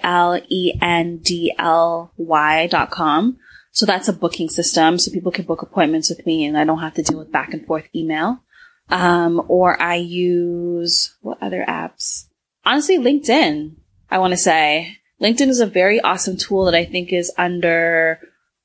dot 2.66 2.90
com. 2.90 3.38
So 3.70 3.86
that's 3.86 4.08
a 4.08 4.12
booking 4.12 4.48
system. 4.48 4.98
So 4.98 5.12
people 5.12 5.30
can 5.30 5.44
book 5.44 5.62
appointments 5.62 6.10
with 6.10 6.26
me 6.26 6.44
and 6.44 6.58
I 6.58 6.64
don't 6.64 6.80
have 6.80 6.94
to 6.94 7.02
deal 7.02 7.20
with 7.20 7.30
back 7.30 7.54
and 7.54 7.64
forth 7.64 7.88
email. 7.94 8.40
Um, 8.88 9.40
or 9.46 9.80
I 9.80 9.94
use 9.94 11.14
what 11.20 11.40
other 11.40 11.64
apps? 11.66 12.26
Honestly, 12.64 12.98
LinkedIn, 12.98 13.76
I 14.10 14.18
want 14.18 14.32
to 14.32 14.36
say. 14.36 14.98
LinkedIn 15.22 15.46
is 15.46 15.60
a 15.60 15.66
very 15.66 16.00
awesome 16.00 16.36
tool 16.36 16.64
that 16.64 16.74
I 16.74 16.84
think 16.84 17.12
is 17.12 17.30
under 17.38 18.18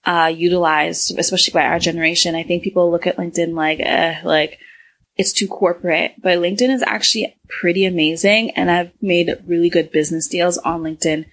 uh, 0.03 0.33
utilized, 0.35 1.15
especially 1.15 1.53
by 1.53 1.65
our 1.65 1.77
generation. 1.77 2.33
I 2.33 2.41
think 2.41 2.63
people 2.63 2.89
look 2.89 3.05
at 3.05 3.17
LinkedIn 3.17 3.53
like, 3.53 3.79
eh, 3.81 4.21
like 4.23 4.57
it's 5.19 5.33
too 5.33 5.49
corporate, 5.49 6.13
but 6.17 6.37
LinkedIn 6.37 6.73
is 6.73 6.81
actually 6.81 7.35
pretty 7.49 7.83
amazing. 7.83 8.51
And 8.51 8.71
I've 8.71 8.93
made 9.01 9.29
really 9.45 9.69
good 9.69 9.91
business 9.91 10.29
deals 10.29 10.57
on 10.59 10.81
LinkedIn. 10.81 11.25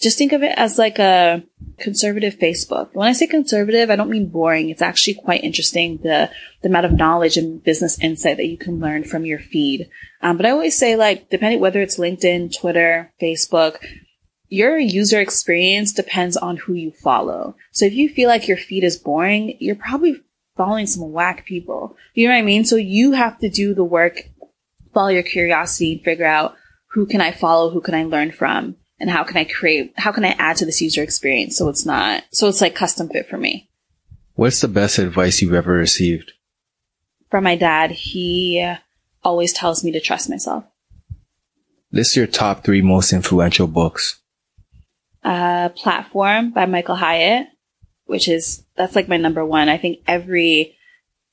Just 0.00 0.18
think 0.18 0.30
of 0.30 0.44
it 0.44 0.56
as 0.56 0.78
like 0.78 1.00
a 1.00 1.42
conservative 1.80 2.36
Facebook. 2.38 2.90
When 2.92 3.08
I 3.08 3.12
say 3.12 3.26
conservative, 3.26 3.90
I 3.90 3.96
don't 3.96 4.08
mean 4.08 4.28
boring. 4.28 4.70
It's 4.70 4.82
actually 4.82 5.14
quite 5.14 5.42
interesting 5.42 5.98
the 5.98 6.30
the 6.62 6.68
amount 6.68 6.86
of 6.86 6.92
knowledge 6.92 7.36
and 7.36 7.62
business 7.62 7.98
insight 7.98 8.36
that 8.36 8.46
you 8.46 8.56
can 8.56 8.78
learn 8.78 9.02
from 9.02 9.24
your 9.24 9.40
feed. 9.40 9.90
Um, 10.22 10.36
but 10.36 10.46
I 10.46 10.50
always 10.50 10.78
say 10.78 10.94
like, 10.94 11.28
depending 11.28 11.58
whether 11.58 11.82
it's 11.82 11.98
LinkedIn, 11.98 12.56
Twitter, 12.56 13.12
Facebook, 13.20 13.84
your 14.48 14.78
user 14.78 15.20
experience 15.20 15.92
depends 15.92 16.36
on 16.36 16.56
who 16.58 16.74
you 16.74 16.92
follow. 16.92 17.56
So 17.72 17.84
if 17.84 17.94
you 17.94 18.08
feel 18.08 18.28
like 18.28 18.46
your 18.46 18.58
feed 18.58 18.84
is 18.84 18.96
boring, 18.96 19.56
you're 19.58 19.74
probably 19.74 20.22
following 20.56 20.86
some 20.86 21.12
whack 21.12 21.44
people. 21.44 21.96
You 22.14 22.28
know 22.28 22.34
what 22.34 22.38
I 22.38 22.42
mean? 22.42 22.64
So 22.64 22.76
you 22.76 23.12
have 23.12 23.38
to 23.40 23.48
do 23.48 23.74
the 23.74 23.84
work, 23.84 24.28
follow 24.92 25.08
your 25.08 25.22
curiosity 25.22 25.94
and 25.94 26.02
figure 26.02 26.26
out 26.26 26.56
who 26.92 27.06
can 27.06 27.20
I 27.20 27.32
follow? 27.32 27.70
Who 27.70 27.80
can 27.80 27.94
I 27.94 28.04
learn 28.04 28.30
from? 28.30 28.76
And 29.00 29.10
how 29.10 29.24
can 29.24 29.36
I 29.36 29.44
create, 29.44 29.92
how 29.96 30.12
can 30.12 30.24
I 30.24 30.36
add 30.38 30.56
to 30.58 30.64
this 30.64 30.80
user 30.80 31.02
experience 31.02 31.56
so 31.56 31.68
it's 31.68 31.84
not, 31.84 32.22
so 32.32 32.48
it's 32.48 32.60
like 32.60 32.74
custom 32.74 33.08
fit 33.08 33.28
for 33.28 33.36
me? 33.36 33.68
What's 34.34 34.60
the 34.60 34.68
best 34.68 34.98
advice 34.98 35.42
you've 35.42 35.54
ever 35.54 35.72
received? 35.72 36.32
From 37.30 37.44
my 37.44 37.56
dad, 37.56 37.90
he 37.90 38.74
always 39.24 39.52
tells 39.52 39.82
me 39.82 39.90
to 39.92 40.00
trust 40.00 40.30
myself. 40.30 40.64
List 41.90 42.16
your 42.16 42.26
top 42.26 42.64
three 42.64 42.82
most 42.82 43.12
influential 43.12 43.66
books 43.66 44.20
uh, 45.24 45.70
platform 45.70 46.50
by 46.50 46.66
Michael 46.66 46.96
Hyatt, 46.96 47.48
which 48.06 48.28
is, 48.28 48.64
that's 48.76 48.96
like 48.96 49.08
my 49.08 49.16
number 49.16 49.44
one. 49.44 49.68
I 49.68 49.78
think 49.78 50.00
every, 50.06 50.76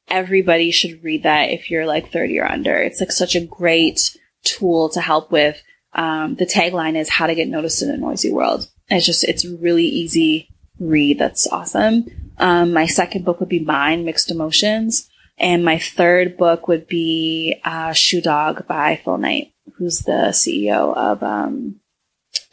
everybody 0.08 0.72
should 0.72 1.04
read 1.04 1.24
that 1.24 1.52
if 1.52 1.70
you're 1.70 1.86
like 1.86 2.12
30 2.12 2.40
or 2.40 2.46
under. 2.46 2.78
It's 2.78 3.00
like 3.00 3.12
such 3.12 3.36
a 3.36 3.46
great 3.46 4.18
tool 4.44 4.90
to 4.90 5.02
help 5.02 5.32
with, 5.32 5.62
um, 5.94 6.36
the 6.36 6.46
tagline 6.46 6.96
is 6.96 7.10
how 7.10 7.28
to 7.28 7.36
get 7.36 7.48
noticed 7.48 7.82
in 7.82 7.90
a 7.90 7.98
noisy 7.98 8.32
world. 8.32 8.70
It's 8.90 9.06
just, 9.06 9.24
it's 9.24 9.46
really 9.46 9.86
easy 9.86 10.50
read. 10.80 11.20
That's 11.20 11.48
awesome. 11.48 12.06
Um, 12.38 12.74
my 12.74 12.86
second 12.86 13.26
book 13.26 13.40
would 13.40 13.50
be 13.50 13.60
mine, 13.60 14.06
Mixed 14.06 14.32
Emotions. 14.32 15.10
And 15.38 15.66
my 15.66 15.80
third 15.80 16.38
book 16.38 16.68
would 16.68 16.88
be, 16.88 17.60
uh, 17.64 17.94
Shoe 17.94 18.22
Dog 18.22 18.68
by 18.68 19.02
Phil 19.04 19.18
Knight, 19.18 19.54
who's 19.76 20.00
the 20.00 20.30
CEO 20.32 20.96
of, 20.96 21.24
um, 21.24 21.80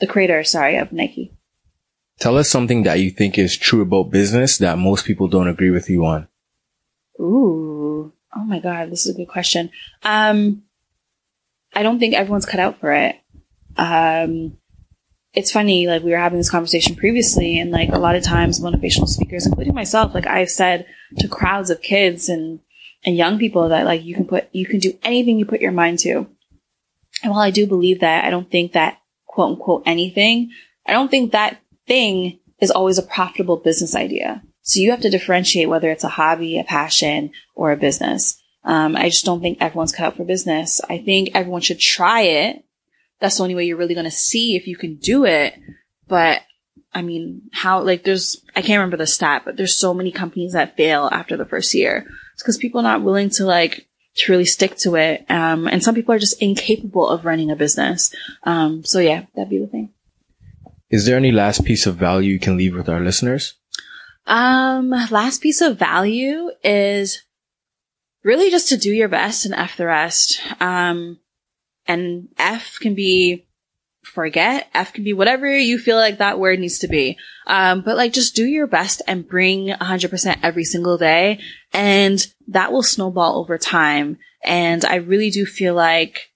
the 0.01 0.07
creator, 0.07 0.43
sorry, 0.45 0.77
of 0.77 0.93
Nike. 0.93 1.38
Tell 2.19 2.37
us 2.37 2.49
something 2.49 2.83
that 2.83 2.99
you 3.01 3.11
think 3.11 3.39
is 3.39 3.57
true 3.57 3.83
about 3.83 4.11
business 4.11 4.59
that 4.59 4.79
most 4.79 5.05
people 5.05 5.29
don't 5.29 5.49
agree 5.49 5.71
with 5.71 5.89
you 5.89 6.05
on. 6.05 6.27
Ooh. 7.21 8.13
Oh 8.37 8.45
my 8.45 8.59
God. 8.59 8.91
This 8.91 9.07
is 9.07 9.15
a 9.15 9.17
good 9.17 9.29
question. 9.29 9.71
Um, 10.03 10.65
I 11.75 11.83
don't 11.83 11.99
think 11.99 12.15
everyone's 12.15 12.47
cut 12.47 12.61
out 12.61 12.81
for 12.81 12.93
it. 12.93 13.17
Um, 13.77 14.59
it's 15.33 15.53
funny, 15.53 15.87
like 15.87 16.03
we 16.03 16.11
were 16.11 16.19
having 16.19 16.39
this 16.39 16.51
conversation 16.51 16.97
previously 16.97 17.61
and 17.61 17.71
like 17.71 17.91
a 17.91 17.99
lot 17.99 18.17
of 18.17 18.25
times 18.25 18.61
motivational 18.61 19.07
speakers, 19.07 19.47
including 19.47 19.75
myself, 19.75 20.15
like 20.15 20.27
I've 20.27 20.51
said 20.51 20.87
to 21.19 21.29
crowds 21.29 21.71
of 21.71 21.81
kids 21.83 22.29
and, 22.29 22.59
and 23.05 23.17
young 23.17 23.39
people 23.39 23.69
that 23.69 23.85
like 23.85 24.03
you 24.03 24.15
can 24.17 24.27
put, 24.27 24.49
you 24.53 24.67
can 24.67 24.81
do 24.81 24.99
anything 25.05 25.39
you 25.39 25.45
put 25.45 25.61
your 25.61 25.71
mind 25.71 26.01
to. 26.01 26.27
And 27.23 27.31
while 27.31 27.41
I 27.41 27.51
do 27.51 27.67
believe 27.67 28.01
that, 28.01 28.25
I 28.25 28.31
don't 28.31 28.51
think 28.51 28.73
that 28.73 29.01
quote 29.27 29.53
unquote 29.53 29.83
anything, 29.87 30.51
I 30.85 30.93
don't 30.93 31.11
think 31.11 31.33
that 31.33 31.61
thing 31.89 32.39
is 32.61 32.71
always 32.71 32.99
a 32.99 33.03
profitable 33.03 33.57
business 33.57 33.97
idea. 33.97 34.43
So 34.63 34.81
you 34.81 34.91
have 34.91 35.01
to 35.01 35.11
differentiate 35.11 35.69
whether 35.69 35.91
it's 35.91 36.05
a 36.05 36.09
hobby, 36.09 36.59
a 36.59 36.65
passion, 36.65 37.31
or 37.55 37.73
a 37.73 37.77
business. 37.77 38.41
Um, 38.65 38.97
I 38.97 39.09
just 39.09 39.25
don't 39.25 39.41
think 39.41 39.59
everyone's 39.61 39.93
cut 39.93 40.07
out 40.07 40.17
for 40.17 40.25
business. 40.25 40.81
I 40.89 40.99
think 40.99 41.31
everyone 41.35 41.63
should 41.63 41.81
try 41.81 42.23
it. 42.23 42.65
That's 43.21 43.39
the 43.39 43.43
only 43.43 43.55
way 43.55 43.65
you're 43.65 43.79
really 43.79 43.95
going 43.95 44.05
to 44.05 44.11
see 44.11 44.57
if 44.57 44.67
you 44.67 44.77
can 44.77 44.97
do 44.97 45.25
it. 45.25 45.55
But 46.07 46.43
I 46.93 47.03
mean, 47.03 47.43
how, 47.53 47.83
like, 47.83 48.05
there's, 48.05 48.45
I 48.55 48.63
can't 48.63 48.79
remember 48.79 48.97
the 48.97 49.07
stat, 49.07 49.43
but 49.45 49.57
there's 49.57 49.77
so 49.77 49.95
many 49.95 50.13
companies 50.13 50.53
that 50.53 50.77
fail 50.77 51.09
after 51.11 51.37
the 51.37 51.47
first 51.47 51.75
year. 51.75 52.07
It's 52.35 52.43
because 52.43 52.59
people 52.59 52.81
are 52.81 52.85
not 52.85 53.03
willing 53.03 53.31
to 53.31 53.45
like 53.45 53.87
to 54.17 54.33
really 54.33 54.45
stick 54.45 54.77
to 54.79 54.97
it. 54.97 55.25
Um, 55.31 55.67
and 55.67 55.83
some 55.83 55.95
people 55.95 56.15
are 56.15 56.19
just 56.19 56.43
incapable 56.43 57.09
of 57.09 57.25
running 57.25 57.51
a 57.51 57.57
business. 57.57 58.15
Um, 58.43 58.85
so 58.85 58.99
yeah, 58.99 59.27
that'd 59.35 59.51
be 59.51 59.59
the 59.59 59.67
thing. 59.67 59.91
Is 60.91 61.05
there 61.05 61.17
any 61.17 61.33
last 61.33 61.65
piece 61.65 61.87
of 61.87 61.97
value 61.97 62.33
you 62.33 62.41
can 62.41 62.57
leave 62.57 62.75
with 62.75 62.89
our 62.89 63.01
listeners? 63.01 63.55
Um, 64.27 64.91
last 64.91 65.43
piece 65.43 65.61
of 65.61 65.79
value 65.79 66.51
is 66.63 67.23
really 68.25 68.51
just 68.51 68.69
to 68.69 68.77
do 68.77 68.91
your 68.91 69.09
best 69.09 69.45
and 69.45 69.55
F 69.55 69.77
the 69.77 69.87
rest. 69.87 70.41
Um, 70.61 71.19
and 71.87 72.29
F 72.39 72.79
can 72.81 72.95
be 72.95 73.47
forget. 74.03 74.69
F 74.75 74.93
can 74.93 75.05
be 75.05 75.13
whatever 75.13 75.55
you 75.57 75.79
feel 75.79 75.97
like 75.97 76.19
that 76.19 76.39
word 76.39 76.59
needs 76.59 76.79
to 76.81 76.89
be. 76.89 77.19
Um, 77.47 77.83
but 77.83 77.97
like 77.97 78.13
just 78.13 78.35
do 78.35 78.45
your 78.45 78.67
best 78.67 79.03
and 79.07 79.29
bring 79.29 79.69
100% 79.69 80.39
every 80.43 80.65
single 80.65 80.99
day. 80.99 81.41
And 81.73 82.27
that 82.49 82.73
will 82.73 82.83
snowball 82.83 83.39
over 83.39 83.59
time. 83.59 84.19
And 84.45 84.85
I 84.85 84.97
really 84.97 85.31
do 85.31 85.45
feel 85.45 85.75
like 85.75 86.31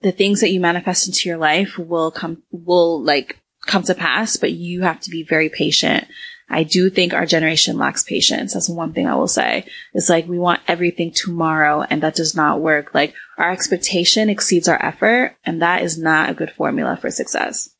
the 0.00 0.12
things 0.12 0.40
that 0.40 0.50
you 0.50 0.60
manifest 0.60 1.06
into 1.06 1.28
your 1.28 1.38
life 1.38 1.78
will 1.78 2.10
come, 2.10 2.42
will 2.50 3.02
like 3.02 3.40
come 3.68 3.84
to 3.84 3.94
pass, 3.94 4.36
but 4.36 4.52
you 4.52 4.82
have 4.82 4.98
to 5.00 5.10
be 5.10 5.22
very 5.22 5.48
patient 5.48 6.08
I 6.50 6.62
do 6.62 6.88
think 6.88 7.12
our 7.12 7.26
generation 7.26 7.76
lacks 7.76 8.02
patience. 8.02 8.54
That's 8.54 8.68
one 8.68 8.92
thing 8.92 9.06
I 9.06 9.14
will 9.14 9.28
say. 9.28 9.66
It's 9.92 10.08
like 10.08 10.26
we 10.26 10.38
want 10.38 10.62
everything 10.66 11.12
tomorrow 11.12 11.84
and 11.88 12.02
that 12.02 12.14
does 12.14 12.34
not 12.34 12.60
work. 12.60 12.94
Like 12.94 13.14
our 13.36 13.50
expectation 13.50 14.30
exceeds 14.30 14.68
our 14.68 14.82
effort 14.82 15.36
and 15.44 15.60
that 15.60 15.82
is 15.82 15.98
not 15.98 16.30
a 16.30 16.34
good 16.34 16.50
formula 16.50 16.96
for 16.96 17.10
success. 17.10 17.70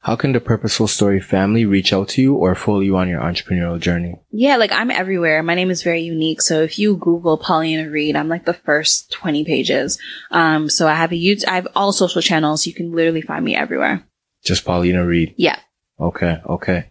How 0.00 0.14
can 0.14 0.32
the 0.32 0.40
Purposeful 0.40 0.86
Story 0.86 1.20
family 1.20 1.66
reach 1.66 1.92
out 1.92 2.08
to 2.10 2.22
you 2.22 2.36
or 2.36 2.54
follow 2.54 2.80
you 2.80 2.96
on 2.96 3.08
your 3.08 3.20
entrepreneurial 3.20 3.80
journey? 3.80 4.14
Yeah, 4.30 4.56
like 4.56 4.70
I'm 4.70 4.92
everywhere. 4.92 5.42
My 5.42 5.56
name 5.56 5.70
is 5.70 5.82
very 5.82 6.02
unique. 6.02 6.40
So 6.40 6.62
if 6.62 6.78
you 6.78 6.96
Google 6.96 7.36
Pauleanna 7.36 7.90
Reid, 7.92 8.14
I'm 8.14 8.28
like 8.28 8.44
the 8.44 8.54
first 8.54 9.10
20 9.10 9.44
pages. 9.44 9.98
Um, 10.30 10.70
so 10.70 10.86
I 10.86 10.94
have 10.94 11.10
a 11.10 11.16
YouTube, 11.16 11.48
I 11.48 11.56
have 11.56 11.68
all 11.74 11.92
social 11.92 12.22
channels. 12.22 12.64
You 12.64 12.72
can 12.72 12.92
literally 12.92 13.22
find 13.22 13.44
me 13.44 13.56
everywhere. 13.56 14.07
Just 14.44 14.64
Pauleanna 14.64 15.06
Reid. 15.06 15.34
Yeah. 15.36 15.58
Okay. 16.00 16.38
Okay. 16.46 16.86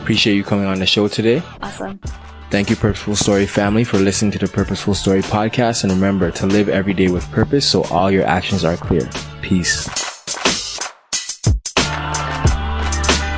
Appreciate 0.00 0.34
you 0.36 0.44
coming 0.44 0.66
on 0.66 0.78
the 0.78 0.86
show 0.86 1.08
today. 1.08 1.42
Awesome. 1.62 2.00
Thank 2.50 2.70
you, 2.70 2.76
Purposeful 2.76 3.16
Story 3.16 3.44
family, 3.46 3.82
for 3.82 3.98
listening 3.98 4.30
to 4.32 4.38
the 4.38 4.46
Purposeful 4.46 4.94
Story 4.94 5.20
podcast. 5.20 5.82
And 5.82 5.92
remember 5.92 6.30
to 6.30 6.46
live 6.46 6.68
every 6.68 6.94
day 6.94 7.08
with 7.08 7.28
purpose 7.32 7.68
so 7.68 7.82
all 7.84 8.10
your 8.10 8.24
actions 8.24 8.64
are 8.64 8.76
clear. 8.76 9.08
Peace. 9.42 9.86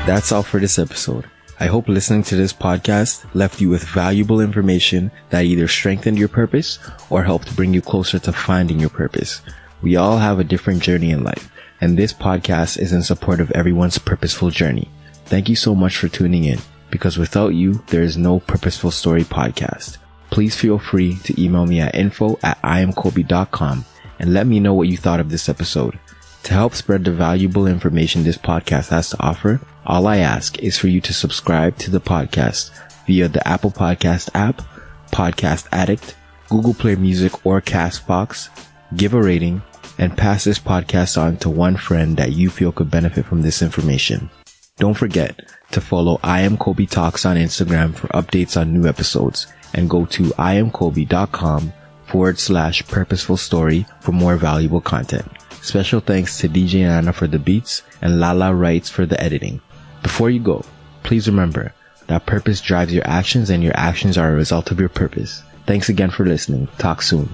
That's 0.07 0.31
all 0.31 0.43
for 0.43 0.61
this 0.61 0.79
episode. 0.79 1.29
I 1.61 1.67
hope 1.67 1.89
listening 1.89 2.23
to 2.25 2.37
this 2.37 2.53
podcast 2.53 3.25
left 3.35 3.61
you 3.61 3.69
with 3.69 3.83
valuable 3.83 4.41
information 4.41 5.11
that 5.31 5.45
either 5.45 5.67
strengthened 5.69 6.19
your 6.19 6.29
purpose 6.29 6.79
or 7.11 7.25
helped 7.25 7.57
bring 7.57 7.75
you 7.75 7.83
closer 7.83 8.19
to 8.21 8.33
finding 8.33 8.79
your 8.79 8.91
purpose. 8.91 9.43
We 9.83 9.97
all 9.97 10.19
have 10.19 10.39
a 10.39 10.45
different 10.45 10.83
journey 10.83 11.11
in 11.11 11.23
life, 11.23 11.51
and 11.81 11.97
this 11.97 12.13
podcast 12.13 12.79
is 12.79 12.93
in 12.93 13.03
support 13.03 13.41
of 13.41 13.51
everyone's 13.53 13.99
purposeful 13.99 14.51
journey. 14.51 14.91
Thank 15.27 15.49
you 15.49 15.57
so 15.57 15.75
much 15.75 15.97
for 15.97 16.09
tuning 16.09 16.45
in 16.45 16.59
because 16.91 17.19
without 17.19 17.55
you, 17.55 17.83
there 17.89 18.03
is 18.03 18.17
no 18.17 18.41
Purposeful 18.41 18.91
Story 18.91 19.23
podcast. 19.23 19.99
Please 20.31 20.57
feel 20.57 20.79
free 20.79 21.17
to 21.25 21.41
email 21.41 21.67
me 21.67 21.81
at 21.81 21.95
info 21.95 22.39
at 22.43 22.61
iamkobe.com 22.63 23.85
and 24.19 24.35
let 24.35 24.47
me 24.47 24.61
know 24.61 24.75
what 24.75 24.89
you 24.89 24.97
thought 24.97 25.21
of 25.21 25.31
this 25.31 25.49
episode. 25.49 25.99
To 26.45 26.55
help 26.55 26.75
spread 26.75 27.05
the 27.05 27.13
valuable 27.13 27.67
information 27.67 28.25
this 28.25 28.39
podcast 28.39 28.89
has 28.89 29.11
to 29.11 29.21
offer, 29.21 29.61
all 29.87 30.07
I 30.07 30.19
ask 30.19 30.59
is 30.59 30.79
for 30.79 30.89
you 30.89 31.01
to 31.03 31.13
subscribe 31.13 31.77
to 31.79 31.91
the 31.91 32.01
podcast 32.01 32.71
via 33.07 33.29
the 33.29 33.47
Apple 33.47 33.71
Podcast 33.71 34.31
app, 34.35 34.63
Podcast 35.13 35.67
Addict, 35.73 36.15
Google 36.49 36.75
Play 36.75 36.95
Music 36.95 37.47
or 37.47 37.61
Castbox, 37.61 38.49
give 38.97 39.15
a 39.15 39.23
rating, 39.23 39.63
and 39.99 40.17
pass 40.17 40.45
this 40.45 40.59
podcast 40.59 41.21
on 41.21 41.37
to 41.39 41.51
one 41.51 41.77
friend 41.77 42.17
that 42.17 42.33
you 42.33 42.51
feel 42.51 42.73
could 42.73 42.91
benefit 42.91 43.27
from 43.27 43.43
this 43.43 43.63
information. 43.63 44.31
Don't 44.77 44.95
forget, 44.95 45.41
to 45.73 45.81
follow 45.81 46.21
I 46.23 46.43
Am 46.43 46.57
Kobe 46.57 46.87
Talks 46.87 47.27
on 47.27 47.37
Instagram 47.37 47.95
for 47.95 48.07
updates 48.09 48.61
on 48.61 48.73
new 48.73 48.89
episodes 48.89 49.49
and 49.75 49.91
go 49.91 50.07
to 50.07 50.23
iamkobe.com 50.25 51.73
forward 52.07 52.39
slash 52.39 52.87
purposeful 52.87 53.37
story 53.37 53.87
for 54.01 54.13
more 54.13 54.37
valuable 54.37 54.81
content. 54.81 55.27
Special 55.61 56.01
thanks 56.01 56.39
to 56.39 56.49
DJ 56.49 56.83
Anna 56.83 57.13
for 57.13 57.27
the 57.27 57.39
beats 57.39 57.83
and 58.01 58.21
Lala 58.21 58.55
Writes 58.55 58.89
for 58.89 59.05
the 59.05 59.21
editing. 59.21 59.61
Before 60.03 60.31
you 60.31 60.41
go, 60.41 60.65
please 61.03 61.29
remember 61.29 61.75
that 62.07 62.25
purpose 62.25 62.61
drives 62.61 62.95
your 62.95 63.07
actions 63.07 63.51
and 63.51 63.63
your 63.63 63.77
actions 63.77 64.17
are 64.17 64.33
a 64.33 64.37
result 64.37 64.71
of 64.71 64.81
your 64.81 64.89
purpose. 64.89 65.43
Thanks 65.67 65.89
again 65.91 66.11
for 66.11 66.25
listening. 66.25 66.69
Talk 66.79 67.03
soon. 67.03 67.29